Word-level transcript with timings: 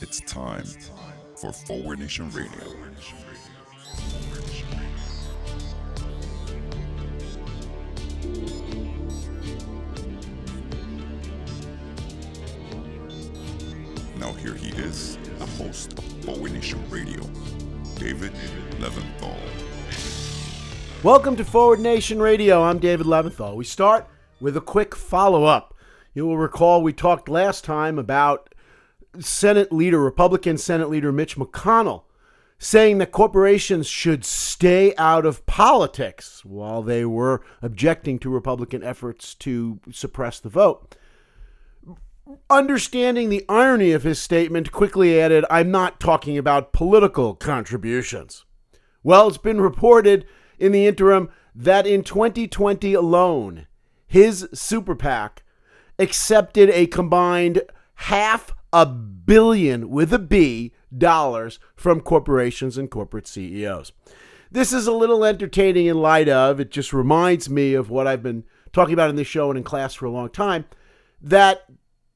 It's 0.00 0.20
time 0.20 0.64
for 1.36 1.52
Forward 1.52 2.00
Nation 2.00 2.30
Radio. 2.30 2.50
Now 14.16 14.32
here 14.32 14.54
he 14.54 14.68
is, 14.70 15.16
the 15.38 15.46
host 15.46 15.98
of 15.98 16.04
Forward 16.24 16.52
Nation 16.52 16.82
Radio, 16.90 17.22
David 17.96 18.32
Leventhal. 18.78 19.36
Welcome 21.02 21.36
to 21.36 21.44
Forward 21.44 21.80
Nation 21.80 22.20
Radio. 22.20 22.62
I'm 22.62 22.78
David 22.78 23.06
Leventhal. 23.06 23.54
We 23.54 23.64
start 23.64 24.06
with 24.40 24.56
a 24.56 24.60
quick 24.60 24.94
follow 24.94 25.44
up. 25.44 25.74
You 26.12 26.26
will 26.26 26.38
recall 26.38 26.82
we 26.82 26.92
talked 26.92 27.28
last 27.28 27.64
time 27.64 27.98
about 27.98 28.54
Senate 29.18 29.72
leader, 29.72 30.00
Republican 30.00 30.58
Senate 30.58 30.90
leader 30.90 31.12
Mitch 31.12 31.36
McConnell, 31.36 32.02
saying 32.58 32.98
that 32.98 33.12
corporations 33.12 33.86
should 33.86 34.24
stay 34.24 34.94
out 34.96 35.24
of 35.24 35.46
politics 35.46 36.44
while 36.44 36.82
they 36.82 37.04
were 37.04 37.42
objecting 37.62 38.18
to 38.18 38.28
Republican 38.28 38.82
efforts 38.82 39.34
to 39.34 39.80
suppress 39.90 40.40
the 40.40 40.48
vote. 40.48 40.96
Understanding 42.48 43.28
the 43.28 43.44
irony 43.48 43.92
of 43.92 44.02
his 44.02 44.20
statement, 44.20 44.72
quickly 44.72 45.20
added, 45.20 45.44
I'm 45.50 45.70
not 45.70 46.00
talking 46.00 46.36
about 46.36 46.72
political 46.72 47.34
contributions. 47.34 48.44
Well, 49.02 49.28
it's 49.28 49.38
been 49.38 49.60
reported 49.60 50.26
in 50.58 50.72
the 50.72 50.86
interim 50.86 51.30
that 51.54 51.86
in 51.86 52.02
2020 52.02 52.94
alone, 52.94 53.66
his 54.06 54.48
super 54.52 54.94
PAC 54.94 55.42
accepted 56.00 56.70
a 56.70 56.86
combined 56.86 57.62
half 57.94 58.54
a 58.72 58.86
billion 58.86 59.90
with 59.90 60.12
a 60.12 60.18
B 60.18 60.72
dollars 60.96 61.60
from 61.76 62.00
corporations 62.00 62.78
and 62.78 62.90
corporate 62.90 63.26
CEOs. 63.26 63.92
This 64.50 64.72
is 64.72 64.86
a 64.86 64.92
little 64.92 65.24
entertaining 65.24 65.86
in 65.86 65.98
light 65.98 66.28
of 66.28 66.58
it 66.58 66.70
just 66.70 66.92
reminds 66.92 67.48
me 67.48 67.74
of 67.74 67.90
what 67.90 68.06
I've 68.06 68.22
been 68.22 68.44
talking 68.72 68.94
about 68.94 69.10
in 69.10 69.16
this 69.16 69.28
show 69.28 69.50
and 69.50 69.58
in 69.58 69.64
class 69.64 69.94
for 69.94 70.06
a 70.06 70.10
long 70.10 70.30
time 70.30 70.64
that 71.20 71.66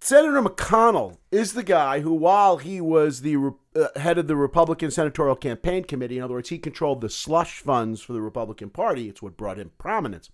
Senator 0.00 0.42
McConnell 0.42 1.18
is 1.30 1.52
the 1.52 1.62
guy 1.62 2.00
who, 2.00 2.12
while 2.12 2.58
he 2.58 2.80
was 2.80 3.20
the 3.20 3.54
uh, 3.74 3.98
head 3.98 4.18
of 4.18 4.26
the 4.26 4.36
Republican 4.36 4.90
Senatorial 4.90 5.36
Campaign 5.36 5.84
Committee, 5.84 6.18
in 6.18 6.24
other 6.24 6.34
words, 6.34 6.50
he 6.50 6.58
controlled 6.58 7.00
the 7.00 7.08
slush 7.08 7.60
funds 7.60 8.02
for 8.02 8.12
the 8.12 8.20
Republican 8.20 8.70
Party, 8.70 9.08
it's 9.08 9.22
what 9.22 9.36
brought 9.36 9.58
him 9.58 9.70
prominence, 9.78 10.30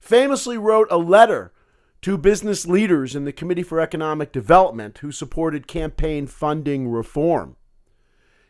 famously 0.00 0.56
wrote 0.56 0.88
a 0.90 0.96
letter 0.96 1.52
to 2.02 2.18
business 2.18 2.66
leaders 2.66 3.14
in 3.14 3.24
the 3.24 3.32
Committee 3.32 3.62
for 3.62 3.80
Economic 3.80 4.32
Development 4.32 4.98
who 4.98 5.12
supported 5.12 5.68
campaign 5.68 6.26
funding 6.26 6.88
reform. 6.88 7.56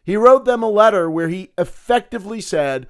He 0.03 0.17
wrote 0.17 0.47
them 0.47 0.62
a 0.62 0.69
letter 0.69 1.11
where 1.11 1.28
he 1.28 1.50
effectively 1.56 2.41
said, 2.41 2.86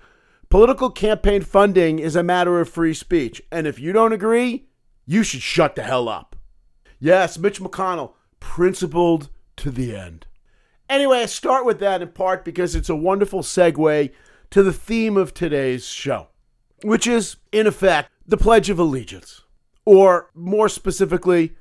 Political 0.48 0.90
campaign 0.90 1.42
funding 1.42 1.98
is 1.98 2.14
a 2.14 2.22
matter 2.22 2.60
of 2.60 2.68
free 2.68 2.94
speech, 2.94 3.42
and 3.50 3.66
if 3.66 3.78
you 3.78 3.92
don't 3.92 4.12
agree, 4.12 4.66
you 5.06 5.22
should 5.22 5.42
shut 5.42 5.74
the 5.74 5.83
hell 5.83 6.08
up. 6.08 6.36
Yes, 7.00 7.38
Mitch 7.38 7.60
McConnell, 7.60 8.12
principled 8.38 9.30
to 9.56 9.70
the 9.70 9.96
end. 9.96 10.27
Anyway, 10.88 11.22
I 11.22 11.27
start 11.27 11.64
with 11.64 11.80
that 11.80 12.02
in 12.02 12.08
part 12.08 12.44
because 12.44 12.74
it's 12.74 12.90
a 12.90 12.94
wonderful 12.94 13.40
segue 13.40 14.12
to 14.50 14.62
the 14.62 14.72
theme 14.72 15.16
of 15.16 15.33
today's 15.33 15.86
show, 15.86 16.28
which 16.83 17.06
is, 17.06 17.36
in 17.50 17.66
effect, 17.66 18.10
the 18.27 18.36
Pledge 18.36 18.68
of 18.68 18.78
Allegiance. 18.78 19.42
Or 19.84 20.30
more 20.34 20.69
specifically, 20.69 21.55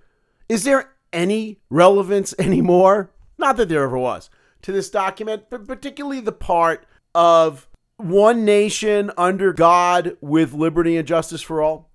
is 0.47 0.64
there 0.64 0.94
any 1.11 1.59
relevance 1.69 2.33
anymore? 2.39 3.11
Not 3.38 3.58
that 3.58 3.69
there 3.69 3.83
ever 3.83 3.97
was 3.97 4.30
to 4.61 4.72
this 4.72 4.89
document, 4.89 5.45
but 5.50 5.67
particularly 5.67 6.19
the 6.19 6.31
part 6.31 6.86
of 7.16 7.68
one 7.97 8.46
nation 8.46 9.12
under 9.18 9.53
God 9.53 10.18
with 10.22 10.53
liberty 10.53 10.97
and 10.97 11.07
justice 11.07 11.41
for 11.41 11.62
all. 11.62 11.90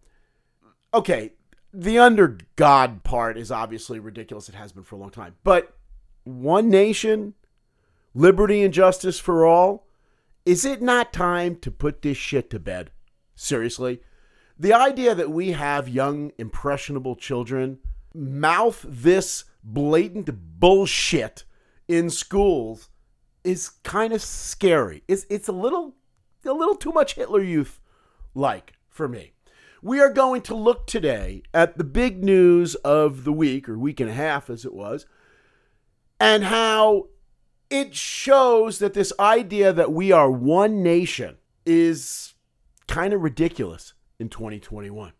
Okay, 0.93 1.33
the 1.73 1.99
under 1.99 2.39
God 2.56 3.05
part 3.05 3.37
is 3.37 3.51
obviously 3.51 3.99
ridiculous. 3.99 4.49
It 4.49 4.55
has 4.55 4.72
been 4.72 4.84
for 4.84 4.97
a 4.97 4.99
long 4.99 5.11
time. 5.11 5.37
But 5.45 5.77
one 6.25 6.69
nation, 6.69 7.34
liberty 8.15 8.62
and 8.62 8.72
justice 8.72 9.19
for 9.19 9.47
all. 9.47 9.87
Is 10.45 10.65
it 10.65 10.81
not 10.81 11.12
time 11.12 11.56
to 11.56 11.71
put 11.71 12.03
this 12.03 12.17
shit 12.17 12.51
to 12.51 12.59
bed? 12.59 12.91
Seriously? 13.34 14.01
The 14.59 14.72
idea 14.72 15.15
that 15.15 15.31
we 15.31 15.53
have 15.53 15.89
young, 15.89 16.33
impressionable 16.39 17.17
children 17.17 17.78
mouth 18.15 18.84
this 18.89 19.44
blatant 19.62 20.31
bullshit 20.59 21.44
in 21.87 22.09
schools 22.09 22.89
is 23.45 23.69
kind 23.69 24.12
of 24.12 24.22
scary. 24.22 25.03
It's, 25.06 25.27
it's 25.28 25.49
a 25.49 25.53
little 25.53 25.95
a 26.45 26.53
little 26.53 26.77
too 26.77 26.93
much 26.93 27.15
Hitler 27.15 27.43
Youth 27.43 27.81
like 28.34 28.75
for 28.89 29.09
me. 29.09 29.33
We 29.83 30.00
are 30.00 30.12
going 30.12 30.43
to 30.43 30.55
look 30.55 30.87
today 30.87 31.43
at 31.53 31.77
the 31.77 31.84
big 31.84 32.25
news 32.25 32.77
of 32.77 33.25
the 33.25 33.33
week, 33.33 33.69
or 33.69 33.77
week 33.77 34.00
and 34.00 34.09
a 34.09 34.15
half 34.15 34.49
as 34.49 34.65
it 34.65 34.72
was, 34.72 35.06
and 36.19 36.45
how 36.45 37.09
it 37.69 37.95
shows 37.95 38.78
that 38.78 38.95
this 38.95 39.12
idea 39.19 39.72
that 39.72 39.93
we 39.93 40.12
are 40.12 40.31
one 40.31 40.83
nation 40.83 41.37
is 41.65 42.34
kind 42.87 43.12
of 43.12 43.22
ridiculous 43.22 43.93
in 44.19 44.28
2021. 44.28 45.12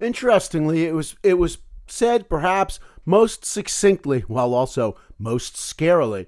Interestingly, 0.00 0.86
it 0.86 0.94
was 0.94 1.16
it 1.22 1.34
was 1.34 1.58
said 1.86 2.28
perhaps 2.28 2.80
most 3.04 3.44
succinctly 3.44 4.20
while 4.20 4.54
also 4.54 4.96
most 5.18 5.56
scarily 5.56 6.26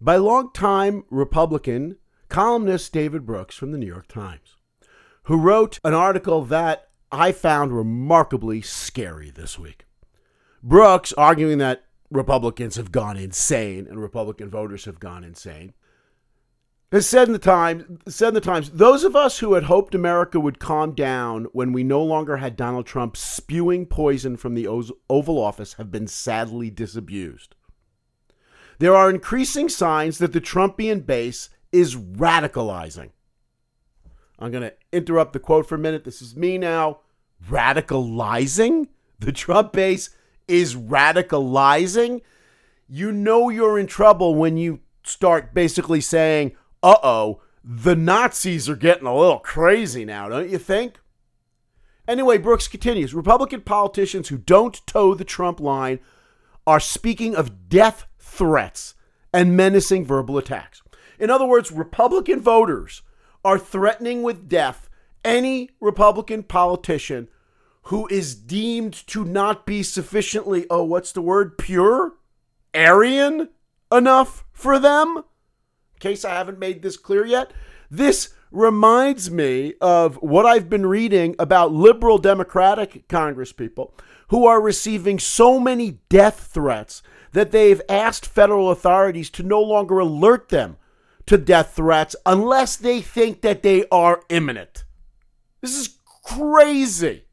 by 0.00 0.16
longtime 0.16 1.04
Republican 1.10 1.96
columnist 2.28 2.92
David 2.92 3.24
Brooks 3.24 3.56
from 3.56 3.70
the 3.70 3.78
New 3.78 3.86
York 3.86 4.08
Times 4.08 4.56
who 5.26 5.36
wrote 5.36 5.80
an 5.84 5.92
article 5.94 6.44
that 6.44 6.88
I 7.10 7.32
found 7.32 7.72
remarkably 7.72 8.62
scary 8.62 9.30
this 9.30 9.58
week. 9.58 9.84
Brooks, 10.62 11.12
arguing 11.14 11.58
that 11.58 11.84
Republicans 12.10 12.76
have 12.76 12.92
gone 12.92 13.16
insane 13.16 13.86
and 13.88 14.00
Republican 14.00 14.50
voters 14.50 14.84
have 14.84 15.00
gone 15.00 15.24
insane, 15.24 15.74
has 16.92 17.06
said 17.06 17.26
in 17.26 17.32
the 17.32 17.38
Times, 17.38 17.84
said 18.08 18.28
in 18.28 18.34
the 18.34 18.40
Times, 18.40 18.70
those 18.70 19.02
of 19.02 19.16
us 19.16 19.38
who 19.38 19.54
had 19.54 19.64
hoped 19.64 19.94
America 19.94 20.38
would 20.38 20.58
calm 20.58 20.92
down 20.92 21.46
when 21.52 21.72
we 21.72 21.82
no 21.82 22.02
longer 22.02 22.36
had 22.36 22.56
Donald 22.56 22.86
Trump 22.86 23.16
spewing 23.16 23.86
poison 23.86 24.36
from 24.36 24.54
the 24.54 24.66
Oval 24.66 25.38
Office 25.38 25.74
have 25.74 25.90
been 25.90 26.06
sadly 26.06 26.70
disabused. 26.70 27.54
There 28.78 28.94
are 28.94 29.10
increasing 29.10 29.68
signs 29.68 30.18
that 30.18 30.32
the 30.32 30.40
Trumpian 30.40 31.04
base 31.04 31.48
is 31.72 31.96
radicalizing. 31.96 33.10
I'm 34.38 34.50
going 34.50 34.64
to 34.64 34.74
interrupt 34.92 35.32
the 35.32 35.40
quote 35.40 35.66
for 35.66 35.74
a 35.76 35.78
minute. 35.78 36.04
This 36.04 36.22
is 36.22 36.36
me 36.36 36.58
now. 36.58 37.00
Radicalizing? 37.48 38.88
The 39.18 39.32
Trump 39.32 39.72
base 39.72 40.10
is 40.46 40.74
radicalizing? 40.76 42.20
You 42.86 43.12
know 43.12 43.48
you're 43.48 43.78
in 43.78 43.86
trouble 43.86 44.34
when 44.34 44.56
you 44.56 44.80
start 45.04 45.54
basically 45.54 46.00
saying, 46.00 46.54
uh 46.86 46.98
oh, 47.02 47.42
the 47.64 47.96
Nazis 47.96 48.68
are 48.68 48.76
getting 48.76 49.08
a 49.08 49.16
little 49.16 49.40
crazy 49.40 50.04
now, 50.04 50.28
don't 50.28 50.48
you 50.48 50.58
think? 50.58 51.00
Anyway, 52.06 52.38
Brooks 52.38 52.68
continues 52.68 53.12
Republican 53.12 53.62
politicians 53.62 54.28
who 54.28 54.38
don't 54.38 54.86
toe 54.86 55.12
the 55.12 55.24
Trump 55.24 55.58
line 55.58 55.98
are 56.64 56.78
speaking 56.78 57.34
of 57.34 57.68
death 57.68 58.06
threats 58.20 58.94
and 59.32 59.56
menacing 59.56 60.04
verbal 60.04 60.38
attacks. 60.38 60.80
In 61.18 61.28
other 61.28 61.46
words, 61.46 61.72
Republican 61.72 62.40
voters 62.40 63.02
are 63.44 63.58
threatening 63.58 64.22
with 64.22 64.48
death 64.48 64.88
any 65.24 65.70
Republican 65.80 66.44
politician 66.44 67.28
who 67.84 68.06
is 68.08 68.36
deemed 68.36 68.94
to 69.08 69.24
not 69.24 69.66
be 69.66 69.82
sufficiently, 69.82 70.66
oh, 70.70 70.84
what's 70.84 71.10
the 71.10 71.22
word, 71.22 71.58
pure? 71.58 72.12
Aryan 72.74 73.48
enough 73.90 74.44
for 74.52 74.78
them? 74.78 75.24
Case 76.00 76.24
I 76.24 76.34
haven't 76.34 76.58
made 76.58 76.82
this 76.82 76.96
clear 76.96 77.24
yet, 77.24 77.52
this 77.90 78.34
reminds 78.50 79.30
me 79.30 79.74
of 79.80 80.16
what 80.16 80.46
I've 80.46 80.68
been 80.68 80.86
reading 80.86 81.34
about 81.38 81.72
liberal 81.72 82.18
Democratic 82.18 83.08
congresspeople 83.08 83.92
who 84.28 84.46
are 84.46 84.60
receiving 84.60 85.18
so 85.18 85.60
many 85.60 85.98
death 86.08 86.50
threats 86.52 87.02
that 87.32 87.50
they've 87.50 87.82
asked 87.88 88.26
federal 88.26 88.70
authorities 88.70 89.30
to 89.30 89.42
no 89.42 89.60
longer 89.60 89.98
alert 89.98 90.48
them 90.48 90.76
to 91.26 91.36
death 91.36 91.74
threats 91.74 92.16
unless 92.24 92.76
they 92.76 93.00
think 93.00 93.42
that 93.42 93.62
they 93.62 93.84
are 93.90 94.22
imminent. 94.28 94.84
This 95.60 95.76
is 95.76 95.98
crazy. 96.24 97.24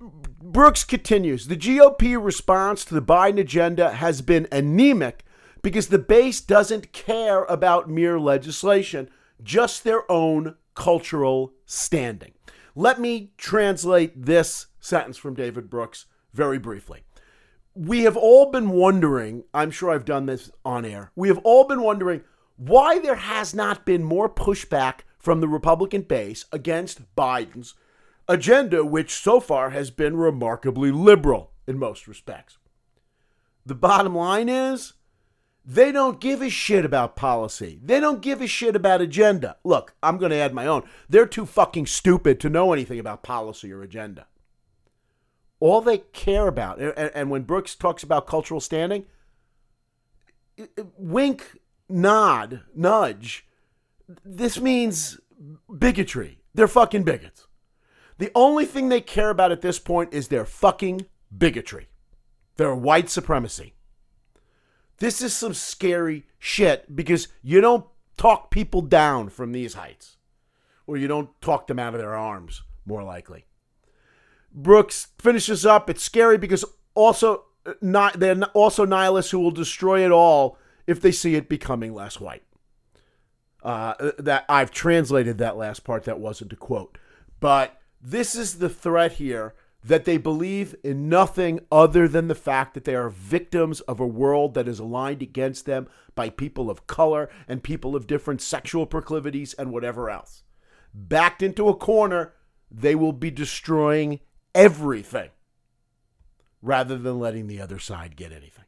Brooks 0.00 0.84
continues 0.84 1.46
The 1.46 1.56
GOP 1.56 2.22
response 2.22 2.84
to 2.84 2.94
the 2.94 3.02
Biden 3.02 3.38
agenda 3.38 3.92
has 3.92 4.20
been 4.20 4.48
anemic 4.52 5.23
because 5.64 5.88
the 5.88 5.98
base 5.98 6.42
doesn't 6.42 6.92
care 6.92 7.44
about 7.44 7.88
mere 7.88 8.20
legislation, 8.20 9.08
just 9.42 9.82
their 9.82 10.10
own 10.12 10.56
cultural 10.74 11.54
standing. 11.64 12.32
Let 12.76 13.00
me 13.00 13.32
translate 13.38 14.26
this 14.26 14.66
sentence 14.78 15.16
from 15.16 15.32
David 15.32 15.70
Brooks 15.70 16.04
very 16.34 16.58
briefly. 16.58 17.04
We 17.74 18.02
have 18.02 18.16
all 18.16 18.50
been 18.50 18.68
wondering, 18.68 19.44
I'm 19.54 19.70
sure 19.70 19.90
I've 19.90 20.04
done 20.04 20.26
this 20.26 20.50
on 20.66 20.84
air, 20.84 21.12
we 21.16 21.28
have 21.28 21.38
all 21.38 21.64
been 21.64 21.80
wondering 21.80 22.20
why 22.56 22.98
there 22.98 23.14
has 23.14 23.54
not 23.54 23.86
been 23.86 24.04
more 24.04 24.28
pushback 24.28 25.00
from 25.18 25.40
the 25.40 25.48
Republican 25.48 26.02
base 26.02 26.44
against 26.52 27.16
Biden's 27.16 27.72
agenda, 28.28 28.84
which 28.84 29.14
so 29.14 29.40
far 29.40 29.70
has 29.70 29.90
been 29.90 30.18
remarkably 30.18 30.90
liberal 30.90 31.52
in 31.66 31.78
most 31.78 32.06
respects. 32.06 32.58
The 33.64 33.74
bottom 33.74 34.14
line 34.14 34.50
is 34.50 34.92
they 35.64 35.92
don't 35.92 36.20
give 36.20 36.42
a 36.42 36.50
shit 36.50 36.84
about 36.84 37.16
policy. 37.16 37.80
They 37.82 37.98
don't 37.98 38.20
give 38.20 38.42
a 38.42 38.46
shit 38.46 38.76
about 38.76 39.00
agenda. 39.00 39.56
Look, 39.64 39.94
I'm 40.02 40.18
going 40.18 40.30
to 40.30 40.36
add 40.36 40.52
my 40.52 40.66
own. 40.66 40.82
They're 41.08 41.26
too 41.26 41.46
fucking 41.46 41.86
stupid 41.86 42.38
to 42.40 42.50
know 42.50 42.72
anything 42.72 42.98
about 42.98 43.22
policy 43.22 43.72
or 43.72 43.82
agenda. 43.82 44.26
All 45.60 45.80
they 45.80 45.98
care 45.98 46.46
about, 46.46 46.78
and, 46.78 47.10
and 47.14 47.30
when 47.30 47.42
Brooks 47.42 47.74
talks 47.74 48.02
about 48.02 48.26
cultural 48.26 48.60
standing, 48.60 49.06
wink, 50.98 51.58
nod, 51.88 52.60
nudge, 52.74 53.46
this 54.24 54.60
means 54.60 55.18
bigotry. 55.78 56.40
They're 56.54 56.68
fucking 56.68 57.04
bigots. 57.04 57.46
The 58.18 58.30
only 58.34 58.66
thing 58.66 58.90
they 58.90 59.00
care 59.00 59.30
about 59.30 59.52
at 59.52 59.62
this 59.62 59.78
point 59.78 60.12
is 60.12 60.28
their 60.28 60.44
fucking 60.44 61.06
bigotry, 61.36 61.88
their 62.56 62.74
white 62.74 63.08
supremacy. 63.08 63.74
This 65.04 65.20
is 65.20 65.34
some 65.34 65.52
scary 65.52 66.24
shit 66.38 66.96
because 66.96 67.28
you 67.42 67.60
don't 67.60 67.84
talk 68.16 68.50
people 68.50 68.80
down 68.80 69.28
from 69.28 69.52
these 69.52 69.74
heights, 69.74 70.16
or 70.86 70.96
you 70.96 71.06
don't 71.06 71.28
talk 71.42 71.66
them 71.66 71.78
out 71.78 71.92
of 71.92 72.00
their 72.00 72.14
arms, 72.14 72.62
more 72.86 73.02
likely. 73.02 73.44
Brooks 74.50 75.08
finishes 75.18 75.66
up. 75.66 75.90
It's 75.90 76.02
scary 76.02 76.38
because 76.38 76.64
also 76.94 77.44
not 77.82 78.18
they're 78.18 78.42
also 78.54 78.86
nihilists 78.86 79.30
who 79.30 79.40
will 79.40 79.50
destroy 79.50 80.06
it 80.06 80.10
all 80.10 80.56
if 80.86 81.02
they 81.02 81.12
see 81.12 81.34
it 81.34 81.50
becoming 81.50 81.92
less 81.92 82.18
white. 82.18 82.44
Uh, 83.62 84.12
that 84.18 84.46
I've 84.48 84.70
translated 84.70 85.36
that 85.36 85.58
last 85.58 85.84
part. 85.84 86.04
That 86.04 86.18
wasn't 86.18 86.54
a 86.54 86.56
quote, 86.56 86.96
but 87.40 87.78
this 88.00 88.34
is 88.34 88.56
the 88.56 88.70
threat 88.70 89.12
here 89.12 89.52
that 89.84 90.06
they 90.06 90.16
believe 90.16 90.74
in 90.82 91.10
nothing 91.10 91.60
other 91.70 92.08
than 92.08 92.26
the 92.28 92.34
fact 92.34 92.72
that 92.72 92.84
they 92.84 92.94
are 92.94 93.10
victims 93.10 93.80
of 93.82 94.00
a 94.00 94.06
world 94.06 94.54
that 94.54 94.66
is 94.66 94.78
aligned 94.78 95.20
against 95.20 95.66
them 95.66 95.86
by 96.14 96.30
people 96.30 96.70
of 96.70 96.86
color 96.86 97.28
and 97.46 97.62
people 97.62 97.94
of 97.94 98.06
different 98.06 98.40
sexual 98.40 98.86
proclivities 98.86 99.52
and 99.54 99.70
whatever 99.70 100.08
else. 100.08 100.42
Backed 100.94 101.42
into 101.42 101.68
a 101.68 101.76
corner, 101.76 102.32
they 102.70 102.94
will 102.94 103.12
be 103.12 103.30
destroying 103.30 104.20
everything 104.54 105.30
rather 106.62 106.96
than 106.96 107.18
letting 107.18 107.46
the 107.46 107.60
other 107.60 107.78
side 107.78 108.16
get 108.16 108.32
anything. 108.32 108.64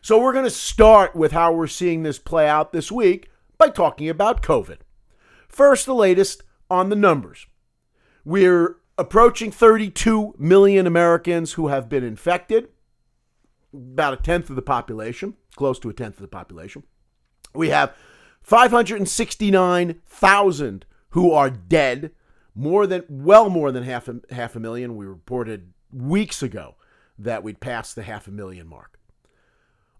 So, 0.00 0.20
we're 0.20 0.32
going 0.32 0.44
to 0.44 0.50
start 0.50 1.14
with 1.14 1.30
how 1.30 1.52
we're 1.52 1.68
seeing 1.68 2.02
this 2.02 2.18
play 2.18 2.48
out 2.48 2.72
this 2.72 2.90
week 2.90 3.30
by 3.56 3.68
talking 3.68 4.08
about 4.08 4.42
COVID. 4.42 4.78
First, 5.46 5.86
the 5.86 5.94
latest 5.94 6.42
on 6.68 6.88
the 6.88 6.96
numbers. 6.96 7.46
We're 8.24 8.78
approaching 8.98 9.50
32 9.50 10.34
million 10.38 10.86
Americans 10.86 11.54
who 11.54 11.68
have 11.68 11.88
been 11.88 12.04
infected, 12.04 12.68
about 13.72 14.12
a 14.12 14.18
tenth 14.18 14.50
of 14.50 14.56
the 14.56 14.62
population, 14.62 15.32
close 15.56 15.78
to 15.78 15.88
a 15.88 15.94
tenth 15.94 16.16
of 16.16 16.22
the 16.22 16.28
population. 16.28 16.82
We 17.54 17.70
have 17.70 17.94
569,000 18.42 20.84
who 21.10 21.32
are 21.32 21.50
dead, 21.50 22.10
more 22.54 22.86
than 22.86 23.04
well 23.08 23.48
more 23.48 23.72
than 23.72 23.84
half 23.84 24.08
a, 24.08 24.20
half 24.30 24.56
a 24.56 24.60
million. 24.60 24.96
We 24.96 25.06
reported 25.06 25.72
weeks 25.92 26.42
ago 26.42 26.74
that 27.18 27.42
we'd 27.42 27.60
passed 27.60 27.94
the 27.94 28.02
half 28.02 28.26
a 28.26 28.30
million 28.30 28.66
mark. 28.66 28.98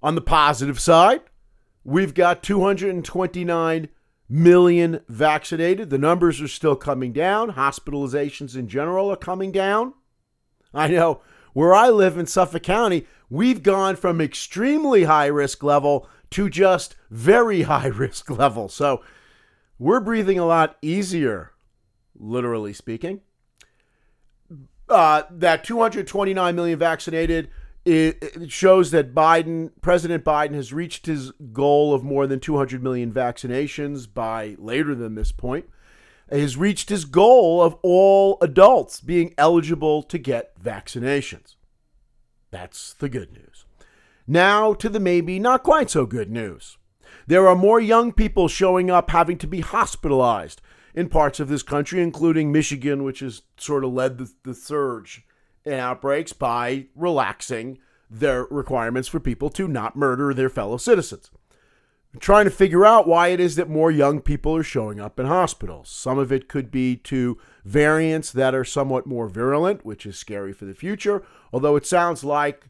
On 0.03 0.15
the 0.15 0.21
positive 0.21 0.81
side, 0.81 1.23
we've 1.85 2.15
got 2.15 2.43
229 2.43 3.89
million 4.33 5.01
vaccinated. 5.09 5.91
The 5.91 5.99
numbers 5.99 6.41
are 6.41 6.49
still 6.49 6.75
coming 6.75 7.13
down. 7.13 7.53
Hospitalizations 7.53 8.57
in 8.57 8.67
general 8.67 9.13
are 9.13 9.17
coming 9.17 9.53
down. 9.53 9.93
I 10.73 10.89
know 10.89 11.21
where 11.53 11.75
I 11.75 11.91
live 11.91 12.17
in 12.17 12.27
Suffolk 12.27 12.63
County, 12.63 13.07
we've 13.29 13.63
gone 13.63 13.97
from 13.97 14.23
extremely 14.23 15.05
high 15.05 15.27
risk 15.27 15.63
level 15.63 16.09
to 16.31 16.49
just 16.49 16.97
very 17.11 17.63
high 17.73 17.89
risk 17.89 18.31
level. 18.31 18.71
So 18.71 19.03
we're 19.79 20.01
breathing 20.01 20.39
a 20.39 20.47
lot 20.47 20.79
easier, 20.81 21.53
literally 22.19 22.73
speaking. 22.73 23.21
Uh, 24.89 25.23
that 25.31 25.65
229 25.65 26.55
million 26.55 26.79
vaccinated 26.79 27.51
it, 27.85 28.51
shows 28.51 28.91
that 28.93 29.15
Biden, 29.15 29.71
President 29.81 30.25
Biden, 30.25 30.55
has 30.55 30.73
reached 30.73 31.07
his 31.07 31.33
goal 31.53 31.95
of 31.95 32.05
more 32.05 32.27
than 32.27 32.41
200 32.41 32.83
million 32.83 33.13
vaccinations 33.13 34.13
by 34.13 34.57
later 34.59 34.95
than 34.95 35.15
this 35.15 35.33
point. 35.33 35.67
Has 36.31 36.57
reached 36.57 36.89
his 36.89 37.05
goal 37.05 37.61
of 37.61 37.77
all 37.83 38.39
adults 38.41 39.01
being 39.01 39.35
eligible 39.37 40.03
to 40.05 40.17
get 40.17 40.59
vaccinations. 40.63 41.57
That's 42.51 42.95
the 42.95 43.09
good 43.09 43.33
news. 43.33 43.67
Now 44.27 44.73
to 44.75 44.89
the 44.89 45.01
maybe 45.01 45.39
not 45.39 45.63
quite 45.63 45.91
so 45.91 46.07
good 46.07 46.31
news. 46.31 46.79
There 47.27 47.47
are 47.49 47.57
more 47.57 47.81
young 47.81 48.13
people 48.13 48.49
showing 48.49 48.91
up 48.91 49.11
having 49.11 49.39
to 49.39 49.47
be 49.47 49.61
hospitalized 49.61 50.61
in 50.95 51.09
parts 51.09 51.41
of 51.41 51.49
this 51.49 51.63
country, 51.63 52.01
including 52.01 52.53
Michigan, 52.53 53.05
which 53.05 53.21
has 53.21 53.43
sort 53.57 53.85
of 53.85 53.93
led 53.93 54.19
the, 54.19 54.33
the 54.45 54.55
surge 54.55 55.25
in 55.65 55.75
outbreaks 55.75 56.33
by 56.33 56.87
relaxing 56.95 57.79
their 58.11 58.45
requirements 58.45 59.09
for 59.09 59.21
people 59.21 59.49
to 59.51 59.67
not 59.67 59.97
murder 59.97 60.35
their 60.35 60.51
fellow 60.51 60.77
citizens. 60.77 61.31
I'm 62.13 62.21
trying 62.21 62.45
to 62.45 62.51
figure 62.51 62.85
out 62.85 63.09
why 63.09 63.29
it 63.29 63.41
is 63.41 63.57
that 63.57 63.71
more 63.71 63.91
young 63.91 64.21
people 64.21 64.55
are 64.55 64.63
showing 64.63 65.01
up 65.01 65.19
in 65.19 65.25
hospitals. 65.25 65.89
Some 65.89 66.19
of 66.19 66.31
it 66.31 66.47
could 66.47 66.71
be 66.71 66.97
to 66.97 67.39
variants 67.65 68.31
that 68.33 68.55
are 68.55 68.65
somewhat 68.65 69.07
more 69.07 69.29
virulent, 69.29 69.87
which 69.87 70.05
is 70.05 70.19
scary 70.19 70.53
for 70.53 70.67
the 70.67 70.75
future, 70.75 71.23
although 71.55 71.77
it 71.77 71.87
sounds 71.87 72.23
like 72.23 72.69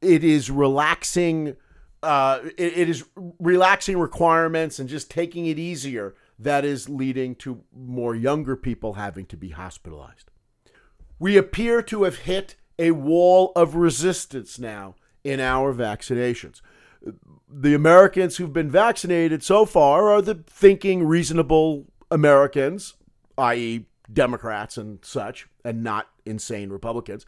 it 0.00 0.24
is 0.24 0.50
relaxing 0.50 1.56
uh, 2.02 2.40
it, 2.58 2.76
it 2.78 2.88
is 2.88 3.04
relaxing 3.38 3.96
requirements 3.96 4.80
and 4.80 4.88
just 4.88 5.08
taking 5.08 5.46
it 5.46 5.56
easier 5.56 6.16
that 6.36 6.64
is 6.64 6.88
leading 6.88 7.36
to 7.36 7.62
more 7.72 8.16
younger 8.16 8.56
people 8.56 8.94
having 8.94 9.24
to 9.26 9.36
be 9.36 9.50
hospitalized. 9.50 10.31
We 11.18 11.36
appear 11.36 11.82
to 11.82 12.04
have 12.04 12.18
hit 12.20 12.56
a 12.78 12.90
wall 12.92 13.52
of 13.54 13.74
resistance 13.74 14.58
now 14.58 14.96
in 15.24 15.40
our 15.40 15.72
vaccinations. 15.72 16.60
The 17.48 17.74
Americans 17.74 18.36
who've 18.36 18.52
been 18.52 18.70
vaccinated 18.70 19.42
so 19.42 19.64
far 19.66 20.10
are 20.10 20.22
the 20.22 20.42
thinking, 20.46 21.04
reasonable 21.04 21.86
Americans, 22.10 22.94
i.e., 23.38 23.86
Democrats 24.12 24.76
and 24.76 25.04
such, 25.04 25.48
and 25.64 25.82
not 25.82 26.08
insane 26.26 26.70
Republicans, 26.70 27.24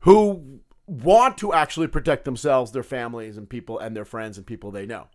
who 0.00 0.60
want 0.86 1.38
to 1.38 1.52
actually 1.52 1.86
protect 1.86 2.24
themselves, 2.24 2.72
their 2.72 2.82
families, 2.82 3.36
and 3.36 3.48
people, 3.48 3.78
and 3.78 3.96
their 3.96 4.04
friends 4.04 4.36
and 4.36 4.46
people 4.46 4.70
they 4.70 4.86
know. 4.86 5.08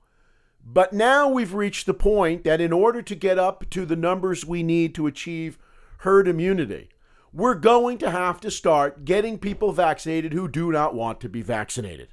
But 0.65 0.93
now 0.93 1.29
we've 1.29 1.53
reached 1.53 1.85
the 1.85 1.93
point 1.93 2.43
that 2.43 2.59
in 2.59 2.73
order 2.73 3.01
to 3.01 3.15
get 3.15 3.39
up 3.39 3.69
to 3.69 3.85
the 3.85 3.95
numbers 3.95 4.45
we 4.45 4.63
need 4.63 4.93
to 4.95 5.07
achieve 5.07 5.57
herd 5.99 6.27
immunity, 6.27 6.89
we're 7.31 7.55
going 7.55 7.97
to 7.99 8.11
have 8.11 8.39
to 8.41 8.51
start 8.51 9.05
getting 9.05 9.37
people 9.37 9.71
vaccinated 9.71 10.33
who 10.33 10.47
do 10.47 10.71
not 10.71 10.95
want 10.95 11.19
to 11.21 11.29
be 11.29 11.41
vaccinated. 11.41 12.09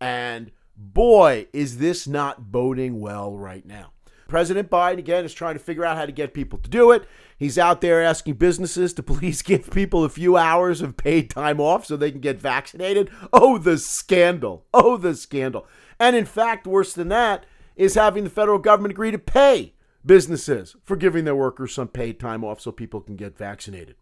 And 0.00 0.52
boy, 0.76 1.46
is 1.52 1.78
this 1.78 2.06
not 2.06 2.50
boding 2.50 3.00
well 3.00 3.36
right 3.36 3.66
now. 3.66 3.92
President 4.28 4.68
Biden, 4.70 4.98
again, 4.98 5.24
is 5.24 5.32
trying 5.32 5.54
to 5.54 5.58
figure 5.58 5.86
out 5.86 5.96
how 5.96 6.04
to 6.04 6.12
get 6.12 6.34
people 6.34 6.58
to 6.58 6.68
do 6.68 6.90
it. 6.90 7.04
He's 7.38 7.58
out 7.58 7.80
there 7.80 8.02
asking 8.02 8.34
businesses 8.34 8.92
to 8.94 9.02
please 9.02 9.40
give 9.42 9.70
people 9.70 10.04
a 10.04 10.10
few 10.10 10.36
hours 10.36 10.82
of 10.82 10.98
paid 10.98 11.30
time 11.30 11.60
off 11.60 11.86
so 11.86 11.96
they 11.96 12.10
can 12.10 12.20
get 12.20 12.38
vaccinated. 12.38 13.10
Oh, 13.32 13.56
the 13.56 13.78
scandal. 13.78 14.66
Oh, 14.74 14.98
the 14.98 15.14
scandal. 15.14 15.66
And 15.98 16.14
in 16.14 16.26
fact, 16.26 16.66
worse 16.66 16.92
than 16.92 17.08
that 17.08 17.46
is 17.74 17.94
having 17.94 18.24
the 18.24 18.30
federal 18.30 18.58
government 18.58 18.92
agree 18.92 19.10
to 19.10 19.18
pay 19.18 19.72
businesses 20.08 20.74
for 20.82 20.96
giving 20.96 21.24
their 21.24 21.36
workers 21.36 21.72
some 21.72 21.86
paid 21.86 22.18
time 22.18 22.42
off 22.42 22.60
so 22.60 22.72
people 22.72 23.00
can 23.00 23.14
get 23.14 23.38
vaccinated. 23.38 23.94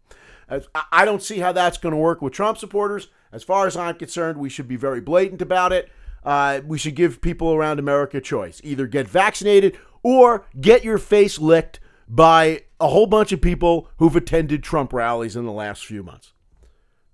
I 0.91 1.05
don't 1.05 1.21
see 1.21 1.39
how 1.39 1.51
that's 1.51 1.77
going 1.77 1.91
to 1.91 1.97
work 1.97 2.21
with 2.21 2.33
Trump 2.33 2.57
supporters. 2.57 3.09
As 3.31 3.43
far 3.43 3.67
as 3.67 3.77
I'm 3.77 3.95
concerned, 3.95 4.39
we 4.39 4.49
should 4.49 4.67
be 4.67 4.77
very 4.77 5.01
blatant 5.01 5.41
about 5.41 5.73
it. 5.73 5.91
Uh, 6.23 6.61
we 6.65 6.77
should 6.77 6.95
give 6.95 7.21
people 7.21 7.53
around 7.53 7.77
America 7.77 8.17
a 8.17 8.21
choice 8.21 8.59
either 8.63 8.87
get 8.87 9.07
vaccinated 9.07 9.77
or 10.01 10.45
get 10.59 10.83
your 10.83 10.97
face 10.97 11.37
licked 11.37 11.79
by 12.07 12.63
a 12.79 12.87
whole 12.87 13.07
bunch 13.07 13.31
of 13.31 13.41
people 13.41 13.89
who've 13.97 14.15
attended 14.15 14.63
Trump 14.63 14.93
rallies 14.93 15.35
in 15.35 15.45
the 15.45 15.51
last 15.51 15.85
few 15.85 16.01
months. 16.03 16.33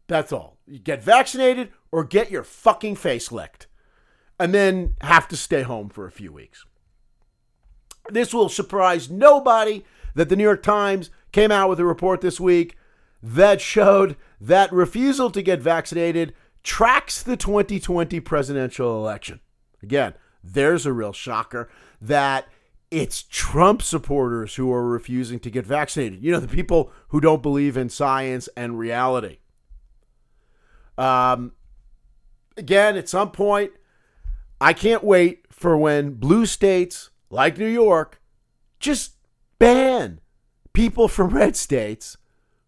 That's 0.07 0.31
all. 0.31 0.57
You 0.67 0.79
get 0.79 1.03
vaccinated 1.03 1.71
or 1.91 2.03
get 2.03 2.31
your 2.31 2.43
fucking 2.43 2.95
face 2.95 3.31
licked 3.31 3.67
and 4.39 4.53
then 4.53 4.95
have 5.01 5.27
to 5.29 5.38
stay 5.38 5.63
home 5.63 5.89
for 5.89 6.05
a 6.05 6.12
few 6.12 6.31
weeks. 6.31 6.65
This 8.10 8.33
will 8.33 8.50
surprise 8.50 9.10
nobody 9.10 9.83
that 10.15 10.29
the 10.29 10.36
New 10.36 10.43
York 10.43 10.63
Times 10.63 11.10
came 11.31 11.51
out 11.51 11.69
with 11.69 11.79
a 11.79 11.86
report 11.86 12.22
this 12.22 12.39
week 12.39 12.77
that 13.22 13.62
showed 13.62 14.17
that 14.39 14.72
refusal 14.72 15.31
to 15.31 15.41
get 15.41 15.62
vaccinated 15.62 16.33
tracks 16.63 17.24
the 17.24 17.38
2020 17.38 18.19
presidential 18.19 18.98
election. 18.98 19.39
Again, 19.81 20.13
there's 20.43 20.86
a 20.86 20.93
real 20.93 21.13
shocker 21.13 21.69
that 22.01 22.48
it's 22.91 23.24
Trump 23.24 23.81
supporters 23.81 24.55
who 24.55 24.72
are 24.72 24.88
refusing 24.88 25.39
to 25.39 25.50
get 25.50 25.65
vaccinated. 25.65 26.22
You 26.22 26.31
know, 26.31 26.39
the 26.39 26.48
people 26.48 26.91
who 27.10 27.19
don't 27.19 27.41
believe 27.41 27.75
in 27.75 27.89
science 27.89 28.48
and 28.55 28.77
reality. 28.77 29.38
Um, 30.98 31.53
again, 32.55 32.95
at 32.95 33.10
some 33.10 33.31
point, 33.31 33.72
I 34.62 34.74
can't 34.74 35.03
wait 35.03 35.45
for 35.50 35.75
when 35.77 36.12
blue 36.12 36.45
states 36.45 37.10
like 37.33 37.57
New 37.57 37.65
York 37.65 38.21
just 38.79 39.15
ban 39.57 40.21
people 40.71 41.07
from 41.07 41.29
red 41.29 41.55
states 41.55 42.17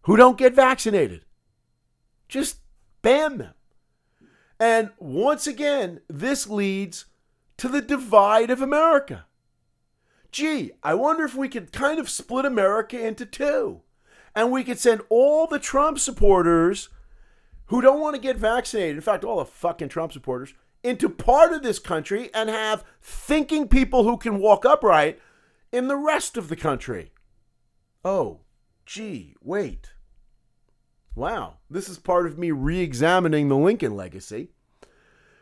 who 0.02 0.16
don't 0.16 0.38
get 0.38 0.54
vaccinated. 0.54 1.24
Just 2.28 2.58
ban 3.00 3.38
them. 3.38 3.54
And 4.58 4.90
once 4.98 5.46
again, 5.46 6.00
this 6.08 6.48
leads 6.48 7.04
to 7.58 7.68
the 7.68 7.80
divide 7.80 8.50
of 8.50 8.60
America. 8.60 9.26
Gee, 10.32 10.72
I 10.82 10.94
wonder 10.94 11.24
if 11.24 11.36
we 11.36 11.48
could 11.48 11.72
kind 11.72 12.00
of 12.00 12.10
split 12.10 12.44
America 12.44 13.00
into 13.00 13.24
two. 13.24 13.82
And 14.34 14.50
we 14.50 14.64
could 14.64 14.78
send 14.78 15.00
all 15.08 15.46
the 15.46 15.58
Trump 15.58 15.98
supporters 15.98 16.88
who 17.66 17.80
don't 17.80 18.00
want 18.00 18.16
to 18.16 18.20
get 18.20 18.36
vaccinated, 18.36 18.96
in 18.96 19.02
fact, 19.02 19.24
all 19.24 19.38
the 19.38 19.44
fucking 19.44 19.88
Trump 19.88 20.12
supporters, 20.12 20.54
into 20.86 21.08
part 21.08 21.52
of 21.52 21.62
this 21.62 21.78
country 21.78 22.30
and 22.32 22.48
have 22.48 22.84
thinking 23.02 23.68
people 23.68 24.04
who 24.04 24.16
can 24.16 24.38
walk 24.38 24.64
upright 24.64 25.20
in 25.72 25.88
the 25.88 25.96
rest 25.96 26.36
of 26.36 26.48
the 26.48 26.56
country. 26.56 27.12
Oh, 28.04 28.40
gee, 28.84 29.34
wait. 29.42 29.92
Wow, 31.14 31.54
this 31.68 31.88
is 31.88 31.98
part 31.98 32.26
of 32.26 32.38
me 32.38 32.50
re 32.50 32.80
examining 32.80 33.48
the 33.48 33.56
Lincoln 33.56 33.96
legacy. 33.96 34.50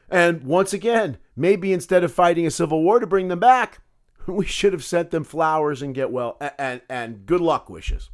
And 0.09 0.45
once 0.45 0.73
again, 0.73 1.19
maybe 1.37 1.73
instead 1.73 2.05
of 2.05 2.13
fighting 2.13 2.47
a 2.47 2.51
civil 2.51 2.83
war 2.83 3.01
to 3.01 3.07
bring 3.07 3.29
them 3.29 3.41
back, 3.41 3.81
we 4.27 4.47
should 4.47 4.73
have 4.73 4.85
sent 4.85 5.11
them 5.11 5.25
flowers 5.25 5.83
and 5.83 5.95
get 5.95 6.11
well 6.11 6.39
and, 6.59 6.81
and, 6.89 7.27
good 7.27 7.41
luck 7.41 7.69
wishes. 7.69 8.11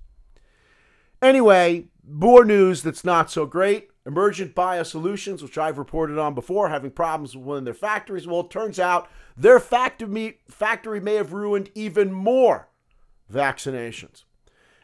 Anyway, 1.23 1.89
more 2.09 2.45
news 2.45 2.83
that's 2.83 3.05
not 3.05 3.31
so 3.31 3.45
great. 3.45 3.90
Emergent 4.07 4.55
Biosolutions, 4.55 5.43
which 5.43 5.59
I've 5.59 5.79
reported 5.79 6.19
on 6.19 6.35
before, 6.35 6.69
having 6.69 6.91
problems 6.91 7.37
with 7.37 7.45
one 7.45 7.59
of 7.59 7.65
their 7.65 7.75
factories. 7.75 8.27
Well, 8.27 8.41
it 8.41 8.51
turns 8.51 8.79
out 8.79 9.09
their 9.37 9.61
factory 9.61 11.01
may 11.01 11.15
have 11.15 11.33
ruined 11.33 11.71
even 11.75 12.13
more 12.13 12.69
vaccinations. 13.33 14.25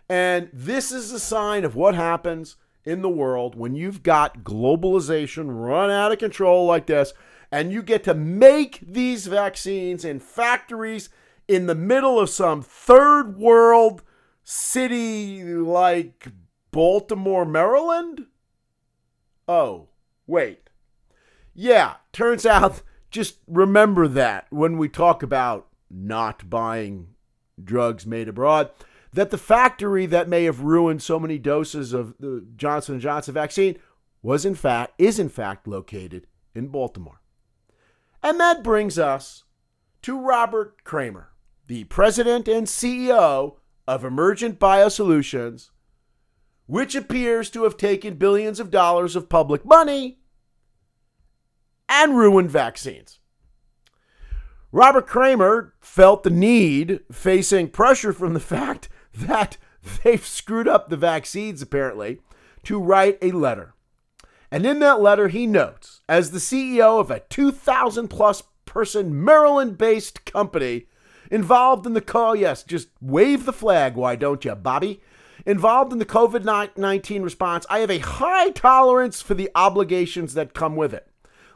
And 0.08 0.50
this 0.52 0.92
is 0.92 1.12
a 1.12 1.18
sign 1.18 1.64
of 1.64 1.74
what 1.74 1.94
happens 1.94 2.56
in 2.84 3.02
the 3.02 3.08
world 3.08 3.56
when 3.56 3.74
you've 3.74 4.02
got 4.04 4.44
globalization 4.44 5.46
run 5.48 5.90
out 5.90 6.12
of 6.12 6.18
control 6.18 6.66
like 6.66 6.86
this, 6.86 7.12
and 7.50 7.72
you 7.72 7.82
get 7.82 8.04
to 8.04 8.14
make 8.14 8.80
these 8.80 9.26
vaccines 9.26 10.04
in 10.04 10.20
factories 10.20 11.08
in 11.48 11.66
the 11.66 11.74
middle 11.74 12.20
of 12.20 12.28
some 12.28 12.62
third 12.62 13.36
world 13.38 14.02
city 14.44 15.42
like 15.42 16.28
Baltimore, 16.70 17.44
Maryland? 17.44 18.26
Oh, 19.48 19.88
wait. 20.26 20.70
Yeah, 21.54 21.94
turns 22.12 22.44
out, 22.44 22.82
just 23.10 23.36
remember 23.46 24.08
that 24.08 24.46
when 24.50 24.78
we 24.78 24.88
talk 24.88 25.22
about 25.22 25.68
not 25.90 26.50
buying 26.50 27.08
drugs 27.62 28.06
made 28.06 28.28
abroad 28.28 28.70
that 29.16 29.30
the 29.30 29.38
factory 29.38 30.04
that 30.04 30.28
may 30.28 30.44
have 30.44 30.60
ruined 30.60 31.02
so 31.02 31.18
many 31.18 31.38
doses 31.38 31.94
of 31.94 32.14
the 32.18 32.46
Johnson 32.54 33.00
& 33.00 33.00
Johnson 33.00 33.32
vaccine 33.32 33.78
was 34.22 34.44
in 34.44 34.54
fact 34.54 34.92
is 34.98 35.18
in 35.18 35.30
fact 35.30 35.66
located 35.66 36.26
in 36.54 36.68
Baltimore. 36.68 37.22
And 38.22 38.38
that 38.38 38.62
brings 38.62 38.98
us 38.98 39.44
to 40.02 40.20
Robert 40.20 40.84
Kramer, 40.84 41.30
the 41.66 41.84
president 41.84 42.46
and 42.46 42.66
CEO 42.66 43.56
of 43.88 44.04
Emergent 44.04 44.58
Biosolutions, 44.58 45.70
which 46.66 46.94
appears 46.94 47.48
to 47.50 47.64
have 47.64 47.76
taken 47.76 48.14
billions 48.14 48.60
of 48.60 48.70
dollars 48.70 49.16
of 49.16 49.28
public 49.28 49.64
money 49.64 50.18
and 51.88 52.16
ruined 52.16 52.50
vaccines. 52.50 53.18
Robert 54.72 55.06
Kramer 55.06 55.74
felt 55.80 56.22
the 56.22 56.30
need, 56.30 57.00
facing 57.10 57.68
pressure 57.68 58.12
from 58.12 58.34
the 58.34 58.40
fact 58.54 58.88
that 59.14 59.56
they've 60.02 60.26
screwed 60.26 60.68
up 60.68 60.88
the 60.88 60.96
vaccines, 60.96 61.62
apparently, 61.62 62.20
to 62.64 62.78
write 62.78 63.18
a 63.22 63.30
letter. 63.30 63.74
And 64.50 64.66
in 64.66 64.80
that 64.80 65.00
letter, 65.00 65.28
he 65.28 65.46
notes 65.46 66.02
as 66.08 66.30
the 66.30 66.38
CEO 66.38 67.00
of 67.00 67.10
a 67.10 67.20
2,000 67.20 68.08
plus 68.08 68.42
person 68.64 69.24
Maryland 69.24 69.78
based 69.78 70.24
company 70.24 70.86
involved 71.30 71.86
in 71.86 71.94
the 71.94 72.00
call, 72.00 72.36
yes, 72.36 72.62
just 72.62 72.88
wave 73.00 73.44
the 73.44 73.52
flag, 73.52 73.94
why 73.94 74.16
don't 74.16 74.44
you, 74.44 74.54
Bobby? 74.54 75.00
Involved 75.46 75.92
in 75.92 75.98
the 75.98 76.04
COVID 76.04 76.76
19 76.76 77.22
response, 77.22 77.64
I 77.70 77.78
have 77.78 77.90
a 77.90 77.98
high 77.98 78.50
tolerance 78.50 79.22
for 79.22 79.34
the 79.34 79.50
obligations 79.54 80.34
that 80.34 80.52
come 80.52 80.76
with 80.76 80.92
it 80.92 81.08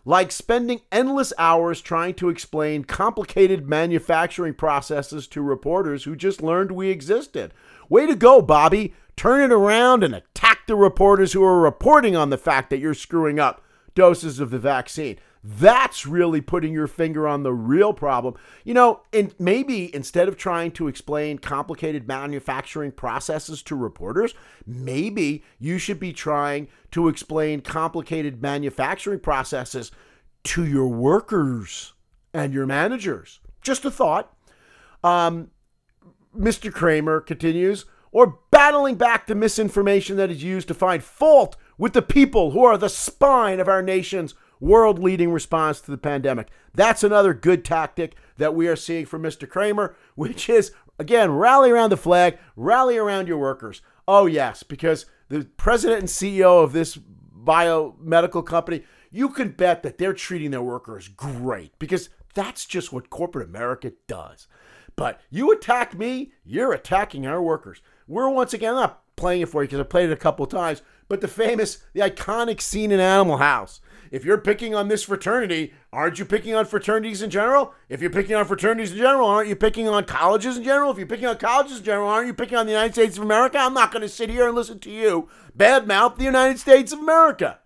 like 0.04 0.32
spending 0.32 0.80
endless 0.90 1.32
hours 1.38 1.80
trying 1.80 2.14
to 2.14 2.28
explain 2.28 2.84
complicated 2.84 3.68
manufacturing 3.68 4.54
processes 4.54 5.26
to 5.28 5.42
reporters 5.42 6.04
who 6.04 6.16
just 6.16 6.42
learned 6.42 6.72
we 6.72 6.88
existed. 6.90 7.52
Way 7.88 8.06
to 8.06 8.16
go, 8.16 8.40
Bobby. 8.40 8.94
Turn 9.16 9.42
it 9.42 9.52
around 9.54 10.02
and 10.02 10.14
attack 10.14 10.66
the 10.66 10.76
reporters 10.76 11.32
who 11.32 11.44
are 11.44 11.60
reporting 11.60 12.16
on 12.16 12.30
the 12.30 12.38
fact 12.38 12.70
that 12.70 12.78
you're 12.78 12.94
screwing 12.94 13.38
up 13.38 13.62
doses 13.94 14.40
of 14.40 14.50
the 14.50 14.58
vaccine. 14.58 15.18
That's 15.42 16.06
really 16.06 16.40
putting 16.42 16.72
your 16.72 16.86
finger 16.86 17.26
on 17.26 17.42
the 17.42 17.52
real 17.52 17.92
problem. 17.94 18.34
You 18.64 18.74
know, 18.74 19.00
and 19.12 19.34
maybe 19.38 19.94
instead 19.94 20.28
of 20.28 20.36
trying 20.36 20.72
to 20.72 20.86
explain 20.86 21.38
complicated 21.38 22.06
manufacturing 22.06 22.92
processes 22.92 23.62
to 23.62 23.74
reporters, 23.74 24.34
maybe 24.66 25.42
you 25.58 25.78
should 25.78 25.98
be 25.98 26.12
trying 26.12 26.68
to 26.90 27.08
explain 27.08 27.62
complicated 27.62 28.42
manufacturing 28.42 29.20
processes 29.20 29.90
to 30.44 30.64
your 30.66 30.88
workers 30.88 31.94
and 32.34 32.52
your 32.52 32.66
managers. 32.66 33.40
Just 33.62 33.84
a 33.84 33.90
thought. 33.90 34.34
Um, 35.02 35.50
Mr. 36.36 36.72
Kramer 36.72 37.20
continues, 37.20 37.86
or 38.12 38.38
battling 38.50 38.96
back 38.96 39.26
the 39.26 39.34
misinformation 39.34 40.16
that 40.16 40.30
is 40.30 40.42
used 40.42 40.68
to 40.68 40.74
find 40.74 41.02
fault 41.02 41.56
with 41.78 41.92
the 41.92 42.02
people 42.02 42.50
who 42.50 42.64
are 42.64 42.76
the 42.76 42.88
spine 42.88 43.58
of 43.58 43.68
our 43.68 43.82
nation's 43.82 44.34
world 44.60 44.98
leading 44.98 45.32
response 45.32 45.80
to 45.80 45.90
the 45.90 45.98
pandemic. 45.98 46.48
That's 46.74 47.02
another 47.02 47.34
good 47.34 47.64
tactic 47.64 48.14
that 48.36 48.54
we 48.54 48.68
are 48.68 48.76
seeing 48.76 49.06
from 49.06 49.22
Mr. 49.22 49.48
Kramer, 49.48 49.96
which 50.14 50.48
is, 50.48 50.72
again, 50.98 51.32
rally 51.32 51.70
around 51.70 51.90
the 51.90 51.96
flag, 51.96 52.38
rally 52.56 52.96
around 52.96 53.26
your 53.26 53.38
workers. 53.38 53.82
Oh, 54.06 54.26
yes, 54.26 54.62
because 54.62 55.06
the 55.28 55.44
president 55.56 56.00
and 56.00 56.08
CEO 56.08 56.62
of 56.62 56.72
this 56.72 56.98
biomedical 57.44 58.44
company, 58.44 58.84
you 59.10 59.30
can 59.30 59.50
bet 59.50 59.82
that 59.82 59.98
they're 59.98 60.12
treating 60.12 60.50
their 60.50 60.62
workers 60.62 61.08
great 61.08 61.78
because 61.78 62.10
that's 62.34 62.64
just 62.64 62.92
what 62.92 63.10
corporate 63.10 63.48
America 63.48 63.92
does. 64.06 64.46
But 64.96 65.20
you 65.30 65.50
attack 65.50 65.96
me, 65.96 66.32
you're 66.44 66.72
attacking 66.72 67.26
our 67.26 67.42
workers. 67.42 67.80
We're 68.06 68.28
once 68.28 68.52
again 68.52 68.74
not 68.74 69.02
playing 69.16 69.42
it 69.42 69.48
for 69.48 69.62
you 69.62 69.68
because 69.68 69.80
I 69.80 69.84
played 69.84 70.10
it 70.10 70.12
a 70.12 70.16
couple 70.16 70.44
of 70.44 70.50
times, 70.50 70.82
but 71.08 71.20
the 71.20 71.28
famous, 71.28 71.78
the 71.92 72.00
iconic 72.00 72.60
scene 72.60 72.92
in 72.92 73.00
Animal 73.00 73.38
House 73.38 73.80
if 74.10 74.24
you're 74.24 74.38
picking 74.38 74.74
on 74.74 74.88
this 74.88 75.04
fraternity, 75.04 75.72
aren't 75.92 76.18
you 76.18 76.24
picking 76.24 76.54
on 76.54 76.66
fraternities 76.66 77.22
in 77.22 77.30
general? 77.30 77.74
If 77.88 78.00
you're 78.00 78.10
picking 78.10 78.34
on 78.34 78.44
fraternities 78.44 78.90
in 78.92 78.98
general, 78.98 79.28
aren't 79.28 79.48
you 79.48 79.54
picking 79.54 79.88
on 79.88 80.04
colleges 80.04 80.56
in 80.56 80.64
general? 80.64 80.90
If 80.90 80.98
you're 80.98 81.06
picking 81.06 81.26
on 81.26 81.38
colleges 81.38 81.78
in 81.78 81.84
general, 81.84 82.08
aren't 82.08 82.26
you 82.26 82.34
picking 82.34 82.58
on 82.58 82.66
the 82.66 82.72
United 82.72 82.94
States 82.94 83.16
of 83.16 83.22
America? 83.22 83.58
I'm 83.58 83.74
not 83.74 83.92
going 83.92 84.02
to 84.02 84.08
sit 84.08 84.28
here 84.28 84.46
and 84.46 84.56
listen 84.56 84.80
to 84.80 84.90
you 84.90 85.28
badmouth 85.56 86.16
the 86.16 86.24
United 86.24 86.58
States 86.58 86.92
of 86.92 86.98
America. 86.98 87.60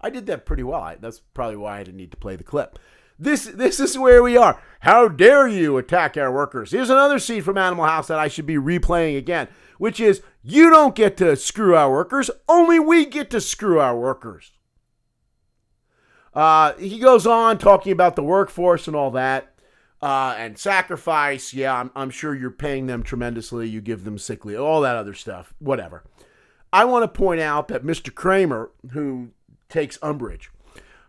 I 0.00 0.08
did 0.08 0.26
that 0.26 0.46
pretty 0.46 0.62
well. 0.62 0.80
I, 0.80 0.94
that's 0.96 1.20
probably 1.20 1.56
why 1.56 1.78
I 1.78 1.84
didn't 1.84 1.98
need 1.98 2.12
to 2.12 2.16
play 2.16 2.36
the 2.36 2.44
clip. 2.44 2.78
This 3.18 3.46
this 3.46 3.80
is 3.80 3.98
where 3.98 4.22
we 4.22 4.36
are. 4.36 4.60
How 4.80 5.08
dare 5.08 5.48
you 5.48 5.78
attack 5.78 6.16
our 6.16 6.32
workers? 6.32 6.70
Here's 6.70 6.90
another 6.90 7.18
scene 7.18 7.42
from 7.42 7.56
Animal 7.56 7.86
House 7.86 8.08
that 8.08 8.18
I 8.18 8.28
should 8.28 8.44
be 8.44 8.56
replaying 8.56 9.16
again, 9.16 9.48
which 9.78 10.00
is 10.00 10.22
you 10.42 10.68
don't 10.68 10.94
get 10.94 11.16
to 11.18 11.34
screw 11.34 11.74
our 11.74 11.90
workers, 11.90 12.30
only 12.46 12.78
we 12.78 13.06
get 13.06 13.30
to 13.30 13.40
screw 13.40 13.80
our 13.80 13.98
workers. 13.98 14.52
Uh, 16.36 16.74
he 16.74 16.98
goes 16.98 17.26
on 17.26 17.56
talking 17.56 17.92
about 17.92 18.14
the 18.14 18.22
workforce 18.22 18.86
and 18.86 18.94
all 18.94 19.10
that. 19.12 19.54
Uh, 20.02 20.34
and 20.36 20.58
sacrifice, 20.58 21.54
yeah, 21.54 21.74
I'm, 21.74 21.90
I'm 21.96 22.10
sure 22.10 22.34
you're 22.34 22.50
paying 22.50 22.86
them 22.86 23.02
tremendously. 23.02 23.66
You 23.66 23.80
give 23.80 24.04
them 24.04 24.18
sick 24.18 24.44
leave, 24.44 24.60
all 24.60 24.82
that 24.82 24.94
other 24.94 25.14
stuff, 25.14 25.54
whatever. 25.58 26.04
I 26.70 26.84
want 26.84 27.02
to 27.02 27.08
point 27.08 27.40
out 27.40 27.68
that 27.68 27.82
Mr. 27.82 28.14
Kramer, 28.14 28.70
who 28.90 29.30
takes 29.70 29.98
umbrage, 30.02 30.50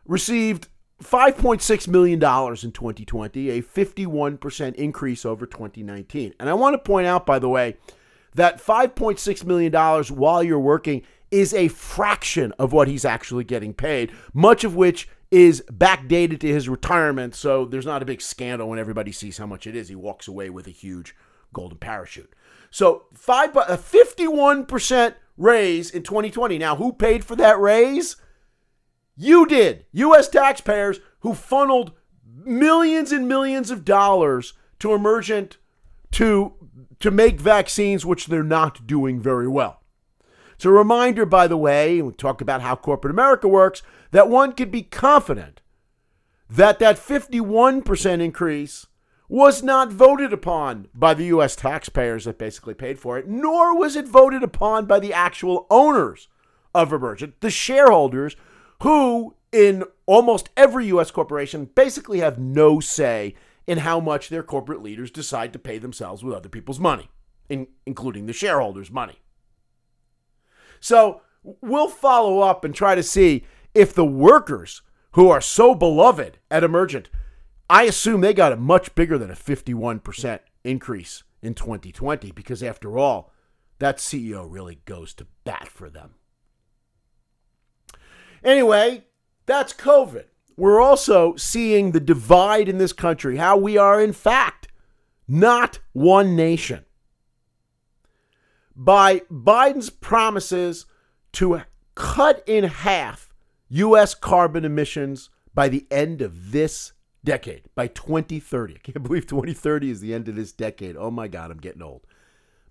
received 0.05 0.69
$5.6 1.03 1.87
million 1.89 2.13
in 2.15 2.71
2020, 2.71 3.49
a 3.49 3.61
51% 3.61 4.75
increase 4.75 5.25
over 5.25 5.45
2019. 5.45 6.33
And 6.39 6.49
I 6.49 6.53
want 6.53 6.73
to 6.73 6.79
point 6.79 7.07
out, 7.07 7.25
by 7.25 7.39
the 7.39 7.49
way, 7.49 7.75
that 8.35 8.63
$5.6 8.63 9.43
million 9.43 9.73
while 10.15 10.41
you're 10.41 10.59
working 10.59 11.03
is 11.29 11.53
a 11.53 11.67
fraction 11.67 12.53
of 12.53 12.71
what 12.71 12.87
he's 12.87 13.03
actually 13.03 13.43
getting 13.43 13.73
paid, 13.73 14.11
much 14.33 14.63
of 14.63 14.75
which 14.75 15.09
is 15.29 15.63
backdated 15.71 16.39
to 16.39 16.47
his 16.47 16.69
retirement. 16.69 17.35
So 17.35 17.65
there's 17.65 17.85
not 17.85 18.01
a 18.01 18.05
big 18.05 18.21
scandal 18.21 18.69
when 18.69 18.79
everybody 18.79 19.11
sees 19.11 19.37
how 19.37 19.45
much 19.45 19.67
it 19.67 19.75
is. 19.75 19.89
He 19.89 19.95
walks 19.95 20.27
away 20.27 20.49
with 20.49 20.67
a 20.67 20.71
huge 20.71 21.15
golden 21.53 21.77
parachute. 21.77 22.33
So 22.71 23.05
five, 23.13 23.55
a 23.55 23.77
51% 23.77 25.15
raise 25.37 25.89
in 25.91 26.03
2020. 26.03 26.57
Now, 26.57 26.75
who 26.75 26.93
paid 26.93 27.25
for 27.25 27.35
that 27.35 27.59
raise? 27.59 28.15
You 29.15 29.45
did. 29.45 29.85
U.S. 29.93 30.27
taxpayers 30.27 30.99
who 31.21 31.33
funneled 31.33 31.91
millions 32.25 33.11
and 33.11 33.27
millions 33.27 33.71
of 33.71 33.83
dollars 33.83 34.53
to 34.79 34.93
Emergent 34.93 35.57
to 36.11 36.53
to 36.99 37.11
make 37.11 37.39
vaccines, 37.39 38.05
which 38.05 38.25
they're 38.25 38.43
not 38.43 38.87
doing 38.87 39.19
very 39.19 39.47
well. 39.47 39.81
It's 40.55 40.65
a 40.65 40.71
reminder, 40.71 41.27
by 41.27 41.47
the 41.47 41.57
way, 41.57 42.01
we 42.01 42.11
talk 42.13 42.41
about 42.41 42.61
how 42.61 42.75
corporate 42.75 43.11
America 43.11 43.47
works, 43.47 43.83
that 44.11 44.29
one 44.29 44.53
could 44.53 44.71
be 44.71 44.83
confident 44.83 45.61
that 46.49 46.79
that 46.79 46.97
51% 46.97 48.21
increase 48.21 48.87
was 49.29 49.61
not 49.61 49.91
voted 49.91 50.31
upon 50.31 50.87
by 50.93 51.13
the 51.13 51.25
U.S. 51.25 51.55
taxpayers 51.55 52.25
that 52.25 52.37
basically 52.37 52.73
paid 52.73 52.97
for 52.97 53.17
it, 53.17 53.27
nor 53.27 53.77
was 53.77 53.95
it 53.95 54.07
voted 54.07 54.41
upon 54.41 54.85
by 54.85 54.99
the 54.99 55.13
actual 55.13 55.67
owners 55.69 56.29
of 56.73 56.93
Emergent, 56.93 57.41
the 57.41 57.49
shareholders, 57.49 58.35
who 58.83 59.35
in 59.51 59.83
almost 60.05 60.49
every 60.55 60.87
U.S. 60.87 61.11
corporation 61.11 61.65
basically 61.75 62.19
have 62.19 62.39
no 62.39 62.79
say 62.79 63.35
in 63.65 63.79
how 63.79 63.99
much 63.99 64.29
their 64.29 64.43
corporate 64.43 64.81
leaders 64.81 65.11
decide 65.11 65.51
to 65.51 65.59
pay 65.59 65.77
themselves 65.77 66.23
with 66.23 66.33
other 66.35 66.49
people's 66.49 66.79
money, 66.79 67.09
in, 67.49 67.67
including 67.85 68.25
the 68.25 68.33
shareholders' 68.33 68.91
money. 68.91 69.19
So 70.79 71.21
we'll 71.43 71.89
follow 71.89 72.39
up 72.39 72.63
and 72.63 72.73
try 72.73 72.95
to 72.95 73.03
see 73.03 73.43
if 73.77 73.93
the 73.93 74.05
workers 74.05 74.81
who 75.11 75.29
are 75.29 75.39
so 75.39 75.75
beloved 75.75 76.39
at 76.49 76.63
Emergent, 76.63 77.09
I 77.69 77.83
assume 77.83 78.21
they 78.21 78.33
got 78.33 78.51
a 78.51 78.57
much 78.57 78.95
bigger 78.95 79.17
than 79.17 79.29
a 79.29 79.35
51% 79.35 80.39
increase 80.63 81.23
in 81.41 81.53
2020 81.53 82.31
because, 82.31 82.63
after 82.63 82.97
all, 82.97 83.31
that 83.79 83.97
CEO 83.97 84.45
really 84.49 84.79
goes 84.85 85.13
to 85.13 85.27
bat 85.43 85.67
for 85.67 85.89
them. 85.89 86.15
Anyway, 88.43 89.05
that's 89.45 89.73
COVID. 89.73 90.25
We're 90.55 90.81
also 90.81 91.35
seeing 91.35 91.91
the 91.91 91.99
divide 91.99 92.67
in 92.67 92.79
this 92.79 92.93
country, 92.93 93.37
how 93.37 93.57
we 93.57 93.77
are, 93.77 94.01
in 94.01 94.13
fact, 94.13 94.69
not 95.27 95.79
one 95.93 96.35
nation 96.35 96.85
by 98.75 99.21
Biden's 99.31 99.89
promises 99.89 100.85
to 101.33 101.61
cut 101.95 102.43
in 102.47 102.63
half 102.63 103.26
U.S. 103.69 104.15
carbon 104.15 104.65
emissions 104.65 105.29
by 105.53 105.67
the 105.67 105.85
end 105.91 106.21
of 106.21 106.51
this 106.51 106.93
decade, 107.23 107.63
by 107.75 107.87
2030. 107.87 108.75
I 108.75 108.77
can't 108.77 109.03
believe 109.07 109.27
2030 109.27 109.89
is 109.89 110.01
the 110.01 110.13
end 110.13 110.27
of 110.27 110.35
this 110.35 110.51
decade. 110.51 110.95
Oh 110.95 111.11
my 111.11 111.27
God, 111.27 111.51
I'm 111.51 111.57
getting 111.57 111.81
old. 111.81 112.05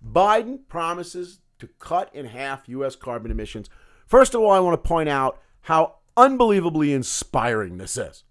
Biden 0.05 0.59
promises 0.67 1.39
to 1.59 1.67
cut 1.79 2.13
in 2.13 2.25
half 2.25 2.67
U.S. 2.69 2.95
carbon 2.95 3.31
emissions. 3.31 3.69
First 4.05 4.33
of 4.33 4.41
all, 4.41 4.51
I 4.51 4.59
want 4.59 4.81
to 4.81 4.87
point 4.87 5.09
out 5.09 5.39
how 5.61 5.95
unbelievably 6.15 6.93
inspiring 6.93 7.77
this 7.77 7.97
is. 7.97 8.23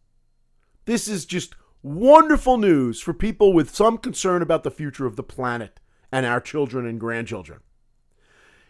This 0.87 1.09
is 1.09 1.25
just 1.25 1.55
wonderful 1.83 2.57
news 2.57 3.01
for 3.01 3.13
people 3.13 3.53
with 3.53 3.75
some 3.75 3.99
concern 3.99 4.43
about 4.43 4.65
the 4.65 4.71
future 4.71 5.07
of 5.07 5.17
the 5.17 5.23
planet 5.23 5.81
and 6.11 6.25
our 6.25 6.41
children 6.41 6.87
and 6.87 6.99
grandchildren. 6.99 7.61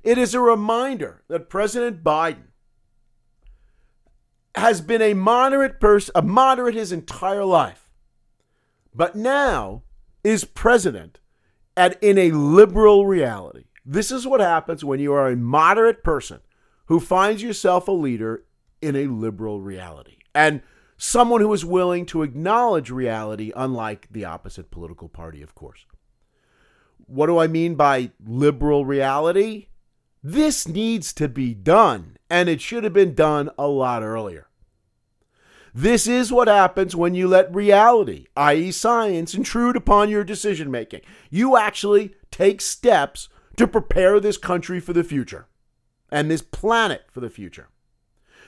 It 0.03 0.19
is 0.19 0.35
a 0.35 0.41
reminder 0.41 1.23
that 1.29 1.49
President 1.49 2.03
Biden 2.03 2.49
has 4.57 4.81
been 4.81 5.03
a 5.03 5.15
moderate 5.15 5.81
person, 5.81 6.13
a 6.15 6.23
moderate 6.23 6.75
his 6.75 6.93
entire 6.93 7.45
life, 7.45 7.91
but 8.95 9.15
now 9.15 9.83
is 10.25 10.45
president 10.45 11.21
at 11.77 12.03
in 12.03 12.19
a 12.19 12.31
liberal 12.31 13.07
reality. 13.07 13.65
This 13.85 14.11
is 14.11 14.27
what 14.27 14.41
happens 14.41 14.85
when 14.85 14.99
you 14.99 15.13
are 15.13 15.29
a 15.29 15.37
moderate 15.37 16.03
person 16.03 16.41
who 16.87 16.99
finds 16.99 17.43
yourself 17.43 17.87
a 17.87 17.93
leader 17.93 18.45
in 18.81 18.97
a 18.97 19.07
liberal 19.07 19.61
reality 19.61 20.17
and 20.35 20.63
someone 20.97 21.41
who 21.41 21.53
is 21.53 21.65
willing 21.65 22.07
to 22.07 22.23
acknowledge 22.23 22.91
reality, 22.91 23.53
unlike 23.55 24.09
the 24.11 24.25
opposite 24.25 24.71
political 24.71 25.09
party, 25.09 25.43
of 25.43 25.55
course. 25.55 25.85
What 27.07 27.27
do 27.27 27.39
I 27.39 27.47
mean 27.47 27.75
by 27.75 28.11
liberal 28.25 28.85
reality? 28.85 29.67
This 30.29 30.67
needs 30.67 31.13
to 31.13 31.29
be 31.29 31.55
done, 31.55 32.17
and 32.29 32.49
it 32.49 32.61
should 32.61 32.83
have 32.83 32.93
been 32.93 33.15
done 33.15 33.49
a 33.57 33.69
lot 33.69 34.03
earlier. 34.03 34.49
This 35.73 36.09
is 36.09 36.33
what 36.33 36.49
happens 36.49 36.97
when 36.97 37.15
you 37.15 37.29
let 37.29 37.55
reality, 37.55 38.27
i.e., 38.37 38.73
science, 38.73 39.35
intrude 39.35 39.77
upon 39.77 40.11
your 40.11 40.25
decision 40.25 40.69
making. 40.69 41.03
You 41.31 41.57
actually 41.57 42.17
take 42.33 42.61
steps 42.61 43.29
to 43.57 43.69
prepare 43.69 44.19
this 44.19 44.37
country 44.37 44.81
for 44.81 44.93
the 44.93 45.05
future 45.05 45.47
and 46.11 46.29
this 46.29 46.43
planet 46.43 47.05
for 47.09 47.21
the 47.21 47.31
future. 47.31 47.69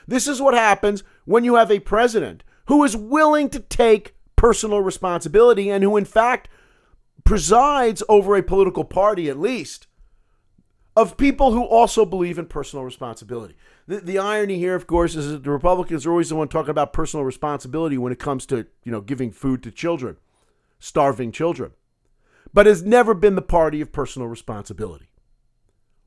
This 0.05 0.27
is 0.27 0.41
what 0.41 0.55
happens 0.55 1.05
when 1.23 1.45
you 1.45 1.55
have 1.55 1.71
a 1.71 1.79
president 1.79 2.43
who 2.65 2.83
is 2.83 2.97
willing 2.97 3.49
to 3.51 3.61
take 3.61 4.17
personal 4.35 4.81
responsibility 4.81 5.69
and 5.69 5.81
who, 5.85 5.95
in 5.95 6.03
fact, 6.03 6.49
presides 7.23 8.03
over 8.09 8.35
a 8.35 8.43
political 8.43 8.83
party, 8.83 9.29
at 9.29 9.39
least, 9.39 9.87
of 10.99 11.15
people 11.15 11.53
who 11.53 11.63
also 11.63 12.05
believe 12.05 12.37
in 12.37 12.45
personal 12.45 12.83
responsibility. 12.83 13.55
The, 13.87 14.01
the 14.01 14.19
irony 14.19 14.57
here, 14.57 14.75
of 14.75 14.85
course, 14.85 15.15
is 15.15 15.31
that 15.31 15.43
the 15.43 15.49
Republicans 15.49 16.05
are 16.05 16.11
always 16.11 16.27
the 16.27 16.35
one 16.35 16.49
talking 16.49 16.71
about 16.71 16.91
personal 16.91 17.23
responsibility 17.23 17.97
when 17.97 18.11
it 18.11 18.19
comes 18.19 18.45
to 18.47 18.67
you 18.83 18.91
know 18.91 18.99
giving 18.99 19.31
food 19.31 19.63
to 19.63 19.71
children, 19.71 20.17
starving 20.77 21.31
children, 21.31 21.71
but 22.53 22.65
has 22.65 22.83
never 22.83 23.13
been 23.13 23.35
the 23.35 23.41
party 23.41 23.79
of 23.79 23.93
personal 23.93 24.27
responsibility. 24.27 25.09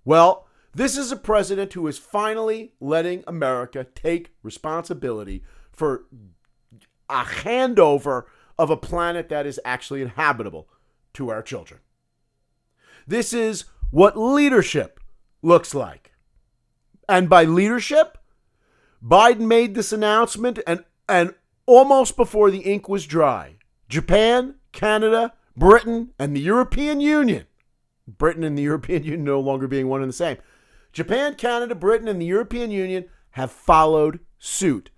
Well, 0.05 0.47
this 0.75 0.99
is 0.99 1.11
a 1.11 1.17
president 1.17 1.73
who 1.73 1.87
is 1.87 1.97
finally 1.97 2.75
letting 2.79 3.25
America 3.27 3.87
take 3.95 4.35
responsibility 4.43 5.43
for 5.71 6.05
a 7.09 7.25
handover 7.25 8.25
of 8.59 8.69
a 8.69 8.77
planet 8.77 9.31
that 9.31 9.47
is 9.47 9.59
actually 9.65 10.03
inhabitable 10.03 10.69
to 11.15 11.31
our 11.31 11.43
children. 11.43 11.81
This 13.07 13.33
is 13.33 13.65
what 13.93 14.17
leadership 14.17 14.99
looks 15.43 15.75
like. 15.75 16.13
And 17.09 17.29
by 17.29 17.45
leadership, 17.45 18.19
Biden 19.05 19.41
made 19.41 19.75
this 19.75 19.93
announcement 19.93 20.59
and, 20.67 20.85
and 21.09 21.35
almost 21.67 22.17
before 22.17 22.51
the 22.51 22.61
ink 22.61 22.89
was 22.89 23.07
dry, 23.07 23.57
Japan, 23.89 24.57
Canada, 24.73 25.35
Britain, 25.57 26.11
and 26.19 26.35
the 26.35 26.41
European 26.41 27.01
Union, 27.01 27.47
Britain 28.09 28.43
and 28.43 28.57
the 28.57 28.63
European 28.71 29.05
Union 29.05 29.25
no 29.25 29.39
longer 29.39 29.69
being 29.69 29.89
one 29.89 30.01
and 30.01 30.09
the 30.09 30.15
same, 30.15 30.39
Japan, 30.93 31.35
Canada, 31.35 31.75
Britain, 31.75 32.09
and 32.09 32.21
the 32.21 32.27
European 32.27 32.71
Union 32.71 33.05
have 33.33 33.53
followed 33.53 34.21
suit 34.39 34.91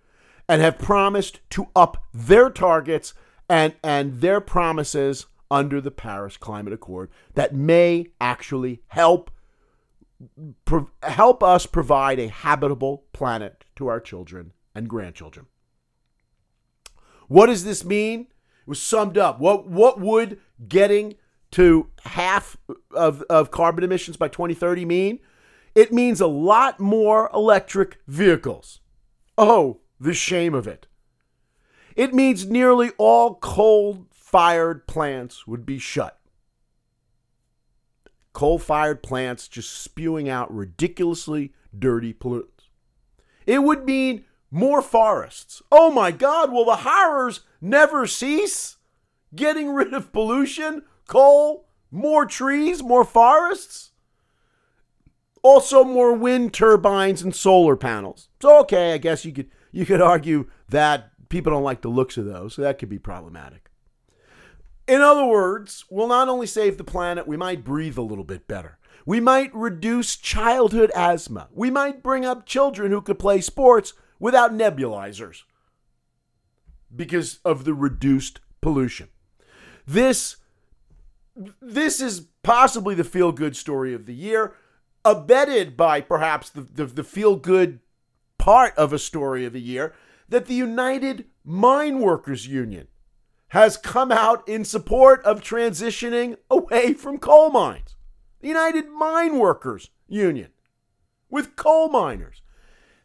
and 0.49 0.63
have 0.63 0.79
promised 0.79 1.41
to 1.51 1.67
up 1.75 2.05
their 2.13 2.49
targets 2.49 3.13
and, 3.49 3.75
and 3.83 4.21
their 4.21 4.41
promises 4.41 5.27
under 5.51 5.81
the 5.81 5.91
Paris 5.91 6.37
Climate 6.37 6.73
Accord 6.73 7.11
that 7.35 7.55
may 7.55 8.07
actually 8.21 8.83
help 8.89 9.31
pro- 10.65 10.91
help 11.03 11.43
us 11.43 11.67
provide 11.67 12.19
a 12.19 12.29
habitable 12.29 13.05
planet 13.13 13.65
to 13.77 13.89
our 13.89 14.01
children 14.01 14.53
and 14.75 14.89
grandchildren. 14.89 15.47
What 17.29 17.47
does 17.47 17.65
this 17.65 17.85
mean? 17.85 18.23
It 18.23 18.69
was 18.69 18.81
summed 18.81 19.19
up. 19.19 19.41
What 19.41 19.69
what 19.69 20.01
would 20.01 20.39
getting 20.69 21.15
to 21.53 21.89
half 22.05 22.57
of, 22.91 23.23
of 23.23 23.51
carbon 23.51 23.85
emissions 23.85 24.17
by 24.17 24.29
2030 24.29 24.85
mean? 24.85 25.19
It 25.75 25.93
means 25.93 26.21
a 26.21 26.27
lot 26.27 26.79
more 26.79 27.31
electric 27.35 27.99
vehicles. 28.07 28.81
Oh, 29.37 29.81
the 29.99 30.15
shame 30.15 30.55
of 30.55 30.69
it. 30.69 30.87
It 31.97 32.15
means 32.15 32.47
nearly 32.47 32.91
all 32.99 33.37
coal 33.37 34.07
fired 34.35 34.89
plants 34.89 35.47
would 35.47 35.65
be 35.65 35.79
shut. 35.79 36.19
Coal 38.33 38.59
fired 38.59 39.01
plants 39.01 39.47
just 39.47 39.81
spewing 39.81 40.29
out 40.29 40.53
ridiculously 40.53 41.53
dirty 41.79 42.13
pollutants. 42.13 42.67
It 43.47 43.63
would 43.63 43.85
mean 43.85 44.25
more 44.51 44.83
forests. 44.83 45.63
Oh 45.71 45.93
my 45.93 46.11
God, 46.11 46.51
will 46.51 46.65
the 46.65 46.79
horrors 46.79 47.43
never 47.61 48.09
cease? 48.09 48.77
Getting 49.37 49.73
rid 49.73 49.95
of 49.95 50.13
pollution, 50.13 50.83
coal, 51.07 51.69
more 51.93 52.27
trees, 52.27 52.83
more 52.83 53.05
forests? 53.05 53.93
Also 55.45 55.85
more 55.85 56.13
wind 56.13 56.53
turbines 56.53 57.23
and 57.23 57.37
solar 57.37 57.77
panels. 57.77 58.31
So 58.43 58.59
okay, 58.63 58.95
I 58.95 58.99
guess 58.99 59.25
you 59.25 59.33
could 59.33 59.51
you 59.71 59.87
could 59.87 60.01
argue 60.03 60.51
that 60.71 61.13
people 61.29 61.53
don't 61.53 61.63
like 61.63 61.83
the 61.83 61.89
looks 61.89 62.17
of 62.17 62.25
those, 62.25 62.55
so 62.55 62.63
that 62.63 62.81
could 62.81 62.89
be 62.89 62.99
problematic. 62.99 63.71
In 64.87 65.01
other 65.01 65.25
words, 65.25 65.85
we'll 65.89 66.09
not 66.09 66.29
only 66.29 66.47
save 66.47 66.77
the 66.77 66.85
planet, 66.85 67.27
we 67.27 67.37
might 67.37 67.65
breathe 67.65 67.97
a 67.97 68.03
little 68.03 68.25
bit 68.25 68.47
better. 68.47 68.79
We 69.07 69.21
might 69.21 69.55
reduce 69.55 70.17
childhood 70.17 70.91
asthma. 70.95 71.49
We 71.53 71.71
might 71.71 72.03
bring 72.03 72.25
up 72.25 72.47
children 72.47 72.91
who 72.91 73.01
could 73.01 73.19
play 73.19 73.41
sports 73.41 73.95
without 74.19 74.53
nebulizers 74.53 75.43
because 76.95 77.41
of 77.45 77.65
the 77.65 77.75
reduced 77.75 78.41
pollution. 78.61 79.09
This 79.87 80.37
this 81.61 82.01
is 82.01 82.29
possibly 82.43 82.95
the 82.95 83.05
feel 83.05 83.33
good 83.33 83.57
story 83.57 83.93
of 83.93 84.07
the 84.07 84.15
year, 84.15 84.55
abetted 85.05 85.77
by 85.77 86.01
perhaps 86.01 86.49
the, 86.49 86.61
the, 86.61 86.87
the 86.87 87.05
feel 87.05 87.35
good 87.35 87.81
part 88.39 88.73
of 88.77 88.93
a 88.93 88.99
story 88.99 89.45
of 89.45 89.53
the 89.53 89.61
year 89.61 89.95
that 90.29 90.47
the 90.47 90.55
United 90.55 91.27
Mine 91.45 91.99
Workers 91.99 92.47
Union 92.47 92.87
has 93.55 93.77
come 93.77 94.11
out 94.11 94.47
in 94.49 94.65
support 94.65 95.23
of 95.23 95.41
transitioning 95.41 96.37
away 96.51 96.93
from 96.93 97.17
coal 97.19 97.51
mines. 97.51 97.95
The 98.41 98.49
United 98.49 98.89
Mine 98.89 99.39
Workers 99.39 99.91
Union 100.09 100.49
with 101.31 101.55
coal 101.55 101.89
miners. 101.89 102.43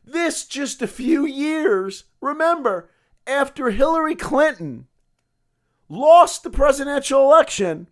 This 0.04 0.46
just 0.46 0.82
a 0.82 0.88
few 0.88 1.24
years, 1.24 2.06
remember, 2.20 2.90
after 3.28 3.70
Hillary 3.70 4.16
Clinton 4.16 4.88
lost 5.88 6.42
the 6.42 6.50
presidential 6.50 7.22
election 7.22 7.86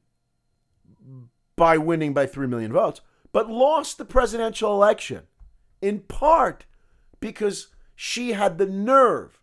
by 1.56 1.78
winning 1.78 2.12
by 2.12 2.26
3 2.26 2.48
million 2.48 2.74
votes, 2.74 3.02
but 3.32 3.52
lost 3.52 4.00
the 4.00 4.06
presidential 4.06 4.74
election 4.74 5.28
in 5.80 6.00
part 6.00 6.66
because 7.20 7.68
she 7.96 8.32
had 8.32 8.58
the 8.58 8.66
nerve 8.66 9.37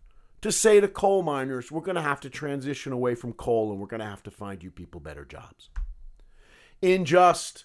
to 0.45 0.53
say 0.53 0.79
to 0.79 0.87
coal 0.87 1.23
miners, 1.23 1.73
we're 1.73 1.81
going 1.81 1.95
to 1.95 2.03
have 2.03 2.21
to 2.21 2.29
transition 2.29 2.93
away 2.93 3.15
from 3.15 3.33
coal 3.33 3.73
and 3.73 3.81
we're 3.81 3.87
going 3.87 4.01
to 4.01 4.05
have 4.05 4.23
to 4.23 4.31
find 4.31 4.63
you 4.63 4.71
people 4.71 5.01
better 5.01 5.25
jobs. 5.25 5.71
In 6.83 7.07
just 7.07 7.65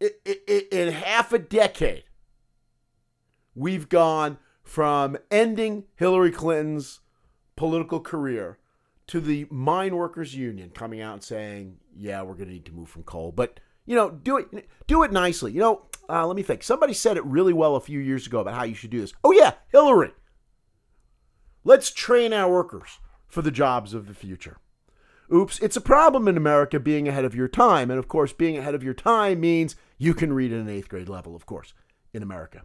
in 0.00 0.92
half 0.92 1.32
a 1.32 1.38
decade, 1.38 2.02
we've 3.54 3.88
gone 3.88 4.38
from 4.64 5.16
ending 5.30 5.84
Hillary 5.94 6.32
Clinton's 6.32 6.98
political 7.54 8.00
career 8.00 8.58
to 9.06 9.20
the 9.20 9.46
mine 9.48 9.94
workers 9.94 10.34
union 10.34 10.70
coming 10.70 11.00
out 11.00 11.12
and 11.12 11.22
saying, 11.22 11.76
"Yeah, 11.94 12.22
we're 12.22 12.34
going 12.34 12.48
to 12.48 12.54
need 12.54 12.66
to 12.66 12.72
move 12.72 12.88
from 12.88 13.04
coal." 13.04 13.30
But, 13.30 13.60
you 13.86 13.94
know, 13.94 14.10
do 14.10 14.38
it 14.38 14.68
do 14.88 15.04
it 15.04 15.12
nicely. 15.12 15.52
You 15.52 15.60
know, 15.60 15.82
uh, 16.08 16.26
let 16.26 16.34
me 16.34 16.42
think. 16.42 16.64
Somebody 16.64 16.94
said 16.94 17.16
it 17.16 17.24
really 17.24 17.52
well 17.52 17.76
a 17.76 17.80
few 17.80 18.00
years 18.00 18.26
ago 18.26 18.40
about 18.40 18.54
how 18.54 18.64
you 18.64 18.74
should 18.74 18.90
do 18.90 19.00
this. 19.00 19.12
Oh 19.22 19.30
yeah, 19.30 19.52
Hillary. 19.70 20.14
Let's 21.64 21.90
train 21.90 22.32
our 22.32 22.52
workers 22.52 22.98
for 23.26 23.40
the 23.40 23.50
jobs 23.50 23.94
of 23.94 24.06
the 24.06 24.14
future. 24.14 24.58
Oops, 25.34 25.58
it's 25.60 25.76
a 25.76 25.80
problem 25.80 26.28
in 26.28 26.36
America 26.36 26.78
being 26.78 27.08
ahead 27.08 27.24
of 27.24 27.34
your 27.34 27.48
time. 27.48 27.90
And 27.90 27.98
of 27.98 28.06
course, 28.06 28.34
being 28.34 28.58
ahead 28.58 28.74
of 28.74 28.82
your 28.82 28.94
time 28.94 29.40
means 29.40 29.74
you 29.96 30.12
can 30.12 30.34
read 30.34 30.52
at 30.52 30.60
an 30.60 30.68
eighth 30.68 30.90
grade 30.90 31.08
level, 31.08 31.34
of 31.34 31.46
course, 31.46 31.72
in 32.12 32.22
America. 32.22 32.62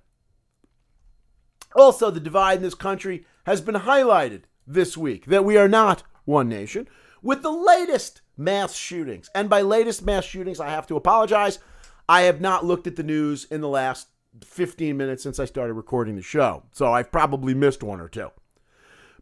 Also, 1.76 2.12
the 2.12 2.20
divide 2.20 2.58
in 2.58 2.64
this 2.64 2.76
country 2.76 3.26
has 3.46 3.62
been 3.62 3.76
highlighted 3.76 4.44
this 4.68 4.98
week 4.98 5.26
that 5.28 5.46
we 5.46 5.58
are 5.58 5.70
not 5.70 6.04
one 6.26 6.50
nation 6.50 6.88
with 7.22 7.42
the 7.42 7.52
latest 7.52 8.22
mass 8.36 8.76
shootings. 8.76 9.30
And 9.34 9.50
by 9.50 9.62
latest 9.62 10.06
mass 10.06 10.26
shootings, 10.26 10.60
I 10.60 10.70
have 10.70 10.88
to 10.88 10.98
apologize. 10.98 11.60
I 12.08 12.22
have 12.22 12.42
not 12.42 12.66
looked 12.66 12.88
at 12.88 12.98
the 12.98 13.04
news 13.04 13.46
in 13.46 13.62
the 13.62 13.68
last 13.68 14.10
15 14.44 14.98
minutes 14.98 15.24
since 15.24 15.40
I 15.40 15.46
started 15.46 15.74
recording 15.74 16.16
the 16.16 16.22
show. 16.22 16.64
So 16.72 16.92
I've 16.92 17.12
probably 17.12 17.54
missed 17.54 17.84
one 17.84 18.02
or 18.02 18.10
two. 18.10 18.30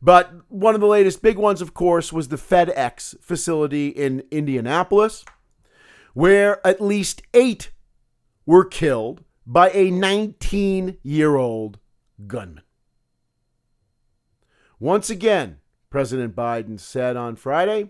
But 0.01 0.31
one 0.49 0.75
of 0.75 0.81
the 0.81 0.87
latest 0.87 1.21
big 1.21 1.37
ones, 1.37 1.61
of 1.61 1.73
course, 1.73 2.13
was 2.13 2.27
the 2.27 2.35
FedEx 2.35 3.19
facility 3.19 3.89
in 3.89 4.23
Indianapolis, 4.31 5.25
where 6.13 6.65
at 6.65 6.81
least 6.81 7.23
eight 7.33 7.71
were 8.45 8.65
killed 8.65 9.23
by 9.45 9.71
a 9.71 9.89
19 9.89 10.97
year 11.03 11.35
old 11.35 11.79
gunman. 12.27 12.63
Once 14.79 15.09
again, 15.09 15.57
President 15.89 16.35
Biden 16.35 16.79
said 16.79 17.17
on 17.17 17.35
Friday, 17.35 17.89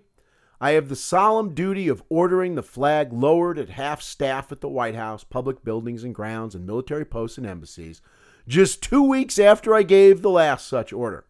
I 0.60 0.72
have 0.72 0.89
the 0.89 0.96
solemn 0.96 1.54
duty 1.54 1.88
of 1.88 2.02
ordering 2.10 2.56
the 2.56 2.63
flag 2.63 3.13
lowered 3.13 3.60
at 3.60 3.70
half 3.70 4.02
staff 4.02 4.52
at 4.52 4.62
the 4.62 4.70
White 4.70 4.96
House, 4.96 5.24
public 5.24 5.63
buildings 5.63 6.04
and 6.04 6.15
grounds, 6.15 6.56
and 6.56 6.65
military 6.65 7.06
posts 7.06 7.38
and 7.38 7.46
embassies, 7.46 8.02
just 8.48 8.82
two 8.82 9.04
weeks 9.04 9.38
after 9.38 9.76
I 9.76 9.84
gave 9.84 10.22
the 10.22 10.32
last 10.32 10.67
such 10.67 10.91
order, 10.91 11.26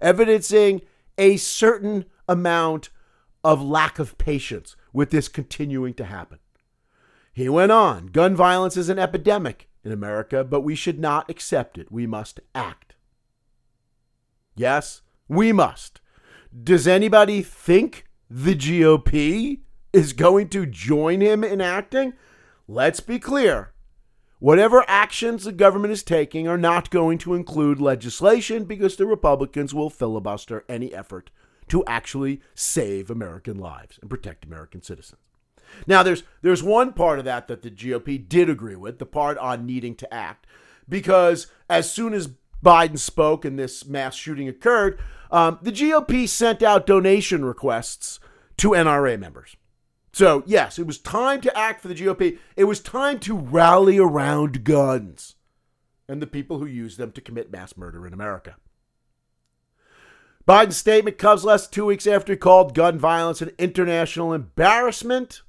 evidencing 0.00 0.82
a 1.18 1.36
certain 1.36 2.04
amount 2.28 2.90
of 3.42 3.62
lack 3.62 3.98
of 3.98 4.18
patience 4.18 4.76
with 4.92 5.10
this 5.10 5.28
continuing 5.28 5.94
to 5.94 6.04
happen. 6.04 6.38
He 7.32 7.48
went 7.48 7.72
on 7.72 8.06
gun 8.06 8.34
violence 8.34 8.76
is 8.76 8.88
an 8.88 8.98
epidemic 8.98 9.68
in 9.84 9.92
America, 9.92 10.42
but 10.42 10.62
we 10.62 10.74
should 10.74 10.98
not 10.98 11.30
accept 11.30 11.78
it. 11.78 11.92
We 11.92 12.06
must 12.06 12.40
act. 12.54 12.96
Yes, 14.56 15.02
we 15.28 15.52
must. 15.52 16.00
Does 16.64 16.88
anybody 16.88 17.42
think 17.42 18.06
the 18.30 18.54
GOP 18.54 19.60
is 19.92 20.12
going 20.12 20.48
to 20.48 20.66
join 20.66 21.20
him 21.20 21.44
in 21.44 21.60
acting? 21.60 22.14
Let's 22.66 23.00
be 23.00 23.18
clear. 23.18 23.74
Whatever 24.38 24.84
actions 24.86 25.44
the 25.44 25.52
government 25.52 25.92
is 25.92 26.02
taking 26.02 26.46
are 26.46 26.58
not 26.58 26.90
going 26.90 27.16
to 27.18 27.34
include 27.34 27.80
legislation 27.80 28.64
because 28.64 28.96
the 28.96 29.06
Republicans 29.06 29.72
will 29.72 29.88
filibuster 29.88 30.64
any 30.68 30.92
effort 30.94 31.30
to 31.68 31.84
actually 31.86 32.42
save 32.54 33.10
American 33.10 33.58
lives 33.58 33.98
and 34.00 34.10
protect 34.10 34.44
American 34.44 34.82
citizens. 34.82 35.22
Now, 35.86 36.02
there's 36.02 36.22
there's 36.42 36.62
one 36.62 36.92
part 36.92 37.18
of 37.18 37.24
that 37.24 37.48
that 37.48 37.62
the 37.62 37.70
GOP 37.70 38.28
did 38.28 38.48
agree 38.48 38.76
with, 38.76 38.98
the 38.98 39.06
part 39.06 39.38
on 39.38 39.66
needing 39.66 39.94
to 39.96 40.14
act, 40.14 40.46
because 40.88 41.48
as 41.68 41.90
soon 41.90 42.12
as 42.12 42.30
Biden 42.64 42.98
spoke 42.98 43.44
and 43.44 43.58
this 43.58 43.86
mass 43.86 44.14
shooting 44.14 44.48
occurred, 44.48 44.98
um, 45.30 45.58
the 45.62 45.72
GOP 45.72 46.28
sent 46.28 46.62
out 46.62 46.86
donation 46.86 47.44
requests 47.44 48.20
to 48.58 48.70
NRA 48.70 49.18
members. 49.18 49.56
So, 50.16 50.42
yes, 50.46 50.78
it 50.78 50.86
was 50.86 50.96
time 50.96 51.42
to 51.42 51.54
act 51.54 51.82
for 51.82 51.88
the 51.88 51.94
GOP. 51.94 52.38
It 52.56 52.64
was 52.64 52.80
time 52.80 53.18
to 53.18 53.36
rally 53.36 53.98
around 53.98 54.64
guns 54.64 55.34
and 56.08 56.22
the 56.22 56.26
people 56.26 56.58
who 56.58 56.64
use 56.64 56.96
them 56.96 57.12
to 57.12 57.20
commit 57.20 57.52
mass 57.52 57.76
murder 57.76 58.06
in 58.06 58.14
America. 58.14 58.56
Biden's 60.48 60.78
statement 60.78 61.18
comes 61.18 61.44
less 61.44 61.66
two 61.66 61.84
weeks 61.84 62.06
after 62.06 62.32
he 62.32 62.38
called 62.38 62.74
gun 62.74 62.98
violence 62.98 63.42
an 63.42 63.50
international 63.58 64.32
embarrassment 64.32 65.42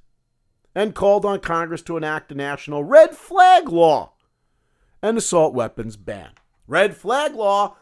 and 0.74 0.94
called 0.94 1.24
on 1.24 1.40
Congress 1.40 1.80
to 1.80 1.96
enact 1.96 2.30
a 2.30 2.34
national 2.34 2.84
red 2.84 3.16
flag 3.16 3.70
law 3.70 4.12
and 5.02 5.16
assault 5.16 5.54
weapons 5.54 5.96
ban. 5.96 6.32
Red 6.66 6.94
flag 6.94 7.34
law 7.34 7.76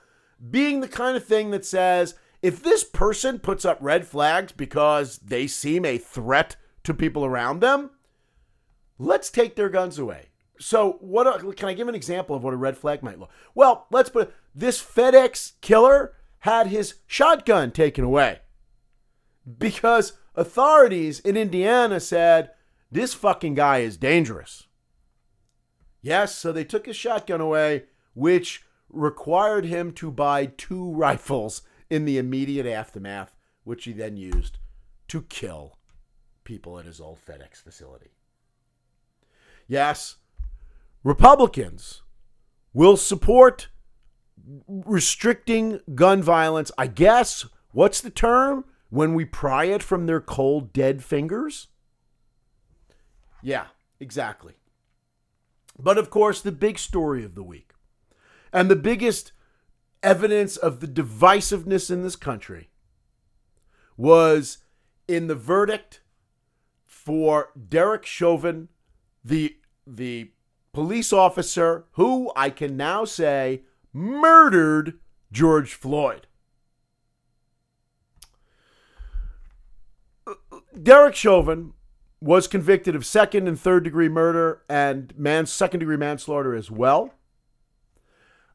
being 0.52 0.82
the 0.82 0.86
kind 0.86 1.16
of 1.16 1.26
thing 1.26 1.50
that 1.50 1.66
says 1.66 2.14
if 2.42 2.62
this 2.62 2.84
person 2.84 3.40
puts 3.40 3.64
up 3.64 3.78
red 3.80 4.06
flags 4.06 4.52
because 4.52 5.18
they 5.18 5.48
seem 5.48 5.84
a 5.84 5.98
threat 5.98 6.54
to 6.86 6.94
people 6.94 7.24
around 7.24 7.60
them, 7.60 7.90
let's 8.98 9.30
take 9.30 9.56
their 9.56 9.68
guns 9.68 9.98
away. 9.98 10.28
So, 10.58 10.92
what 11.00 11.56
can 11.56 11.68
I 11.68 11.74
give 11.74 11.88
an 11.88 11.94
example 11.94 12.34
of 12.34 12.42
what 12.42 12.54
a 12.54 12.56
red 12.56 12.78
flag 12.78 13.02
might 13.02 13.18
look? 13.18 13.30
Well, 13.54 13.86
let's 13.90 14.08
put 14.08 14.34
this 14.54 14.82
FedEx 14.82 15.52
killer 15.60 16.14
had 16.40 16.68
his 16.68 16.94
shotgun 17.06 17.72
taken 17.72 18.04
away 18.04 18.40
because 19.58 20.14
authorities 20.34 21.20
in 21.20 21.36
Indiana 21.36 22.00
said 22.00 22.52
this 22.90 23.12
fucking 23.12 23.54
guy 23.54 23.78
is 23.78 23.96
dangerous. 23.96 24.66
Yes, 26.00 26.34
so 26.34 26.52
they 26.52 26.64
took 26.64 26.86
his 26.86 26.96
shotgun 26.96 27.40
away, 27.40 27.84
which 28.14 28.64
required 28.88 29.66
him 29.66 29.92
to 29.92 30.10
buy 30.10 30.46
two 30.46 30.92
rifles 30.94 31.62
in 31.90 32.04
the 32.04 32.16
immediate 32.16 32.66
aftermath, 32.66 33.34
which 33.64 33.84
he 33.84 33.92
then 33.92 34.16
used 34.16 34.58
to 35.08 35.22
kill 35.22 35.76
people 36.46 36.78
at 36.78 36.86
his 36.86 37.00
old 37.00 37.18
FedEx 37.18 37.62
facility. 37.62 38.12
Yes, 39.68 40.16
Republicans 41.04 42.02
will 42.72 42.96
support 42.96 43.68
restricting 44.66 45.80
gun 45.94 46.22
violence. 46.22 46.72
I 46.78 46.86
guess, 46.86 47.44
what's 47.72 48.00
the 48.00 48.10
term? 48.10 48.64
When 48.88 49.14
we 49.14 49.24
pry 49.24 49.64
it 49.64 49.82
from 49.82 50.06
their 50.06 50.20
cold, 50.20 50.72
dead 50.72 51.04
fingers? 51.04 51.68
Yeah, 53.42 53.66
exactly. 54.00 54.54
But 55.78 55.98
of 55.98 56.08
course, 56.08 56.40
the 56.40 56.52
big 56.52 56.78
story 56.78 57.24
of 57.24 57.34
the 57.34 57.42
week 57.42 57.72
and 58.52 58.70
the 58.70 58.76
biggest 58.76 59.32
evidence 60.02 60.56
of 60.56 60.80
the 60.80 60.86
divisiveness 60.86 61.90
in 61.90 62.02
this 62.02 62.16
country 62.16 62.70
was 63.96 64.58
in 65.08 65.26
the 65.26 65.34
verdict 65.34 66.00
for 67.06 67.52
Derek 67.68 68.04
Chauvin, 68.04 68.68
the 69.24 69.56
the 69.86 70.32
police 70.72 71.12
officer 71.12 71.84
who 71.92 72.32
I 72.34 72.50
can 72.50 72.76
now 72.76 73.04
say 73.04 73.62
murdered 73.92 74.98
George 75.30 75.72
Floyd. 75.74 76.26
Derek 80.82 81.14
Chauvin 81.14 81.74
was 82.20 82.48
convicted 82.48 82.96
of 82.96 83.06
second 83.06 83.46
and 83.46 83.58
third 83.58 83.84
degree 83.84 84.08
murder 84.08 84.62
and 84.68 85.16
man 85.16 85.46
second 85.46 85.78
degree 85.80 85.96
manslaughter 85.96 86.56
as 86.56 86.72
well. 86.72 87.14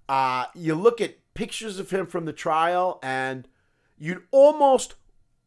Uh, 0.10 0.48
you 0.54 0.76
look 0.76 1.00
at 1.00 1.16
pictures 1.36 1.80
of 1.80 1.90
him 1.90 2.06
from 2.06 2.26
the 2.26 2.34
trial, 2.34 3.00
and 3.02 3.48
you'd 3.98 4.24
almost, 4.32 4.96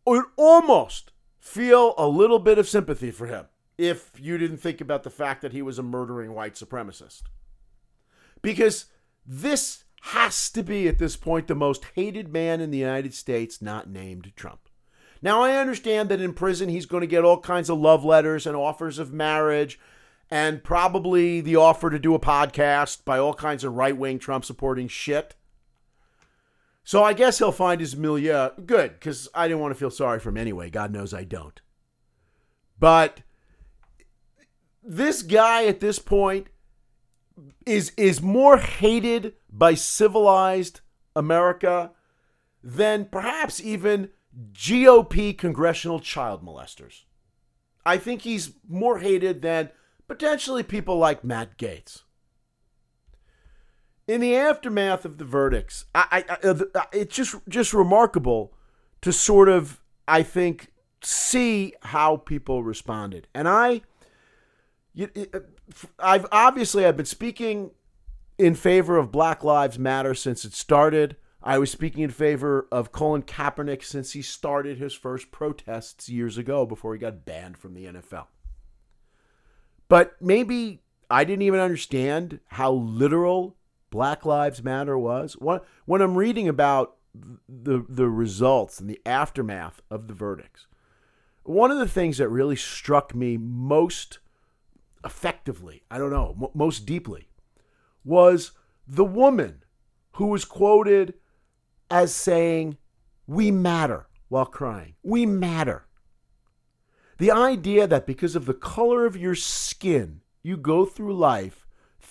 you'd 0.07 0.25
almost 0.39 1.11
feel 1.45 1.95
a 1.99 2.09
little 2.09 2.39
bit 2.39 2.59
of 2.59 2.69
sympathy 2.69 3.11
for 3.11 3.27
him 3.27 3.45
if 3.77 4.13
you 4.19 4.39
didn't 4.39 4.57
think 4.57 4.81
about 4.81 5.03
the 5.03 5.11
fact 5.11 5.43
that 5.43 5.53
he 5.53 5.61
was 5.61 5.79
a 5.79 5.83
murdering 5.83 6.33
white 6.33 6.55
supremacist. 6.55 7.23
Because 8.41 8.87
this 9.27 9.85
has 10.03 10.51
to 10.51 10.63
be, 10.63 10.89
at 10.89 10.99
this 10.99 11.17
point, 11.17 11.47
the 11.47 11.55
most 11.55 11.85
hated 11.95 12.33
man 12.33 12.61
in 12.61 12.71
the 12.71 12.79
United 12.79 13.15
States, 13.15 13.61
not 13.61 13.91
named 13.91 14.33
Trump. 14.37 14.69
Now, 15.21 15.43
I 15.43 15.57
understand 15.57 16.09
that 16.09 16.21
in 16.21 16.33
prison 16.33 16.69
he's 16.69 16.87
going 16.87 17.03
to 17.03 17.07
get 17.07 17.25
all 17.25 17.41
kinds 17.41 17.69
of 17.69 17.79
love 17.79 18.05
letters 18.05 18.47
and 18.47 18.57
offers 18.57 18.99
of 18.99 19.13
marriage 19.13 19.79
and 20.31 20.65
probably 20.65 21.41
the 21.41 21.57
offer 21.57 21.91
to 21.91 21.99
do 21.99 22.15
a 22.15 22.21
podcast 22.21 23.05
by 23.05 23.19
all 23.19 23.35
kinds 23.35 23.65
of 23.65 23.75
right 23.75 23.97
wing 23.97 24.19
Trump 24.19 24.45
supporting 24.45 24.89
shit. 24.89 25.35
So 26.85 27.03
I 27.03 27.15
guess 27.15 27.39
he'll 27.39 27.51
find 27.51 27.81
his 27.81 27.97
milieu 27.97 28.51
good 28.67 28.93
because 28.93 29.29
I 29.35 29.49
didn't 29.49 29.61
want 29.61 29.73
to 29.73 29.79
feel 29.79 29.91
sorry 29.91 30.21
for 30.21 30.29
him 30.29 30.37
anyway. 30.37 30.69
God 30.69 30.93
knows 30.93 31.15
I 31.15 31.25
don't. 31.25 31.61
But 32.79 33.23
this 34.83 35.23
guy 35.23 35.65
at 35.65 35.81
this 35.81 35.99
point 35.99 36.49
is 37.65 37.93
is 37.97 38.21
more 38.21 38.59
hated 38.59 39.35
by 39.51 39.75
civilized 39.75 40.83
America 41.17 41.93
than 42.63 43.07
perhaps 43.07 43.61
even 43.63 44.11
GOP 44.53 45.37
congressional 45.37 46.01
child 46.01 46.45
molesters. 46.45 47.05
I 47.87 47.97
think 47.99 48.23
he's 48.23 48.53
more 48.69 48.99
hated 48.99 49.43
than 49.43 49.71
potentially 50.07 50.63
people 50.63 50.99
like 50.99 51.25
Matt 51.25 51.57
Gaetz. 51.57 52.04
In 54.07 54.21
the 54.21 54.37
aftermath 54.37 55.05
of 55.05 55.19
the 55.19 55.25
verdicts, 55.25 55.87
I, 55.95 56.25
I, 56.29 56.47
uh, 56.47 56.59
uh, 56.75 56.83
it's 56.93 57.17
just 57.17 57.37
just 57.49 57.73
remarkable 57.73 58.53
to 59.01 59.13
sort 59.13 59.49
of, 59.49 59.81
I 60.07 60.23
think, 60.23 60.73
see 61.03 61.75
how 61.83 62.19
people 62.19 62.63
responded. 62.63 63.29
And 63.35 63.49
I, 63.49 63.81
uh, 65.01 65.07
I've 65.99 66.27
obviously 66.31 66.85
I've 66.85 66.99
been 66.99 67.07
speaking 67.07 67.71
in 68.39 68.55
favor 68.55 68.99
of 68.99 69.11
Black 69.11 69.43
Lives 69.43 69.79
Matter 69.79 70.15
since 70.15 70.45
it 70.45 70.53
started. 70.53 71.17
I 71.43 71.59
was 71.59 71.71
speaking 71.71 72.03
in 72.03 72.11
favor 72.11 72.67
of 72.73 72.93
Colin 72.93 73.23
Kaepernick 73.23 73.85
since 73.85 74.13
he 74.13 74.23
started 74.23 74.79
his 74.79 74.95
first 74.95 75.31
protests 75.31 76.09
years 76.09 76.39
ago 76.39 76.65
before 76.67 76.95
he 76.95 76.99
got 76.99 77.25
banned 77.25 77.59
from 77.59 77.75
the 77.75 77.85
NFL. 77.85 78.27
But 79.89 80.17
maybe 80.21 80.83
I 81.11 81.25
didn't 81.25 81.43
even 81.43 81.61
understand 81.61 82.41
how 82.49 82.73
literal 82.73 83.57
Black 83.95 84.27
Lives 84.27 84.61
Matter 84.61 84.99
was. 84.99 85.37
When 85.39 86.03
I'm 86.03 86.19
reading 86.19 86.49
about 86.49 86.97
the, 87.49 87.87
the 87.89 88.09
results 88.09 88.81
and 88.81 88.91
the 88.91 89.01
aftermath 89.07 89.83
of 89.89 90.09
the 90.09 90.15
verdicts, 90.15 90.67
one 91.45 91.71
of 91.71 91.79
the 91.79 91.87
things 91.87 92.19
that 92.19 92.29
really 92.29 92.57
struck 92.57 93.15
me 93.15 93.37
most 93.37 94.19
effectively, 95.05 95.85
I 95.93 95.99
don't 95.99 96.11
know, 96.11 96.51
most 96.55 96.87
deeply, 96.87 97.29
was 98.05 98.51
the 98.85 99.05
woman 99.05 99.63
who 100.15 100.27
was 100.27 100.45
quoted 100.45 101.15
as 101.89 102.13
saying, 102.13 102.79
We 103.29 103.53
matter 103.53 104.09
while 104.27 104.47
crying. 104.47 104.95
We 105.05 105.25
matter. 105.25 105.87
The 107.19 107.31
idea 107.31 107.87
that 107.87 108.07
because 108.07 108.35
of 108.35 108.47
the 108.47 108.55
color 108.55 109.07
of 109.07 109.17
your 109.17 109.37
skin, 109.37 110.23
you 110.43 110.57
go 110.57 110.85
through 110.85 111.15
life 111.15 111.64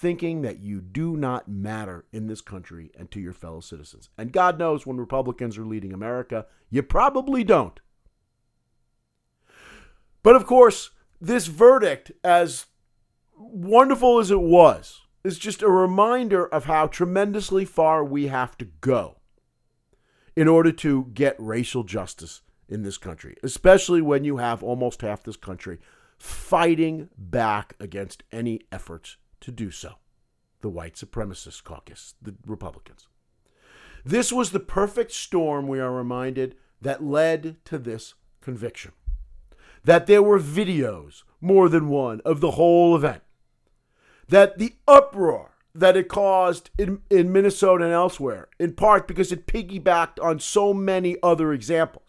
thinking 0.03 0.41
that 0.41 0.59
you 0.59 0.81
do 0.81 1.15
not 1.15 1.47
matter 1.47 2.03
in 2.11 2.27
this 2.27 2.41
country 2.41 2.91
and 2.99 3.09
to 3.09 3.21
your 3.21 3.31
fellow 3.31 3.61
citizens. 3.61 4.09
And 4.17 4.33
God 4.33 4.59
knows 4.59 4.85
when 4.85 4.97
Republicans 4.97 5.57
are 5.57 5.65
leading 5.65 5.93
America, 5.93 6.45
you 6.69 6.83
probably 6.83 7.45
don't. 7.45 7.79
But 10.21 10.35
of 10.35 10.45
course, 10.45 10.89
this 11.21 11.47
verdict, 11.47 12.11
as 12.21 12.65
wonderful 13.37 14.19
as 14.19 14.29
it 14.29 14.41
was, 14.41 14.99
is 15.23 15.39
just 15.39 15.61
a 15.61 15.69
reminder 15.69 16.45
of 16.47 16.65
how 16.65 16.87
tremendously 16.87 17.63
far 17.63 18.03
we 18.03 18.27
have 18.27 18.57
to 18.57 18.65
go 18.81 19.21
in 20.35 20.49
order 20.49 20.73
to 20.73 21.11
get 21.13 21.37
racial 21.39 21.85
justice 21.85 22.41
in 22.67 22.83
this 22.83 22.97
country, 22.97 23.37
especially 23.41 24.01
when 24.01 24.25
you 24.25 24.35
have 24.35 24.61
almost 24.61 25.01
half 25.01 25.23
this 25.23 25.37
country 25.37 25.79
fighting 26.17 27.07
back 27.17 27.75
against 27.79 28.23
any 28.33 28.59
efforts 28.69 29.15
to 29.43 29.51
do 29.51 29.71
so. 29.71 29.95
The 30.62 30.69
white 30.69 30.95
supremacist 30.95 31.63
caucus, 31.63 32.15
the 32.21 32.36
Republicans. 32.45 33.08
This 34.06 34.32
was 34.34 34.51
the 34.51 34.60
perfect 34.60 35.12
storm, 35.12 35.67
we 35.67 35.79
are 35.79 35.91
reminded, 35.91 36.56
that 36.82 37.03
led 37.03 37.58
to 37.65 37.77
this 37.77 38.15
conviction. 38.41 38.91
That 39.84 40.08
there 40.08 40.23
were 40.23 40.39
videos, 40.39 41.23
more 41.41 41.69
than 41.69 41.89
one, 41.89 42.21
of 42.25 42.39
the 42.39 42.51
whole 42.51 42.95
event. 42.95 43.23
That 44.27 44.58
the 44.58 44.75
uproar 44.88 45.51
that 45.75 45.97
it 45.97 46.08
caused 46.08 46.69
in, 46.77 47.01
in 47.10 47.32
Minnesota 47.32 47.84
and 47.84 47.93
elsewhere, 47.93 48.47
in 48.60 48.73
part 48.73 49.08
because 49.08 49.32
it 49.32 49.47
piggybacked 49.47 50.23
on 50.23 50.39
so 50.39 50.73
many 50.73 51.17
other 51.21 51.51
examples, 51.51 52.06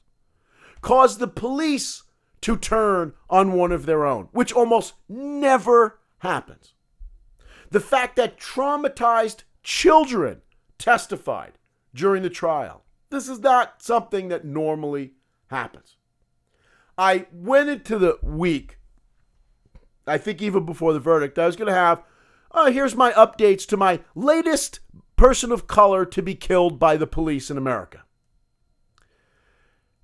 caused 0.83 1.19
the 1.19 1.27
police 1.27 2.03
to 2.43 2.57
turn 2.57 3.15
on 3.31 3.53
one 3.53 3.73
of 3.73 3.87
their 3.87 4.05
own, 4.05 4.29
which 4.33 4.53
almost 4.53 4.95
never 5.09 5.99
happens. 6.19 6.74
The 7.71 7.81
fact 7.81 8.17
that 8.17 8.39
traumatized 8.39 9.43
children 9.63 10.43
testified 10.79 11.53
during 11.95 12.23
the 12.23 12.31
trial. 12.31 12.85
This 13.11 13.29
is 13.29 13.41
not 13.41 13.83
something 13.83 14.29
that 14.29 14.45
normally 14.45 15.13
happens. 15.49 15.97
I 16.97 17.27
went 17.33 17.69
into 17.69 17.99
the 17.99 18.19
week, 18.23 18.79
I 20.07 20.19
think 20.19 20.43
even 20.43 20.65
before 20.65 20.93
the 20.93 21.01
verdict, 21.01 21.39
I 21.39 21.47
was 21.47 21.57
going 21.57 21.69
to 21.69 21.75
have 21.75 22.03
uh, 22.55 22.71
here's 22.71 22.95
my 22.95 23.13
updates 23.13 23.67
to 23.67 23.77
my 23.77 24.01
latest 24.15 24.79
person 25.17 25.51
of 25.51 25.67
color 25.67 26.05
to 26.05 26.23
be 26.23 26.37
killed 26.37 26.79
by 26.79 26.97
the 26.97 27.07
police 27.07 27.51
in 27.51 27.59
America. 27.59 28.05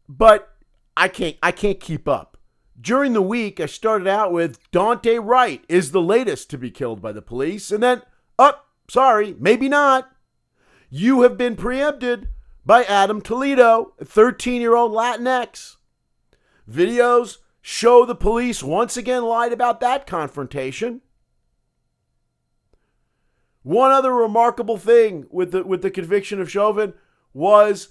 But 0.09 0.57
I 0.97 1.07
can't 1.09 1.37
I 1.43 1.53
can't 1.53 1.79
keep 1.79 2.09
up. 2.09 2.30
During 2.81 3.13
the 3.13 3.23
week, 3.23 3.61
I 3.61 3.67
started 3.67 4.07
out 4.07 4.33
with 4.33 4.59
Daunte 4.71 5.19
Wright 5.23 5.65
is 5.69 5.91
the 5.91 6.01
latest 6.01 6.49
to 6.51 6.59
be 6.59 6.71
killed 6.71 7.03
by 7.03 7.13
the 7.13 7.23
police, 7.23 7.71
and 7.71 7.83
then, 7.83 8.03
up, 8.39 8.65
oh, 8.65 8.65
sorry, 8.89 9.35
maybe 9.39 9.69
not. 9.69 10.11
You 10.89 11.23
have 11.23 11.37
been 11.37 11.57
preempted 11.57 12.29
by 12.65 12.85
Adam 12.85 13.21
Toledo, 13.21 13.95
a 13.99 14.05
13 14.05 14.61
year 14.61 14.75
old 14.75 14.93
Latinx. 14.93 15.77
Videos 16.71 17.39
show 17.61 18.05
the 18.05 18.15
police 18.15 18.63
once 18.63 18.97
again 18.97 19.25
lied 19.25 19.53
about 19.53 19.81
that 19.81 20.07
confrontation. 20.07 21.03
One 23.63 23.91
other 23.91 24.15
remarkable 24.15 24.79
thing 24.79 25.27
with 25.31 25.53
the 25.53 25.65
with 25.65 25.83
the 25.83 25.91
conviction 25.91 26.41
of 26.41 26.51
Chauvin 26.51 26.95
was 27.35 27.89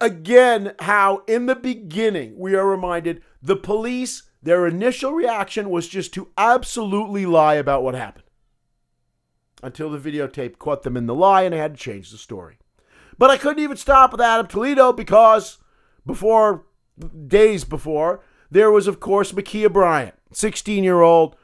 again 0.00 0.74
how 0.80 1.22
in 1.26 1.46
the 1.46 1.54
beginning 1.54 2.34
we 2.36 2.54
are 2.54 2.66
reminded 2.66 3.22
the 3.42 3.56
police 3.56 4.24
their 4.42 4.66
initial 4.66 5.12
reaction 5.12 5.70
was 5.70 5.88
just 5.88 6.12
to 6.14 6.28
absolutely 6.36 7.26
lie 7.26 7.54
about 7.54 7.82
what 7.82 7.94
happened 7.94 8.24
until 9.62 9.90
the 9.90 9.98
videotape 9.98 10.58
caught 10.58 10.82
them 10.82 10.96
in 10.96 11.06
the 11.06 11.14
lie 11.14 11.42
and 11.42 11.52
they 11.52 11.58
had 11.58 11.74
to 11.74 11.80
change 11.80 12.10
the 12.10 12.18
story. 12.18 12.58
But 13.16 13.30
I 13.30 13.36
couldn't 13.36 13.62
even 13.62 13.76
stop 13.76 14.12
with 14.12 14.20
Adam 14.20 14.46
Toledo 14.46 14.92
because 14.92 15.58
before 16.06 16.66
days 17.26 17.64
before 17.64 18.22
there 18.50 18.70
was 18.70 18.86
of 18.86 19.00
course 19.00 19.32
Ma'Khia 19.32 19.72
Bryant, 19.72 20.14
16 20.32 20.84
year 20.84 21.00
old 21.00 21.36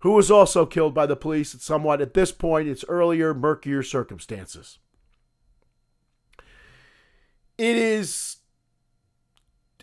who 0.00 0.12
was 0.12 0.30
also 0.30 0.66
killed 0.66 0.92
by 0.92 1.06
the 1.06 1.16
police 1.16 1.54
at 1.54 1.62
somewhat, 1.62 2.02
at 2.02 2.12
this 2.12 2.30
point, 2.30 2.68
it's 2.68 2.84
earlier, 2.90 3.32
murkier 3.32 3.82
circumstances. 3.82 4.78
It 7.56 7.76
is 7.76 8.36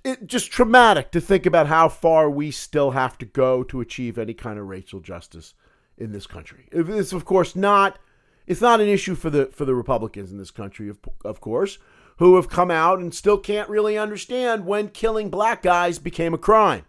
it 0.03 0.25
just 0.25 0.51
traumatic 0.51 1.11
to 1.11 1.21
think 1.21 1.45
about 1.45 1.67
how 1.67 1.87
far 1.87 2.29
we 2.29 2.51
still 2.51 2.91
have 2.91 3.17
to 3.19 3.25
go 3.25 3.63
to 3.63 3.81
achieve 3.81 4.17
any 4.17 4.33
kind 4.33 4.57
of 4.57 4.67
racial 4.67 4.99
justice 4.99 5.53
in 5.97 6.11
this 6.11 6.25
country. 6.25 6.67
It's 6.71 7.13
of 7.13 7.25
course 7.25 7.55
not 7.55 7.99
it's 8.47 8.61
not 8.61 8.81
an 8.81 8.87
issue 8.87 9.15
for 9.15 9.29
the 9.29 9.45
for 9.47 9.65
the 9.65 9.75
Republicans 9.75 10.31
in 10.31 10.37
this 10.37 10.51
country 10.51 10.89
of 10.89 10.99
of 11.23 11.39
course, 11.39 11.77
who 12.17 12.35
have 12.35 12.49
come 12.49 12.71
out 12.71 12.99
and 12.99 13.13
still 13.13 13.37
can't 13.37 13.69
really 13.69 13.97
understand 13.97 14.65
when 14.65 14.89
killing 14.89 15.29
black 15.29 15.61
guys 15.61 15.99
became 15.99 16.33
a 16.33 16.39
crime 16.39 16.85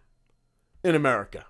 in 0.83 0.95
America. 0.95 1.47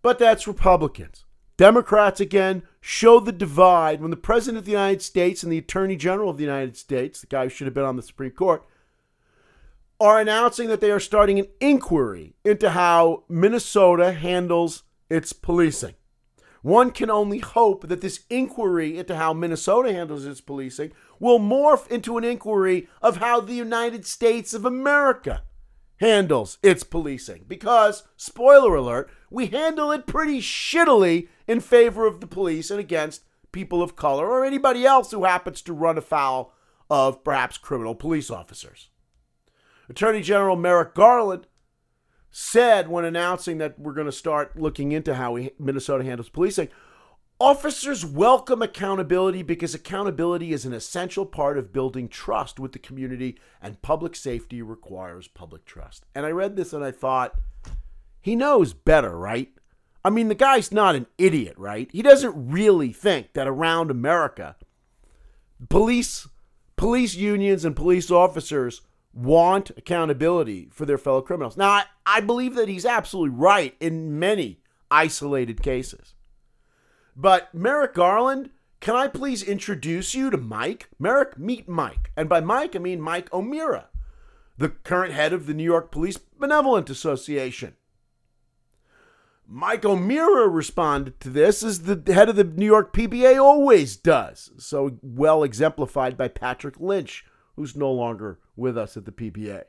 But 0.00 0.18
that's 0.18 0.46
Republicans. 0.46 1.24
Democrats, 1.58 2.20
again, 2.20 2.62
show 2.80 3.18
the 3.18 3.32
divide 3.32 4.00
when 4.00 4.12
the 4.12 4.16
President 4.16 4.58
of 4.58 4.64
the 4.64 4.70
United 4.70 5.02
States 5.02 5.42
and 5.42 5.52
the 5.52 5.58
Attorney 5.58 5.96
General 5.96 6.30
of 6.30 6.36
the 6.38 6.44
United 6.44 6.76
States, 6.76 7.20
the 7.20 7.26
guy 7.26 7.42
who 7.42 7.48
should 7.50 7.66
have 7.66 7.74
been 7.74 7.84
on 7.84 7.96
the 7.96 8.02
Supreme 8.02 8.30
Court, 8.30 8.64
are 10.00 10.20
announcing 10.20 10.68
that 10.68 10.80
they 10.80 10.92
are 10.92 11.00
starting 11.00 11.40
an 11.40 11.48
inquiry 11.60 12.34
into 12.44 12.70
how 12.70 13.24
Minnesota 13.28 14.12
handles 14.12 14.84
its 15.10 15.32
policing. 15.32 15.96
One 16.62 16.92
can 16.92 17.10
only 17.10 17.38
hope 17.38 17.88
that 17.88 18.02
this 18.02 18.20
inquiry 18.30 18.96
into 18.96 19.16
how 19.16 19.32
Minnesota 19.32 19.92
handles 19.92 20.26
its 20.26 20.40
policing 20.40 20.92
will 21.18 21.40
morph 21.40 21.88
into 21.88 22.18
an 22.18 22.24
inquiry 22.24 22.88
of 23.02 23.16
how 23.16 23.40
the 23.40 23.54
United 23.54 24.06
States 24.06 24.54
of 24.54 24.64
America 24.64 25.42
handles 25.98 26.58
its 26.62 26.82
policing. 26.82 27.44
Because, 27.46 28.04
spoiler 28.16 28.74
alert, 28.74 29.10
we 29.30 29.46
handle 29.46 29.92
it 29.92 30.06
pretty 30.06 30.40
shittily 30.40 31.28
in 31.46 31.60
favor 31.60 32.06
of 32.06 32.20
the 32.20 32.26
police 32.26 32.70
and 32.70 32.80
against 32.80 33.24
people 33.52 33.82
of 33.82 33.96
color 33.96 34.28
or 34.28 34.44
anybody 34.44 34.84
else 34.84 35.10
who 35.10 35.24
happens 35.24 35.62
to 35.62 35.72
run 35.72 35.98
afoul 35.98 36.52
of 36.90 37.24
perhaps 37.24 37.58
criminal 37.58 37.94
police 37.94 38.30
officers. 38.30 38.90
Attorney 39.88 40.22
General 40.22 40.56
Merrick 40.56 40.94
Garland 40.94 41.46
said 42.30 42.88
when 42.88 43.04
announcing 43.04 43.58
that 43.58 43.78
we're 43.78 43.94
going 43.94 44.06
to 44.06 44.12
start 44.12 44.58
looking 44.58 44.92
into 44.92 45.14
how 45.14 45.32
we, 45.32 45.50
Minnesota 45.58 46.04
handles 46.04 46.28
policing, 46.28 46.68
officers 47.40 48.04
welcome 48.04 48.62
accountability 48.62 49.42
because 49.42 49.74
accountability 49.74 50.52
is 50.52 50.64
an 50.64 50.72
essential 50.72 51.24
part 51.24 51.56
of 51.56 51.72
building 51.72 52.08
trust 52.08 52.58
with 52.58 52.72
the 52.72 52.78
community 52.78 53.38
and 53.62 53.80
public 53.80 54.16
safety 54.16 54.60
requires 54.60 55.28
public 55.28 55.64
trust. 55.64 56.04
And 56.14 56.26
I 56.26 56.30
read 56.30 56.56
this 56.56 56.72
and 56.72 56.84
I 56.84 56.90
thought, 56.90 57.38
he 58.20 58.34
knows 58.34 58.72
better, 58.72 59.16
right? 59.16 59.50
I 60.04 60.10
mean, 60.10 60.28
the 60.28 60.34
guy's 60.34 60.72
not 60.72 60.96
an 60.96 61.06
idiot, 61.16 61.54
right? 61.56 61.88
He 61.92 62.02
doesn't 62.02 62.50
really 62.50 62.92
think 62.92 63.34
that 63.34 63.46
around 63.46 63.90
America, 63.90 64.56
police 65.68 66.28
police 66.76 67.14
unions 67.14 67.64
and 67.64 67.74
police 67.74 68.10
officers 68.10 68.82
want 69.12 69.70
accountability 69.76 70.68
for 70.72 70.86
their 70.86 70.98
fellow 70.98 71.20
criminals. 71.20 71.56
Now, 71.56 71.70
I, 71.70 71.84
I 72.06 72.20
believe 72.20 72.54
that 72.54 72.68
he's 72.68 72.86
absolutely 72.86 73.36
right 73.36 73.74
in 73.80 74.18
many 74.18 74.60
isolated 74.90 75.62
cases. 75.62 76.14
But 77.20 77.52
Merrick 77.52 77.94
Garland, 77.94 78.50
can 78.78 78.94
I 78.94 79.08
please 79.08 79.42
introduce 79.42 80.14
you 80.14 80.30
to 80.30 80.36
Mike? 80.36 80.88
Merrick, 81.00 81.36
meet 81.36 81.68
Mike. 81.68 82.12
And 82.16 82.28
by 82.28 82.40
Mike, 82.40 82.76
I 82.76 82.78
mean 82.78 83.00
Mike 83.00 83.32
O'Meara, 83.32 83.88
the 84.56 84.68
current 84.68 85.12
head 85.12 85.32
of 85.32 85.46
the 85.46 85.52
New 85.52 85.64
York 85.64 85.90
Police 85.90 86.16
Benevolent 86.16 86.88
Association. 86.88 87.74
Mike 89.48 89.84
O'Meara 89.84 90.46
responded 90.46 91.18
to 91.18 91.28
this 91.28 91.64
as 91.64 91.82
the 91.82 92.14
head 92.14 92.28
of 92.28 92.36
the 92.36 92.44
New 92.44 92.66
York 92.66 92.92
PBA 92.92 93.42
always 93.42 93.96
does, 93.96 94.52
so 94.56 94.98
well 95.02 95.42
exemplified 95.42 96.16
by 96.16 96.28
Patrick 96.28 96.78
Lynch, 96.78 97.26
who's 97.56 97.74
no 97.74 97.90
longer 97.90 98.38
with 98.54 98.78
us 98.78 98.96
at 98.96 99.06
the 99.06 99.10
PBA. 99.10 99.64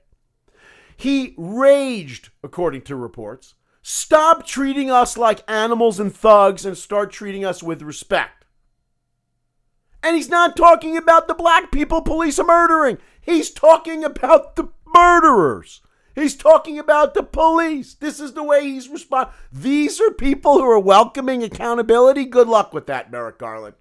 He 0.95 1.33
raged, 1.35 2.29
according 2.43 2.81
to 2.83 2.95
reports. 2.95 3.55
Stop 3.81 4.45
treating 4.45 4.91
us 4.91 5.17
like 5.17 5.49
animals 5.49 5.99
and 5.99 6.13
thugs 6.13 6.65
and 6.65 6.77
start 6.77 7.11
treating 7.11 7.45
us 7.45 7.63
with 7.63 7.81
respect. 7.81 8.45
And 10.03 10.15
he's 10.15 10.29
not 10.29 10.55
talking 10.55 10.97
about 10.97 11.27
the 11.27 11.33
black 11.33 11.71
people 11.71 12.01
police 12.01 12.39
are 12.39 12.45
murdering. 12.45 12.97
He's 13.21 13.49
talking 13.49 14.03
about 14.03 14.55
the 14.55 14.69
murderers. 14.95 15.81
He's 16.15 16.35
talking 16.35 16.79
about 16.79 17.13
the 17.13 17.23
police. 17.23 17.93
This 17.93 18.19
is 18.19 18.33
the 18.33 18.43
way 18.43 18.63
he's 18.63 18.89
responding. 18.89 19.33
These 19.51 20.01
are 20.01 20.11
people 20.11 20.55
who 20.55 20.65
are 20.65 20.79
welcoming 20.79 21.43
accountability. 21.43 22.25
Good 22.25 22.47
luck 22.47 22.73
with 22.73 22.87
that, 22.87 23.11
Merrick 23.11 23.37
Garland. 23.37 23.75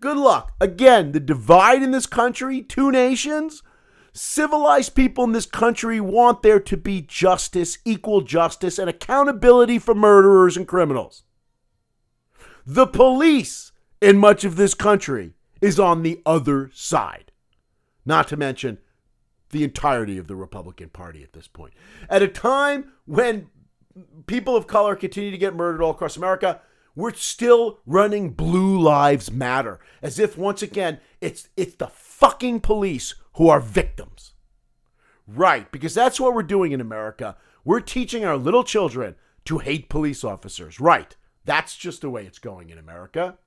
Good 0.00 0.16
luck. 0.16 0.52
Again, 0.60 1.12
the 1.12 1.20
divide 1.20 1.82
in 1.82 1.90
this 1.90 2.06
country, 2.06 2.62
two 2.62 2.90
nations. 2.90 3.62
Civilized 4.12 4.94
people 4.94 5.24
in 5.24 5.32
this 5.32 5.46
country 5.46 6.00
want 6.00 6.42
there 6.42 6.60
to 6.60 6.76
be 6.76 7.00
justice, 7.00 7.78
equal 7.84 8.20
justice, 8.20 8.78
and 8.78 8.90
accountability 8.90 9.78
for 9.78 9.94
murderers 9.94 10.56
and 10.56 10.68
criminals. 10.68 11.22
The 12.66 12.86
police 12.86 13.72
in 14.00 14.18
much 14.18 14.44
of 14.44 14.56
this 14.56 14.74
country 14.74 15.32
is 15.62 15.80
on 15.80 16.02
the 16.02 16.20
other 16.26 16.70
side. 16.74 17.32
Not 18.04 18.28
to 18.28 18.36
mention 18.36 18.78
the 19.50 19.64
entirety 19.64 20.18
of 20.18 20.26
the 20.26 20.36
Republican 20.36 20.90
Party 20.90 21.22
at 21.22 21.32
this 21.32 21.48
point. 21.48 21.72
At 22.10 22.22
a 22.22 22.28
time 22.28 22.92
when 23.06 23.48
people 24.26 24.56
of 24.56 24.66
color 24.66 24.96
continue 24.96 25.30
to 25.30 25.38
get 25.38 25.54
murdered 25.54 25.82
all 25.82 25.92
across 25.92 26.16
America, 26.16 26.60
we're 26.94 27.14
still 27.14 27.78
running 27.86 28.30
Blue 28.30 28.78
Lives 28.78 29.30
Matter 29.30 29.80
as 30.02 30.18
if 30.18 30.36
once 30.36 30.62
again 30.62 31.00
it's 31.20 31.48
it's 31.56 31.76
the 31.76 31.86
fucking 31.86 32.60
police 32.60 33.14
who 33.34 33.48
are 33.48 33.60
victims. 33.60 34.32
Right, 35.26 35.70
because 35.70 35.94
that's 35.94 36.20
what 36.20 36.34
we're 36.34 36.42
doing 36.42 36.72
in 36.72 36.80
America. 36.80 37.36
We're 37.64 37.80
teaching 37.80 38.24
our 38.24 38.36
little 38.36 38.64
children 38.64 39.14
to 39.44 39.58
hate 39.58 39.88
police 39.88 40.24
officers. 40.24 40.80
Right. 40.80 41.16
That's 41.44 41.76
just 41.76 42.00
the 42.02 42.10
way 42.10 42.24
it's 42.24 42.38
going 42.38 42.70
in 42.70 42.78
America. 42.78 43.38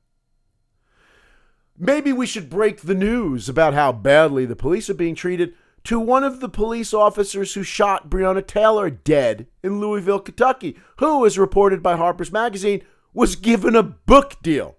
Maybe 1.77 2.13
we 2.13 2.25
should 2.25 2.49
break 2.49 2.81
the 2.81 2.95
news 2.95 3.49
about 3.49 3.73
how 3.73 3.91
badly 3.91 4.45
the 4.45 4.55
police 4.55 4.89
are 4.89 4.95
being 4.95 5.15
treated 5.15 5.53
to 5.85 5.99
one 5.99 6.23
of 6.23 6.39
the 6.39 6.49
police 6.49 6.93
officers 6.93 7.53
who 7.53 7.63
shot 7.63 8.09
Breonna 8.09 8.45
Taylor 8.45 8.89
dead 8.89 9.47
in 9.61 9.79
Louisville, 9.79 10.19
Kentucky, 10.19 10.77
who, 10.97 11.25
as 11.25 11.37
reported 11.37 11.83
by 11.83 11.95
Harper's 11.95 12.31
Magazine, 12.31 12.81
was 13.13 13.35
given 13.35 13.75
a 13.75 13.83
book 13.83 14.41
deal. 14.41 14.77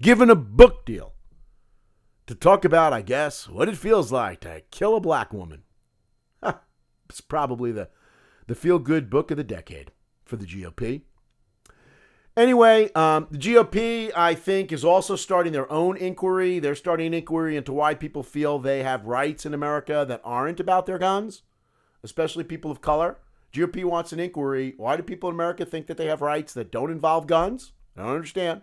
Given 0.00 0.30
a 0.30 0.34
book 0.34 0.84
deal 0.84 1.14
to 2.26 2.34
talk 2.34 2.64
about, 2.64 2.92
I 2.92 3.02
guess, 3.02 3.48
what 3.48 3.68
it 3.68 3.76
feels 3.76 4.10
like 4.10 4.40
to 4.40 4.62
kill 4.70 4.96
a 4.96 5.00
black 5.00 5.32
woman. 5.32 5.62
it's 7.08 7.20
probably 7.20 7.72
the, 7.72 7.88
the 8.46 8.54
feel 8.54 8.78
good 8.78 9.08
book 9.08 9.30
of 9.30 9.36
the 9.36 9.44
decade 9.44 9.92
for 10.24 10.36
the 10.36 10.46
GOP. 10.46 11.02
Anyway, 12.36 12.92
um, 12.92 13.28
the 13.30 13.38
GOP, 13.38 14.12
I 14.14 14.34
think, 14.34 14.70
is 14.70 14.84
also 14.84 15.16
starting 15.16 15.54
their 15.54 15.70
own 15.72 15.96
inquiry. 15.96 16.58
They're 16.58 16.74
starting 16.74 17.06
an 17.06 17.14
inquiry 17.14 17.56
into 17.56 17.72
why 17.72 17.94
people 17.94 18.22
feel 18.22 18.58
they 18.58 18.82
have 18.82 19.06
rights 19.06 19.46
in 19.46 19.54
America 19.54 20.04
that 20.06 20.20
aren't 20.22 20.60
about 20.60 20.84
their 20.84 20.98
guns, 20.98 21.42
especially 22.02 22.44
people 22.44 22.70
of 22.70 22.82
color. 22.82 23.18
GOP 23.54 23.84
wants 23.84 24.12
an 24.12 24.20
inquiry. 24.20 24.74
Why 24.76 24.96
do 24.96 25.02
people 25.02 25.30
in 25.30 25.34
America 25.34 25.64
think 25.64 25.86
that 25.86 25.96
they 25.96 26.06
have 26.06 26.20
rights 26.20 26.52
that 26.52 26.70
don't 26.70 26.90
involve 26.90 27.26
guns? 27.26 27.72
I 27.96 28.02
don't 28.02 28.16
understand. 28.16 28.60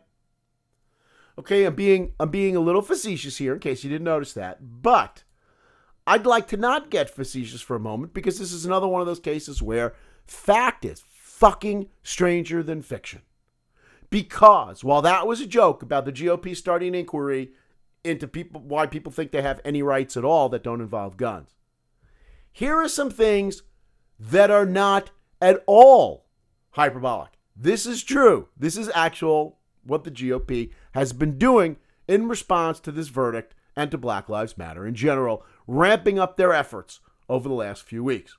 Okay, 1.38 1.66
I'm 1.66 1.76
being 1.76 2.14
I'm 2.20 2.30
being 2.30 2.56
a 2.56 2.62
little 2.62 2.82
facetious 2.82 3.38
here 3.38 3.54
in 3.54 3.60
case 3.60 3.84
you 3.84 3.90
didn't 3.90 4.06
notice 4.06 4.34
that. 4.34 4.82
But 4.82 5.24
I'd 6.06 6.26
like 6.26 6.48
to 6.50 6.58
not 6.58 6.90
get 6.90 7.10
facetious 7.10 7.62
for 7.62 7.76
a 7.76 7.80
moment 7.80 8.14
because 8.14 8.38
this 8.38 8.54
is 8.54 8.66
another 8.66 8.88
one 8.88 9.02
of 9.02 9.08
those 9.08 9.20
cases 9.20 9.62
where 9.62 9.96
fact 10.28 10.86
is 10.86 11.04
fucking 11.08 11.90
stranger 12.04 12.62
than 12.62 12.82
fiction. 12.82 13.22
Because 14.10 14.84
while 14.84 15.02
that 15.02 15.26
was 15.26 15.42
a 15.42 15.48
joke 15.48 15.82
about 15.82 16.06
the 16.06 16.12
GOP 16.12 16.56
starting 16.56 16.90
an 16.90 16.96
inquiry 16.96 17.52
into 18.04 18.28
people 18.28 18.62
why 18.62 18.86
people 18.86 19.12
think 19.12 19.32
they 19.32 19.42
have 19.42 19.62
any 19.66 19.82
rights 19.82 20.16
at 20.16 20.26
all 20.26 20.50
that 20.50 20.64
don't 20.64 20.82
involve 20.82 21.18
guns, 21.18 21.50
here 22.52 22.76
are 22.76 22.88
some 22.88 23.10
things 23.10 23.64
that 24.20 24.52
are 24.52 24.68
not 24.68 25.10
at 25.42 25.64
all 25.66 26.28
hyperbolic. 26.72 27.32
This 27.56 27.86
is 27.86 28.04
true. 28.04 28.50
This 28.58 28.78
is 28.78 28.90
actual 28.94 29.58
what 29.84 30.04
the 30.04 30.12
GOP 30.12 30.72
has 30.94 31.14
been 31.14 31.38
doing 31.38 31.78
in 32.08 32.28
response 32.28 32.80
to 32.82 32.92
this 32.92 33.08
verdict 33.08 33.56
and 33.76 33.92
to 33.92 33.98
Black 33.98 34.30
Lives 34.30 34.58
Matter 34.58 34.86
in 34.86 34.96
general, 34.96 35.46
ramping 35.68 36.20
up 36.20 36.38
their 36.38 36.54
efforts 36.54 37.00
over 37.28 37.48
the 37.48 37.56
last 37.56 37.84
few 37.84 38.04
weeks. 38.04 38.38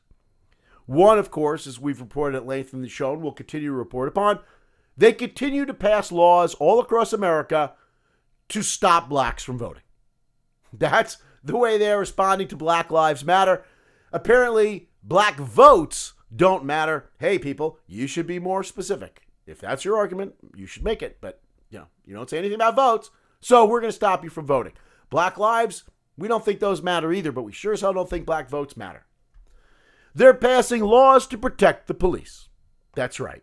One, 0.86 1.18
of 1.18 1.30
course, 1.30 1.66
as 1.66 1.80
we've 1.80 2.00
reported 2.00 2.36
at 2.36 2.46
length 2.46 2.74
in 2.74 2.82
the 2.82 2.88
show 2.88 3.14
and 3.14 3.22
will 3.22 3.32
continue 3.32 3.68
to 3.70 3.74
report 3.74 4.08
upon, 4.08 4.40
they 4.96 5.12
continue 5.12 5.64
to 5.64 5.74
pass 5.74 6.12
laws 6.12 6.54
all 6.54 6.78
across 6.78 7.12
America 7.12 7.72
to 8.50 8.62
stop 8.62 9.08
blacks 9.08 9.42
from 9.42 9.58
voting. 9.58 9.82
That's 10.72 11.16
the 11.42 11.56
way 11.56 11.78
they're 11.78 11.98
responding 11.98 12.48
to 12.48 12.56
Black 12.56 12.90
Lives 12.90 13.24
Matter. 13.24 13.64
Apparently, 14.12 14.88
black 15.02 15.36
votes 15.36 16.12
don't 16.34 16.64
matter. 16.64 17.10
Hey, 17.18 17.38
people, 17.38 17.78
you 17.86 18.06
should 18.06 18.26
be 18.26 18.38
more 18.38 18.62
specific. 18.62 19.22
If 19.46 19.60
that's 19.60 19.84
your 19.84 19.96
argument, 19.96 20.34
you 20.54 20.66
should 20.66 20.84
make 20.84 21.02
it. 21.02 21.18
But, 21.20 21.40
you 21.74 21.80
know, 21.80 21.86
you 22.06 22.14
don't 22.14 22.30
say 22.30 22.38
anything 22.38 22.54
about 22.54 22.76
votes, 22.76 23.10
so 23.40 23.66
we're 23.66 23.80
going 23.80 23.90
to 23.90 23.96
stop 23.96 24.24
you 24.24 24.30
from 24.30 24.46
voting. 24.46 24.72
Black 25.10 25.36
lives, 25.36 25.84
we 26.16 26.28
don't 26.28 26.44
think 26.44 26.60
those 26.60 26.82
matter 26.82 27.12
either, 27.12 27.32
but 27.32 27.42
we 27.42 27.52
sure 27.52 27.72
as 27.72 27.80
hell 27.80 27.92
don't 27.92 28.08
think 28.08 28.24
black 28.24 28.48
votes 28.48 28.76
matter. 28.76 29.04
They're 30.14 30.34
passing 30.34 30.82
laws 30.82 31.26
to 31.26 31.36
protect 31.36 31.88
the 31.88 31.94
police. 31.94 32.48
That's 32.94 33.18
right. 33.18 33.42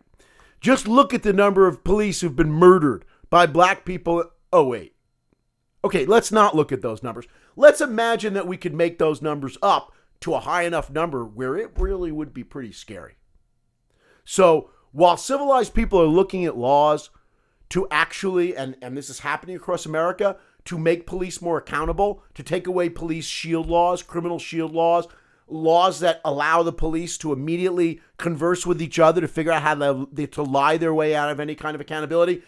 Just 0.60 0.88
look 0.88 1.12
at 1.12 1.22
the 1.22 1.32
number 1.32 1.66
of 1.66 1.84
police 1.84 2.20
who've 2.20 2.34
been 2.34 2.52
murdered 2.52 3.04
by 3.28 3.46
black 3.46 3.84
people. 3.84 4.24
Oh, 4.52 4.64
wait. 4.64 4.94
Okay, 5.84 6.06
let's 6.06 6.32
not 6.32 6.56
look 6.56 6.72
at 6.72 6.80
those 6.80 7.02
numbers. 7.02 7.26
Let's 7.56 7.80
imagine 7.80 8.32
that 8.34 8.46
we 8.46 8.56
could 8.56 8.72
make 8.72 8.98
those 8.98 9.20
numbers 9.20 9.58
up 9.60 9.92
to 10.20 10.34
a 10.34 10.40
high 10.40 10.62
enough 10.62 10.88
number 10.88 11.24
where 11.24 11.56
it 11.56 11.72
really 11.76 12.12
would 12.12 12.32
be 12.32 12.44
pretty 12.44 12.72
scary. 12.72 13.16
So, 14.24 14.70
while 14.92 15.16
civilized 15.16 15.74
people 15.74 16.00
are 16.00 16.06
looking 16.06 16.44
at 16.44 16.56
laws 16.56 17.10
to 17.72 17.88
actually, 17.90 18.54
and, 18.54 18.76
and 18.82 18.94
this 18.94 19.08
is 19.08 19.20
happening 19.20 19.56
across 19.56 19.86
America, 19.86 20.36
to 20.66 20.76
make 20.76 21.06
police 21.06 21.40
more 21.40 21.56
accountable, 21.56 22.22
to 22.34 22.42
take 22.42 22.66
away 22.66 22.90
police 22.90 23.24
shield 23.24 23.66
laws, 23.66 24.02
criminal 24.02 24.38
shield 24.38 24.74
laws, 24.74 25.08
laws 25.48 26.00
that 26.00 26.20
allow 26.22 26.62
the 26.62 26.70
police 26.70 27.16
to 27.16 27.32
immediately 27.32 28.02
converse 28.18 28.66
with 28.66 28.82
each 28.82 28.98
other 28.98 29.22
to 29.22 29.26
figure 29.26 29.52
out 29.52 29.62
how 29.62 29.74
to, 29.74 30.26
to 30.26 30.42
lie 30.42 30.76
their 30.76 30.92
way 30.92 31.14
out 31.14 31.30
of 31.30 31.40
any 31.40 31.54
kind 31.54 31.74
of 31.74 31.80
accountability. 31.80 32.42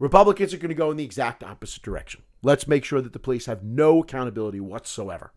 Republicans 0.00 0.52
are 0.52 0.58
going 0.58 0.70
to 0.70 0.74
go 0.74 0.90
in 0.90 0.96
the 0.96 1.04
exact 1.04 1.44
opposite 1.44 1.82
direction. 1.82 2.22
Let's 2.42 2.66
make 2.66 2.84
sure 2.84 3.00
that 3.00 3.12
the 3.12 3.20
police 3.20 3.46
have 3.46 3.62
no 3.62 4.00
accountability 4.00 4.58
whatsoever 4.58 5.32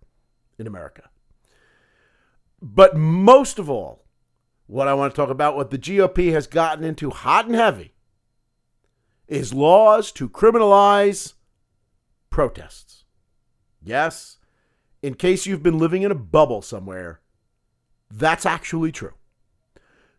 in 0.58 0.66
America. 0.66 1.12
But 2.60 2.98
most 2.98 3.60
of 3.60 3.70
all, 3.70 4.04
what 4.66 4.88
I 4.88 4.96
want 4.96 5.14
to 5.14 5.16
talk 5.16 5.30
about, 5.30 5.56
what 5.56 5.70
the 5.70 5.78
GOP 5.78 6.32
has 6.32 6.48
gotten 6.48 6.84
into 6.84 7.12
hot 7.12 7.46
and 7.46 7.54
heavy, 7.54 7.94
is 9.28 9.54
laws 9.54 10.12
to 10.14 10.30
criminalize 10.30 11.34
protests. 12.30 13.04
Yes, 13.82 14.38
in 15.02 15.14
case 15.14 15.46
you've 15.46 15.64
been 15.64 15.78
living 15.78 16.04
in 16.04 16.12
a 16.12 16.16
bubble 16.16 16.62
somewhere, 16.62 17.22
that's 18.10 18.46
actually 18.46 18.92
true. 18.92 19.14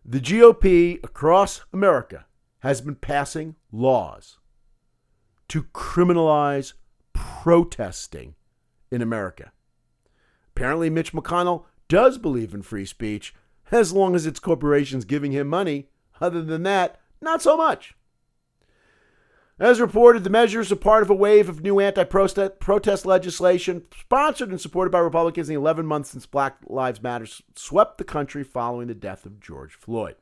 The 0.04 0.20
GOP 0.20 1.02
across 1.04 1.62
America 1.72 2.26
has 2.60 2.80
been 2.80 2.96
passing 2.96 3.56
laws 3.70 4.38
to 5.48 5.64
criminalize 5.64 6.74
protesting 7.12 8.34
in 8.90 9.02
America. 9.02 9.52
Apparently, 10.54 10.90
Mitch 10.90 11.12
McConnell 11.12 11.64
does 11.88 12.18
believe 12.18 12.54
in 12.54 12.62
free 12.62 12.84
speech 12.84 13.34
as 13.70 13.92
long 13.92 14.14
as 14.14 14.26
it's 14.26 14.40
corporations 14.40 15.04
giving 15.04 15.32
him 15.32 15.48
money. 15.48 15.88
Other 16.20 16.42
than 16.42 16.62
that, 16.64 17.00
not 17.20 17.42
so 17.42 17.56
much. 17.56 17.94
As 19.60 19.80
reported, 19.80 20.22
the 20.22 20.30
measures 20.30 20.70
are 20.70 20.76
part 20.76 21.02
of 21.02 21.10
a 21.10 21.14
wave 21.14 21.48
of 21.48 21.62
new 21.62 21.80
anti 21.80 22.04
protest 22.04 23.06
legislation 23.06 23.82
sponsored 23.98 24.50
and 24.50 24.60
supported 24.60 24.90
by 24.90 25.00
Republicans 25.00 25.48
in 25.48 25.54
the 25.54 25.60
11 25.60 25.84
months 25.84 26.10
since 26.10 26.26
Black 26.26 26.58
Lives 26.66 27.02
Matter 27.02 27.26
swept 27.56 27.98
the 27.98 28.04
country 28.04 28.44
following 28.44 28.86
the 28.86 28.94
death 28.94 29.26
of 29.26 29.40
George 29.40 29.74
Floyd. 29.74 30.14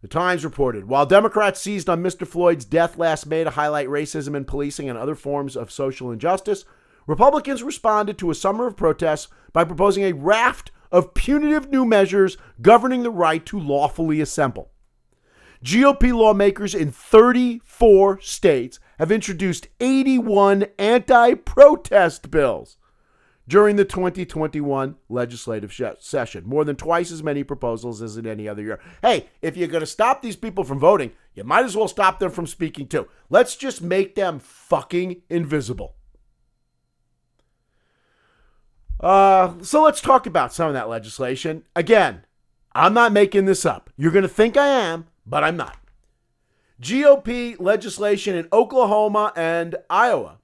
The 0.00 0.08
Times 0.08 0.44
reported 0.44 0.88
while 0.88 1.06
Democrats 1.06 1.60
seized 1.60 1.90
on 1.90 2.02
Mr. 2.02 2.26
Floyd's 2.26 2.64
death 2.64 2.96
last 2.96 3.26
May 3.26 3.42
to 3.42 3.50
highlight 3.50 3.88
racism 3.88 4.36
in 4.36 4.44
policing 4.44 4.88
and 4.88 4.96
other 4.96 5.16
forms 5.16 5.56
of 5.56 5.72
social 5.72 6.12
injustice, 6.12 6.64
Republicans 7.06 7.64
responded 7.64 8.16
to 8.18 8.30
a 8.30 8.34
summer 8.34 8.68
of 8.68 8.76
protests 8.76 9.26
by 9.52 9.64
proposing 9.64 10.04
a 10.04 10.12
raft 10.12 10.70
of 10.92 11.14
punitive 11.14 11.68
new 11.68 11.84
measures 11.84 12.38
governing 12.62 13.02
the 13.02 13.10
right 13.10 13.44
to 13.46 13.58
lawfully 13.58 14.20
assemble. 14.20 14.70
GOP 15.64 16.12
lawmakers 16.12 16.74
in 16.74 16.90
34 16.90 18.20
states 18.20 18.80
have 18.98 19.12
introduced 19.12 19.68
81 19.80 20.66
anti 20.78 21.34
protest 21.34 22.30
bills 22.30 22.76
during 23.50 23.76
the 23.76 23.84
2021 23.84 24.94
legislative 25.08 25.76
session, 25.98 26.44
more 26.46 26.64
than 26.64 26.76
twice 26.76 27.10
as 27.10 27.22
many 27.22 27.42
proposals 27.42 28.00
as 28.00 28.16
in 28.16 28.26
any 28.26 28.48
other 28.48 28.62
year. 28.62 28.80
Hey, 29.02 29.26
if 29.42 29.56
you're 29.56 29.68
going 29.68 29.80
to 29.80 29.86
stop 29.86 30.22
these 30.22 30.36
people 30.36 30.62
from 30.62 30.78
voting, 30.78 31.12
you 31.34 31.42
might 31.44 31.64
as 31.64 31.76
well 31.76 31.88
stop 31.88 32.20
them 32.20 32.30
from 32.30 32.46
speaking 32.46 32.86
too. 32.86 33.08
Let's 33.28 33.56
just 33.56 33.82
make 33.82 34.14
them 34.14 34.38
fucking 34.38 35.22
invisible. 35.28 35.96
Uh, 39.00 39.54
so 39.62 39.82
let's 39.82 40.00
talk 40.00 40.26
about 40.26 40.52
some 40.52 40.68
of 40.68 40.74
that 40.74 40.88
legislation. 40.88 41.64
Again, 41.74 42.24
I'm 42.72 42.94
not 42.94 43.12
making 43.12 43.46
this 43.46 43.66
up. 43.66 43.90
You're 43.96 44.12
going 44.12 44.22
to 44.22 44.28
think 44.28 44.56
I 44.56 44.68
am, 44.68 45.06
but 45.26 45.44
I'm 45.44 45.56
not. 45.56 45.76
GOP 46.80 47.56
legislation 47.60 48.34
in 48.34 48.48
Oklahoma 48.52 49.32
and 49.36 49.76
Iowa, 49.90 50.38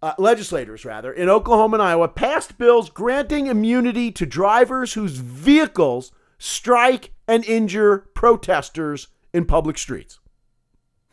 uh, 0.00 0.14
legislators 0.18 0.84
rather, 0.84 1.12
in 1.12 1.28
Oklahoma 1.28 1.76
and 1.76 1.82
Iowa 1.82 2.08
passed 2.08 2.56
bills 2.58 2.88
granting 2.88 3.46
immunity 3.46 4.10
to 4.12 4.26
drivers 4.26 4.94
whose 4.94 5.12
vehicles 5.12 6.12
strike 6.38 7.12
and 7.26 7.44
injure 7.44 8.06
protesters 8.14 9.08
in 9.32 9.44
public 9.44 9.78
streets. 9.78 10.20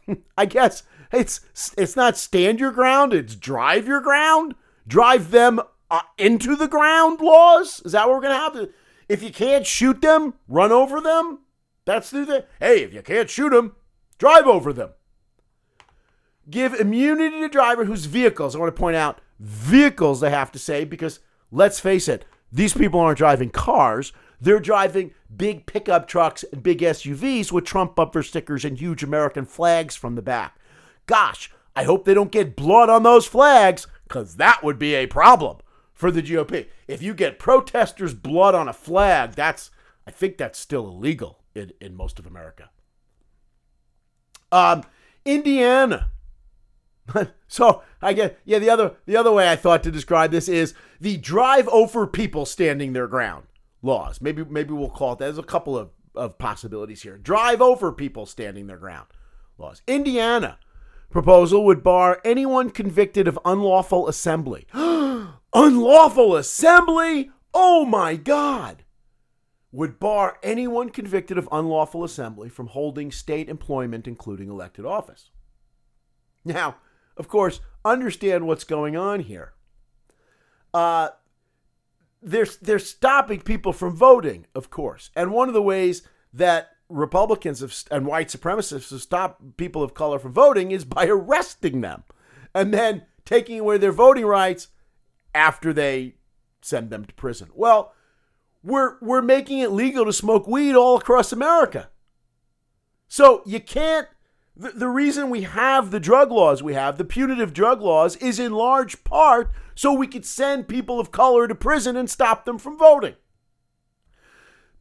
I 0.38 0.46
guess 0.46 0.84
it's 1.12 1.42
it's 1.78 1.96
not 1.96 2.18
stand 2.18 2.60
your 2.60 2.72
ground, 2.72 3.14
it's 3.14 3.36
drive 3.36 3.88
your 3.88 4.02
ground. 4.02 4.56
Drive 4.90 5.30
them 5.30 5.62
uh, 5.92 6.02
into 6.18 6.56
the 6.56 6.68
ground 6.68 7.22
laws? 7.22 7.82
Is 7.86 7.92
that 7.92 8.08
what 8.08 8.16
we're 8.16 8.22
going 8.22 8.34
to 8.54 8.60
have? 8.60 8.70
If 9.08 9.22
you 9.22 9.32
can't 9.32 9.66
shoot 9.66 10.02
them, 10.02 10.34
run 10.48 10.72
over 10.72 11.00
them? 11.00 11.40
That's 11.90 12.12
the 12.12 12.24
thing. 12.24 12.44
Hey, 12.60 12.84
if 12.84 12.94
you 12.94 13.02
can't 13.02 13.32
shoot 13.32 13.50
them, 13.50 13.76
drive 14.20 14.46
over 14.46 14.72
them. 14.72 14.92
Give 16.48 16.76
immunity 16.76 17.40
to 17.40 17.50
driver 17.50 17.86
whose 17.86 18.06
vehicles, 18.06 18.56
I 18.56 18.60
want 18.60 18.76
to 18.76 18.80
point 18.80 18.96
out, 18.96 19.22
vehicles 19.40 20.20
they 20.20 20.30
have 20.30 20.52
to 20.52 20.60
say, 20.60 20.86
because 20.86 21.20
let's 21.50 21.80
face 21.80 22.08
it, 22.08 22.26
these 22.52 22.76
people 22.76 23.00
aren't 23.00 23.18
driving 23.18 23.50
cars. 23.50 24.14
They're 24.40 24.60
driving 24.60 25.16
big 25.36 25.66
pickup 25.66 26.08
trucks 26.08 26.46
and 26.54 26.62
big 26.62 26.82
SUVs 26.82 27.52
with 27.52 27.66
Trump 27.66 27.96
bumper 27.96 28.22
stickers 28.22 28.64
and 28.64 28.78
huge 28.78 29.02
American 29.02 29.46
flags 29.46 29.96
from 29.96 30.14
the 30.14 30.22
back. 30.22 30.60
Gosh, 31.08 31.50
I 31.76 31.86
hope 31.86 32.06
they 32.06 32.14
don't 32.14 32.32
get 32.32 32.56
blood 32.56 32.92
on 32.92 33.02
those 33.02 33.26
flags, 33.26 33.88
because 34.08 34.36
that 34.36 34.64
would 34.64 34.78
be 34.78 34.94
a 34.94 35.08
problem 35.08 35.58
for 35.92 36.12
the 36.12 36.22
GOP. 36.22 36.68
If 36.88 37.02
you 37.02 37.16
get 37.16 37.40
protesters' 37.40 38.14
blood 38.14 38.54
on 38.54 38.68
a 38.68 38.74
flag, 38.74 39.32
that's 39.32 39.72
I 40.06 40.12
think 40.12 40.38
that's 40.38 40.60
still 40.60 40.88
illegal 40.88 41.39
in, 41.56 41.72
in 41.82 41.96
most 41.96 42.20
of 42.20 42.26
America. 42.26 42.70
Um, 44.52 44.84
Indiana. 45.26 46.10
so 47.48 47.84
I 48.02 48.14
get 48.14 48.40
yeah. 48.46 48.60
The 48.60 48.70
other 48.70 48.96
the 49.06 49.18
other 49.18 49.32
way 49.32 49.50
I 49.50 49.56
thought 49.56 49.84
to 49.84 49.92
describe 49.92 50.32
this 50.32 50.48
is 50.48 50.74
the 51.00 51.18
drive 51.18 51.68
over 51.70 52.08
people 52.08 52.46
standing 52.46 52.94
their 52.94 53.08
ground 53.08 53.46
laws. 53.82 54.22
Maybe 54.22 54.44
maybe 54.44 54.74
we'll 54.74 54.90
call 54.90 55.14
it 55.14 55.20
that. 55.20 55.26
There's 55.26 55.38
a 55.38 55.44
couple 55.44 55.78
of, 55.78 55.90
of 56.16 56.38
possibilities 56.38 57.02
here. 57.02 57.18
Drive 57.18 57.62
over 57.62 57.92
people 57.92 58.26
standing 58.26 58.68
their 58.68 58.78
ground 58.78 59.08
laws. 59.58 59.82
Indiana 59.88 60.58
proposal 61.10 61.66
would 61.66 61.84
bar 61.84 62.22
anyone 62.24 62.70
convicted 62.70 63.28
of 63.28 63.40
unlawful 63.44 64.08
assembly. 64.08 64.68
unlawful 64.74 66.36
assembly? 66.36 67.32
Oh 67.54 67.86
my 67.86 68.16
God! 68.16 68.84
Would 69.72 70.00
bar 70.00 70.38
anyone 70.42 70.90
convicted 70.90 71.38
of 71.38 71.48
unlawful 71.52 72.04
assembly 72.04 72.50
from 72.50 72.68
holding 72.68 73.12
state 73.12 73.50
employment, 73.50 74.08
including 74.08 74.50
elected 74.50 74.86
office. 74.86 75.30
Now, 76.44 76.78
of 77.18 77.28
course, 77.28 77.60
understand 77.86 78.48
what's 78.48 78.64
going 78.64 78.96
on 78.96 79.20
here. 79.22 79.54
Uh, 80.74 81.10
they're, 82.22 82.48
they're 82.62 82.80
stopping 82.80 83.42
people 83.42 83.74
from 83.74 83.96
voting, 83.96 84.48
of 84.56 84.70
course. 84.70 85.12
And 85.16 85.32
one 85.32 85.48
of 85.48 85.54
the 85.54 85.62
ways 85.62 86.02
that 86.34 86.70
Republicans 86.90 87.60
have, 87.60 87.76
and 87.92 88.06
white 88.06 88.30
supremacists 88.30 88.90
have 88.90 89.02
stopped 89.02 89.58
people 89.58 89.84
of 89.84 89.94
color 89.94 90.20
from 90.20 90.34
voting 90.34 90.72
is 90.72 90.86
by 90.86 91.06
arresting 91.08 91.82
them 91.82 92.04
and 92.54 92.74
then 92.74 93.04
taking 93.26 93.60
away 93.60 93.78
their 93.78 93.92
voting 93.92 94.26
rights 94.26 94.70
after 95.36 95.72
they 95.72 96.16
send 96.62 96.90
them 96.90 97.06
to 97.06 97.14
prison. 97.14 97.50
Well, 97.54 97.94
we're 98.64 98.98
we're 99.02 99.22
making 99.22 99.60
it 99.60 99.72
legal 99.72 100.06
to 100.06 100.14
smoke 100.14 100.48
weed 100.48 100.76
all 100.76 100.98
across 100.98 101.32
America. 101.32 101.90
So 103.08 103.42
you 103.46 103.60
can't 103.60 104.08
the, 104.56 104.72
the 104.72 104.90
reason 104.90 105.30
we 105.30 105.44
have 105.44 105.90
the 105.90 106.00
drug 106.00 106.32
laws 106.32 106.62
we 106.62 106.74
have, 106.74 106.98
the 106.98 107.06
punitive 107.06 107.54
drug 107.54 107.82
laws, 107.82 108.18
is 108.18 108.40
in 108.40 108.52
large 108.52 109.04
part 109.04 109.52
so 109.74 109.94
we 109.94 110.08
could 110.08 110.26
send 110.26 110.68
people 110.68 111.00
of 111.00 111.12
color 111.12 111.48
to 111.48 111.56
prison 111.56 111.96
and 111.96 112.10
stop 112.10 112.44
them 112.44 112.58
from 112.58 112.78
voting. 112.78 113.16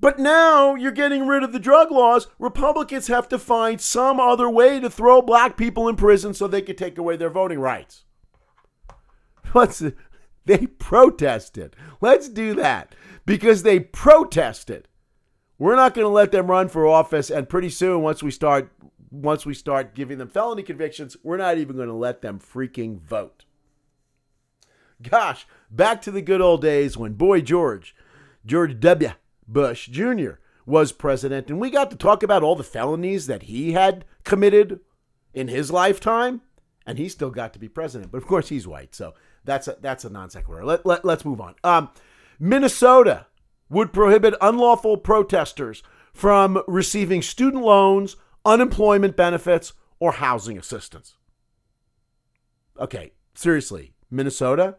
But 0.01 0.19
now 0.19 0.75
you're 0.75 0.93
getting 0.93 1.27
rid 1.27 1.43
of 1.43 1.53
the 1.53 1.59
drug 1.59 1.91
laws. 1.91 2.29
Republicans 2.39 3.09
have 3.09 3.29
to 3.29 3.39
find 3.39 3.81
some 3.81 4.21
other 4.21 4.49
way 4.49 4.79
to 4.81 4.91
throw 4.91 5.23
black 5.23 5.57
people 5.57 5.89
in 5.89 5.97
prison 5.97 6.35
so 6.35 6.47
they 6.47 6.63
can 6.63 6.77
take 6.77 6.99
away 6.99 7.17
their 7.17 7.31
voting 7.31 7.59
rights. 7.59 8.05
What's 9.53 9.83
they 10.45 10.67
protested. 10.67 11.77
Let's 12.01 12.29
do 12.29 12.55
that 12.55 12.95
because 13.29 13.63
they 13.63 13.79
protested. 13.79 14.89
We're 15.59 15.77
not 15.77 15.93
going 15.93 16.07
to 16.07 16.09
let 16.09 16.33
them 16.33 16.47
run 16.47 16.69
for 16.69 16.87
office 16.87 17.31
and 17.31 17.49
pretty 17.49 17.69
soon 17.69 18.01
once 18.01 18.23
we 18.23 18.31
start 18.31 18.73
once 19.11 19.47
we 19.47 19.55
start 19.55 19.95
giving 19.95 20.19
them 20.19 20.29
felony 20.29 20.63
convictions, 20.63 21.17
we're 21.23 21.39
not 21.39 21.57
even 21.57 21.77
going 21.77 21.89
to 21.89 21.95
let 21.95 22.21
them 22.21 22.39
freaking 22.39 23.01
vote. 23.01 23.45
Gosh, 25.01 25.47
back 25.71 26.03
to 26.03 26.11
the 26.11 26.21
good 26.21 26.41
old 26.41 26.61
days 26.63 26.97
when 26.97 27.15
boy 27.15 27.41
George, 27.41 27.95
George 28.47 28.81
W. 28.81 29.11
Bush 29.47 29.89
Jr. 29.89 30.33
was 30.65 30.93
president 30.93 31.49
and 31.49 31.61
we 31.61 31.71
got 31.71 31.91
to 31.91 31.97
talk 31.97 32.23
about 32.23 32.43
all 32.43 32.57
the 32.57 32.65
felonies 32.65 33.27
that 33.27 33.45
he 33.45 33.73
had 33.73 34.05
committed 34.25 34.81
in 35.35 35.49
his 35.49 35.71
lifetime 35.71 36.41
and 36.87 36.97
he 36.97 37.11
still 37.11 37.31
got 37.31 37.53
to 37.53 37.59
be 37.59 37.69
president. 37.69 38.11
But 38.11 38.19
of 38.19 38.27
course 38.27 38.49
he's 38.49 38.67
white, 38.67 38.95
so 38.95 39.13
that's 39.45 39.69
a 39.69 39.77
that's 39.81 40.05
a 40.05 40.11
non 40.11 40.31
sequitur. 40.31 40.65
Let, 40.65 40.87
let, 40.87 41.05
let's 41.05 41.25
move 41.25 41.41
on. 41.41 41.55
Um, 41.63 41.91
Minnesota 42.39 43.27
would 43.69 43.93
prohibit 43.93 44.35
unlawful 44.41 44.97
protesters 44.97 45.83
from 46.13 46.63
receiving 46.67 47.23
student 47.23 47.63
loans, 47.63 48.17
unemployment 48.45 49.17
benefits, 49.17 49.73
or 50.01 50.13
housing 50.13 50.59
assistance. 50.59 51.17
Okay, 52.79 53.13
seriously, 53.35 53.93
Minnesota? 54.11 54.77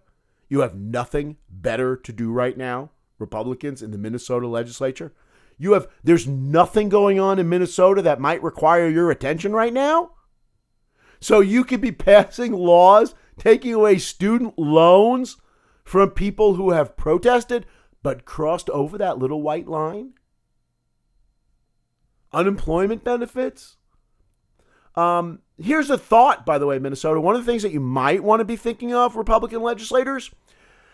You 0.47 0.62
have 0.62 0.76
nothing 0.76 1.38
better 1.49 1.95
to 1.95 2.12
do 2.12 2.32
right 2.32 2.57
now, 2.57 2.91
Republicans 3.20 3.82
in 3.82 3.91
the 3.91 3.97
Minnesota 3.97 4.47
legislature. 4.47 5.14
You 5.57 5.74
have 5.74 5.88
there's 6.03 6.26
nothing 6.26 6.89
going 6.89 7.20
on 7.20 7.38
in 7.38 7.49
Minnesota 7.49 8.01
that 8.01 8.22
might 8.22 8.41
require 8.41 8.88
your 8.88 9.12
attention 9.12 9.51
right 9.51 9.74
now. 9.74 10.12
So 11.20 11.41
you 11.41 11.66
could 11.66 11.82
be 11.82 11.91
passing 11.91 12.53
laws 12.53 13.14
taking 13.38 13.74
away 13.74 13.97
student 13.97 14.57
loans 14.57 15.38
from 15.89 16.11
people 16.11 16.53
who 16.53 16.69
have 16.69 16.95
protested 16.95 17.65
but 18.03 18.23
crossed 18.23 18.69
over 18.69 18.95
that 18.95 19.17
little 19.17 19.41
white 19.41 19.67
line. 19.67 20.13
Unemployment 22.31 23.03
benefits. 23.03 23.77
Um, 24.93 25.39
here's 25.57 25.89
a 25.89 25.97
thought, 25.97 26.45
by 26.45 26.59
the 26.59 26.67
way, 26.67 26.77
Minnesota. 26.77 27.19
One 27.19 27.33
of 27.33 27.43
the 27.43 27.51
things 27.51 27.63
that 27.63 27.71
you 27.71 27.79
might 27.79 28.23
want 28.23 28.39
to 28.39 28.45
be 28.45 28.55
thinking 28.55 28.93
of, 28.93 29.15
Republican 29.15 29.63
legislators, 29.63 30.29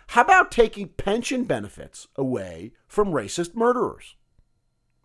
how 0.08 0.22
about 0.22 0.50
taking 0.50 0.88
pension 0.88 1.44
benefits 1.44 2.08
away 2.16 2.72
from 2.88 3.10
racist 3.10 3.54
murderers? 3.54 4.16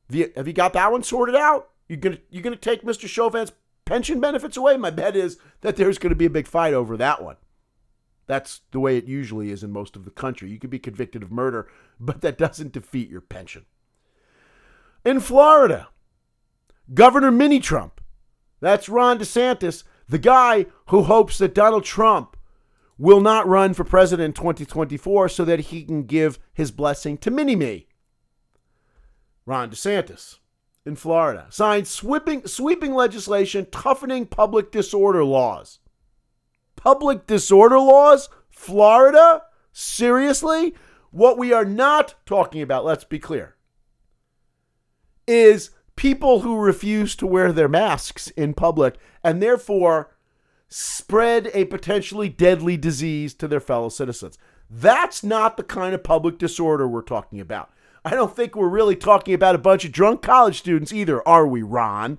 Have 0.09 0.15
you, 0.15 0.33
have 0.37 0.47
you 0.47 0.53
got 0.53 0.73
that 0.75 0.93
one 0.93 1.03
sorted 1.03 1.35
out? 1.35 1.69
You're 1.89 1.99
gonna 1.99 2.19
you 2.31 2.43
gonna 2.43 2.55
take 2.55 2.85
Mr. 2.85 3.09
Chauvin's 3.09 3.51
pension 3.87 4.21
benefits 4.21 4.57
away? 4.57 4.77
My 4.77 4.91
bet 4.91 5.17
is 5.17 5.37
that 5.63 5.75
there's 5.75 5.99
going 5.99 6.11
to 6.11 6.17
be 6.17 6.27
a 6.27 6.31
big 6.31 6.47
fight 6.47 6.75
over 6.75 6.97
that 6.97 7.25
one. 7.25 7.39
That's 8.31 8.61
the 8.71 8.79
way 8.79 8.97
it 8.97 9.07
usually 9.07 9.51
is 9.51 9.65
in 9.65 9.73
most 9.73 9.97
of 9.97 10.05
the 10.05 10.13
country. 10.13 10.51
You 10.51 10.61
could 10.61 10.71
be 10.71 10.79
convicted 10.79 11.25
of 11.25 11.33
murder, 11.33 11.67
but 11.99 12.21
that 12.21 12.39
doesn't 12.39 12.71
defeat 12.71 13.11
your 13.11 13.21
pension. 13.21 13.67
In 15.05 15.19
Florida, 15.19 15.89
Governor 16.95 17.33
Mini 17.33 17.59
Trump, 17.59 18.01
that's 18.61 18.89
Ron 18.89 19.19
DeSantis, 19.19 19.83
the 20.09 20.21
guy 20.21 20.67
who 20.91 21.03
hopes 21.03 21.39
that 21.39 21.57
Donald 21.57 21.83
Trump 21.83 22.37
will 22.97 23.21
not 23.21 23.49
run 23.49 23.75
for 23.75 23.83
president 23.83 24.27
in 24.27 24.33
2024 24.33 25.29
so 25.29 25.45
that 25.45 25.59
he 25.59 25.83
can 25.83 26.05
give 26.05 26.39
his 26.53 26.71
blessing 26.71 27.19
to 27.19 27.33
Mini 27.33 27.57
Me. 27.57 27.89
Ron 29.45 29.71
DeSantis 29.73 30.39
in 30.87 30.95
Florida 30.95 31.49
signed 31.51 31.89
sweeping, 31.89 32.47
sweeping 32.47 32.95
legislation 32.95 33.67
toughening 33.73 34.25
public 34.25 34.71
disorder 34.71 35.25
laws. 35.25 35.81
Public 36.83 37.27
disorder 37.27 37.79
laws? 37.79 38.31
Florida? 38.49 39.43
Seriously? 39.71 40.75
What 41.11 41.37
we 41.37 41.53
are 41.53 41.65
not 41.65 42.15
talking 42.25 42.63
about, 42.63 42.87
let's 42.87 43.05
be 43.05 43.19
clear, 43.19 43.57
is 45.27 45.71
people 45.95 46.41
who 46.41 46.57
refuse 46.57 47.15
to 47.17 47.27
wear 47.27 47.53
their 47.53 47.69
masks 47.69 48.29
in 48.29 48.55
public 48.55 48.95
and 49.23 49.43
therefore 49.43 50.17
spread 50.69 51.51
a 51.53 51.67
potentially 51.67 52.31
deadly 52.31 52.79
disease 52.79 53.35
to 53.35 53.47
their 53.47 53.61
fellow 53.61 53.91
citizens. 53.91 54.39
That's 54.71 55.23
not 55.23 55.59
the 55.59 55.65
kind 55.65 55.95
of 55.95 56.03
public 56.03 56.39
disorder 56.39 56.89
we're 56.89 57.03
talking 57.03 57.41
about. 57.41 57.71
I 58.05 58.11
don't 58.11 58.35
think 58.35 58.57
we're 58.57 58.69
really 58.69 58.97
talking 58.97 59.35
about 59.35 59.55
a 59.55 59.59
bunch 59.59 59.85
of 59.85 59.93
drunk 59.93 60.23
college 60.23 60.59
students 60.61 60.93
either, 60.93 61.27
are 61.29 61.47
we, 61.47 61.61
Ron? 61.63 62.19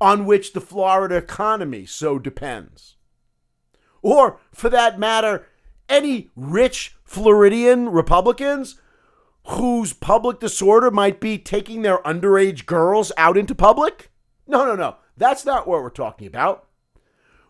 On 0.00 0.26
which 0.26 0.52
the 0.52 0.60
Florida 0.60 1.16
economy 1.16 1.86
so 1.86 2.18
depends. 2.18 2.96
Or, 4.06 4.38
for 4.52 4.70
that 4.70 5.00
matter, 5.00 5.48
any 5.88 6.30
rich 6.36 6.94
Floridian 7.02 7.88
Republicans 7.88 8.80
whose 9.48 9.92
public 9.92 10.38
disorder 10.38 10.92
might 10.92 11.20
be 11.20 11.38
taking 11.38 11.82
their 11.82 11.98
underage 11.98 12.66
girls 12.66 13.10
out 13.16 13.36
into 13.36 13.52
public? 13.52 14.12
No, 14.46 14.64
no, 14.64 14.76
no. 14.76 14.98
That's 15.16 15.44
not 15.44 15.66
what 15.66 15.82
we're 15.82 15.90
talking 15.90 16.28
about. 16.28 16.68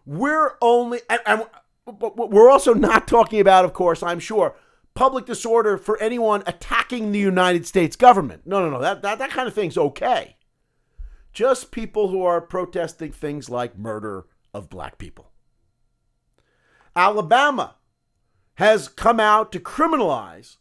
We're 0.07 0.52
only, 0.62 1.00
and, 1.11 1.20
and 1.26 1.44
we're 1.84 2.50
also 2.50 2.72
not 2.72 3.07
talking 3.07 3.38
about, 3.40 3.66
of 3.66 3.74
course, 3.74 4.02
I'm 4.02 4.18
sure, 4.18 4.57
public 4.94 5.26
disorder 5.26 5.76
for 5.76 6.00
anyone 6.00 6.42
attacking 6.46 7.12
the 7.12 7.18
United 7.18 7.66
States 7.66 7.96
government. 7.96 8.46
No, 8.46 8.61
no, 8.61 8.70
no. 8.70 8.80
That, 8.80 9.02
that, 9.02 9.18
that 9.18 9.28
kind 9.28 9.46
of 9.46 9.52
thing's 9.52 9.76
okay. 9.76 10.36
Just 11.34 11.70
people 11.70 12.09
who 12.09 12.22
are 12.22 12.40
protesting 12.40 13.12
things 13.12 13.50
like 13.50 13.76
murder 13.76 14.24
of 14.54 14.70
black 14.70 14.96
people. 14.96 15.32
Alabama 16.97 17.76
has 18.55 18.88
come 18.88 19.20
out 19.20 19.53
to 19.53 19.61
criminalize 19.61 20.57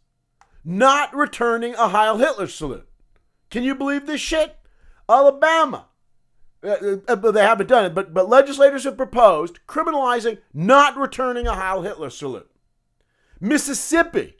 not 0.65 1.15
returning 1.15 1.73
a 1.75 1.87
Heil 1.87 2.17
Hitler 2.17 2.47
salute. 2.47 2.87
Can 3.49 3.63
you 3.63 3.73
believe 3.73 4.05
this 4.05 4.19
shit? 4.19 4.57
Alabama. 5.07 5.87
Uh, 6.63 6.97
uh, 7.07 7.15
they 7.31 7.43
haven't 7.43 7.67
done 7.67 7.85
it, 7.85 7.93
but, 7.93 8.13
but 8.13 8.27
legislators 8.27 8.83
have 8.83 8.97
proposed 8.97 9.59
criminalizing 9.67 10.39
not 10.53 10.97
returning 10.97 11.47
a 11.47 11.53
Heil 11.53 11.83
Hitler 11.83 12.09
salute. 12.09 12.49
Mississippi 13.39 14.35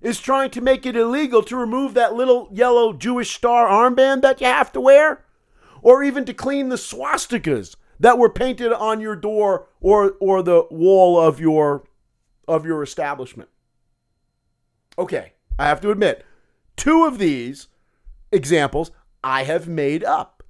is 0.00 0.20
trying 0.20 0.50
to 0.50 0.60
make 0.60 0.86
it 0.86 0.96
illegal 0.96 1.42
to 1.42 1.56
remove 1.56 1.94
that 1.94 2.14
little 2.14 2.48
yellow 2.52 2.92
Jewish 2.92 3.34
star 3.34 3.66
armband 3.66 4.22
that 4.22 4.40
you 4.40 4.46
have 4.46 4.70
to 4.72 4.80
wear, 4.80 5.24
or 5.82 6.04
even 6.04 6.24
to 6.26 6.32
clean 6.32 6.68
the 6.68 6.76
swastikas 6.76 7.74
that 8.00 8.18
were 8.18 8.30
painted 8.30 8.72
on 8.72 9.00
your 9.00 9.16
door 9.16 9.68
or, 9.80 10.16
or 10.20 10.42
the 10.42 10.66
wall 10.70 11.20
of 11.20 11.40
your, 11.40 11.84
of 12.48 12.66
your 12.66 12.82
establishment. 12.82 13.48
Okay, 14.98 15.32
I 15.58 15.66
have 15.66 15.80
to 15.82 15.90
admit, 15.90 16.24
two 16.76 17.04
of 17.04 17.18
these 17.18 17.68
examples 18.32 18.90
I 19.22 19.44
have 19.44 19.68
made 19.68 20.04
up. 20.04 20.42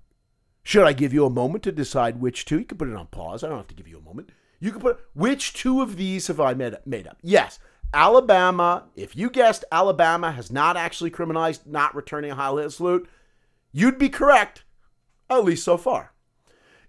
Should 0.63 0.87
I 0.87 0.95
give 0.95 1.13
you 1.13 1.27
a 1.27 1.31
moment 1.31 1.63
to 1.65 1.73
decide 1.73 2.21
which 2.21 2.47
two? 2.47 2.59
You 2.59 2.65
can 2.65 2.79
put 2.79 2.89
it 2.89 2.97
on 2.97 3.07
pause. 3.09 3.45
I 3.45 3.49
don't 3.49 3.59
have 3.59 3.69
to 3.69 3.75
give 3.75 3.87
you 3.87 3.99
a 3.99 4.03
moment. 4.03 4.31
You 4.61 4.73
can 4.73 4.81
put 4.81 4.99
which 5.13 5.53
two 5.53 5.83
of 5.83 5.97
these 5.97 6.29
have 6.29 6.41
I 6.41 6.55
made, 6.55 6.75
made 6.87 7.07
up? 7.07 7.19
Yes, 7.23 7.59
Alabama. 7.93 8.85
If 8.97 9.15
you 9.15 9.29
guessed 9.29 9.67
Alabama 9.71 10.33
has 10.33 10.51
not 10.51 10.79
actually 10.79 11.11
criminalized 11.11 11.67
not 11.67 11.95
returning 11.95 12.31
a 12.31 12.37
Hitler 12.37 12.71
salute, 12.71 13.09
you'd 13.73 13.99
be 13.99 14.09
correct, 14.09 14.65
at 15.29 15.45
least 15.45 15.65
so 15.65 15.77
far. 15.77 16.14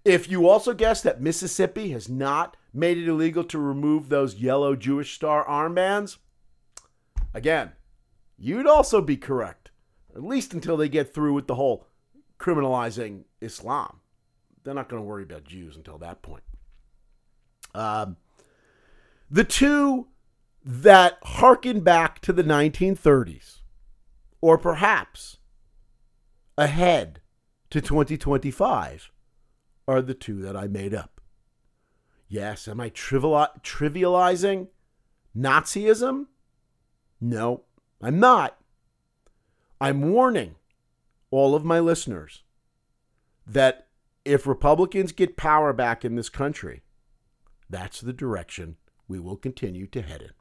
If 0.05 0.29
you 0.29 0.47
also 0.47 0.75
guessed 0.75 1.03
that 1.03 1.19
Mississippi 1.19 1.89
has 1.89 2.07
not 2.07 2.55
made 2.71 2.99
it 2.99 3.07
illegal 3.07 3.43
to 3.45 3.57
remove 3.57 4.07
those 4.07 4.35
yellow 4.35 4.75
Jewish 4.75 5.15
star 5.15 5.43
armbands, 5.45 6.17
again, 7.33 7.71
you'd 8.37 8.67
also 8.67 9.01
be 9.01 9.17
correct, 9.17 9.71
at 10.15 10.23
least 10.23 10.53
until 10.53 10.77
they 10.77 10.87
get 10.87 11.11
through 11.11 11.33
with 11.33 11.47
the 11.47 11.55
whole 11.55 11.87
criminalizing 12.39 13.23
Islam. 13.41 13.99
They're 14.63 14.75
not 14.75 14.89
going 14.89 15.01
to 15.01 15.07
worry 15.07 15.23
about 15.23 15.43
Jews 15.43 15.75
until 15.75 15.97
that 15.97 16.21
point. 16.21 16.43
Um, 17.73 18.17
the 19.29 19.43
two 19.43 20.07
that 20.63 21.17
harken 21.23 21.79
back 21.79 22.19
to 22.21 22.31
the 22.31 22.43
1930s, 22.43 23.61
or 24.39 24.59
perhaps 24.59 25.37
ahead 26.57 27.21
to 27.71 27.81
2025, 27.81 29.11
are 29.87 30.01
the 30.01 30.13
two 30.13 30.41
that 30.41 30.55
I 30.55 30.67
made 30.67 30.93
up. 30.93 31.21
Yes, 32.27 32.67
am 32.67 32.79
I 32.79 32.89
trivializing 32.89 34.67
Nazism? 35.37 36.25
No, 37.21 37.63
I'm 38.01 38.19
not. 38.19 38.57
I'm 39.79 40.11
warning 40.11 40.55
all 41.31 41.55
of 41.55 41.63
my 41.63 41.79
listeners 41.79 42.43
that 43.45 43.87
if 44.23 44.47
Republicans 44.47 45.11
get 45.11 45.37
power 45.37 45.71
back 45.73 46.03
in 46.03 46.15
this 46.15 46.29
country, 46.29 46.81
that's 47.69 48.01
the 48.01 48.13
direction 48.13 48.77
we 49.07 49.19
will 49.19 49.37
continue 49.37 49.85
to 49.87 50.01
head 50.01 50.21
in. 50.21 50.31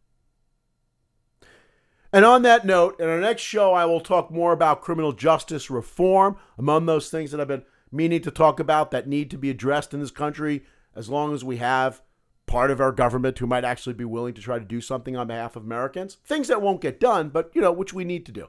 And 2.12 2.24
on 2.24 2.42
that 2.42 2.64
note, 2.64 2.98
in 3.00 3.08
our 3.08 3.20
next 3.20 3.42
show, 3.42 3.74
I 3.74 3.86
will 3.86 4.00
talk 4.00 4.30
more 4.30 4.52
about 4.52 4.82
criminal 4.82 5.12
justice 5.12 5.68
reform, 5.68 6.36
among 6.56 6.86
those 6.86 7.10
things 7.10 7.32
that 7.32 7.40
I've 7.40 7.48
been 7.48 7.64
meaning 7.94 8.20
to 8.22 8.30
talk 8.30 8.58
about 8.58 8.90
that 8.90 9.08
need 9.08 9.30
to 9.30 9.38
be 9.38 9.50
addressed 9.50 9.94
in 9.94 10.00
this 10.00 10.10
country 10.10 10.64
as 10.94 11.08
long 11.08 11.32
as 11.32 11.44
we 11.44 11.58
have 11.58 12.02
part 12.46 12.70
of 12.70 12.80
our 12.80 12.92
government 12.92 13.38
who 13.38 13.46
might 13.46 13.64
actually 13.64 13.94
be 13.94 14.04
willing 14.04 14.34
to 14.34 14.42
try 14.42 14.58
to 14.58 14.64
do 14.64 14.80
something 14.80 15.16
on 15.16 15.28
behalf 15.28 15.56
of 15.56 15.64
Americans. 15.64 16.18
Things 16.24 16.48
that 16.48 16.60
won't 16.60 16.80
get 16.80 17.00
done, 17.00 17.28
but 17.28 17.50
you 17.54 17.60
know, 17.60 17.72
which 17.72 17.94
we 17.94 18.04
need 18.04 18.26
to 18.26 18.32
do. 18.32 18.48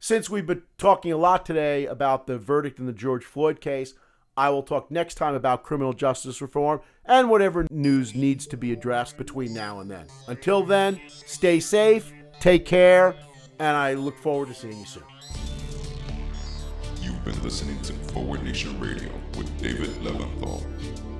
Since 0.00 0.28
we've 0.28 0.46
been 0.46 0.62
talking 0.78 1.12
a 1.12 1.16
lot 1.16 1.46
today 1.46 1.86
about 1.86 2.26
the 2.26 2.38
verdict 2.38 2.80
in 2.80 2.86
the 2.86 2.92
George 2.92 3.24
Floyd 3.24 3.60
case, 3.60 3.94
I 4.36 4.48
will 4.48 4.62
talk 4.62 4.90
next 4.90 5.14
time 5.14 5.34
about 5.34 5.62
criminal 5.62 5.92
justice 5.92 6.40
reform 6.40 6.80
and 7.04 7.28
whatever 7.28 7.66
news 7.70 8.14
needs 8.14 8.46
to 8.48 8.56
be 8.56 8.72
addressed 8.72 9.18
between 9.18 9.52
now 9.52 9.80
and 9.80 9.90
then. 9.90 10.06
Until 10.26 10.64
then, 10.64 11.00
stay 11.08 11.60
safe, 11.60 12.12
take 12.40 12.64
care, 12.64 13.14
and 13.58 13.76
I 13.76 13.94
look 13.94 14.18
forward 14.18 14.48
to 14.48 14.54
seeing 14.54 14.78
you 14.78 14.86
soon. 14.86 15.04
You've 17.24 17.36
been 17.36 17.44
listening 17.44 17.80
to 17.82 17.92
Forward 18.12 18.42
Nation 18.42 18.80
Radio 18.80 19.12
with 19.36 19.62
David 19.62 19.90
Leventhal. 20.02 21.11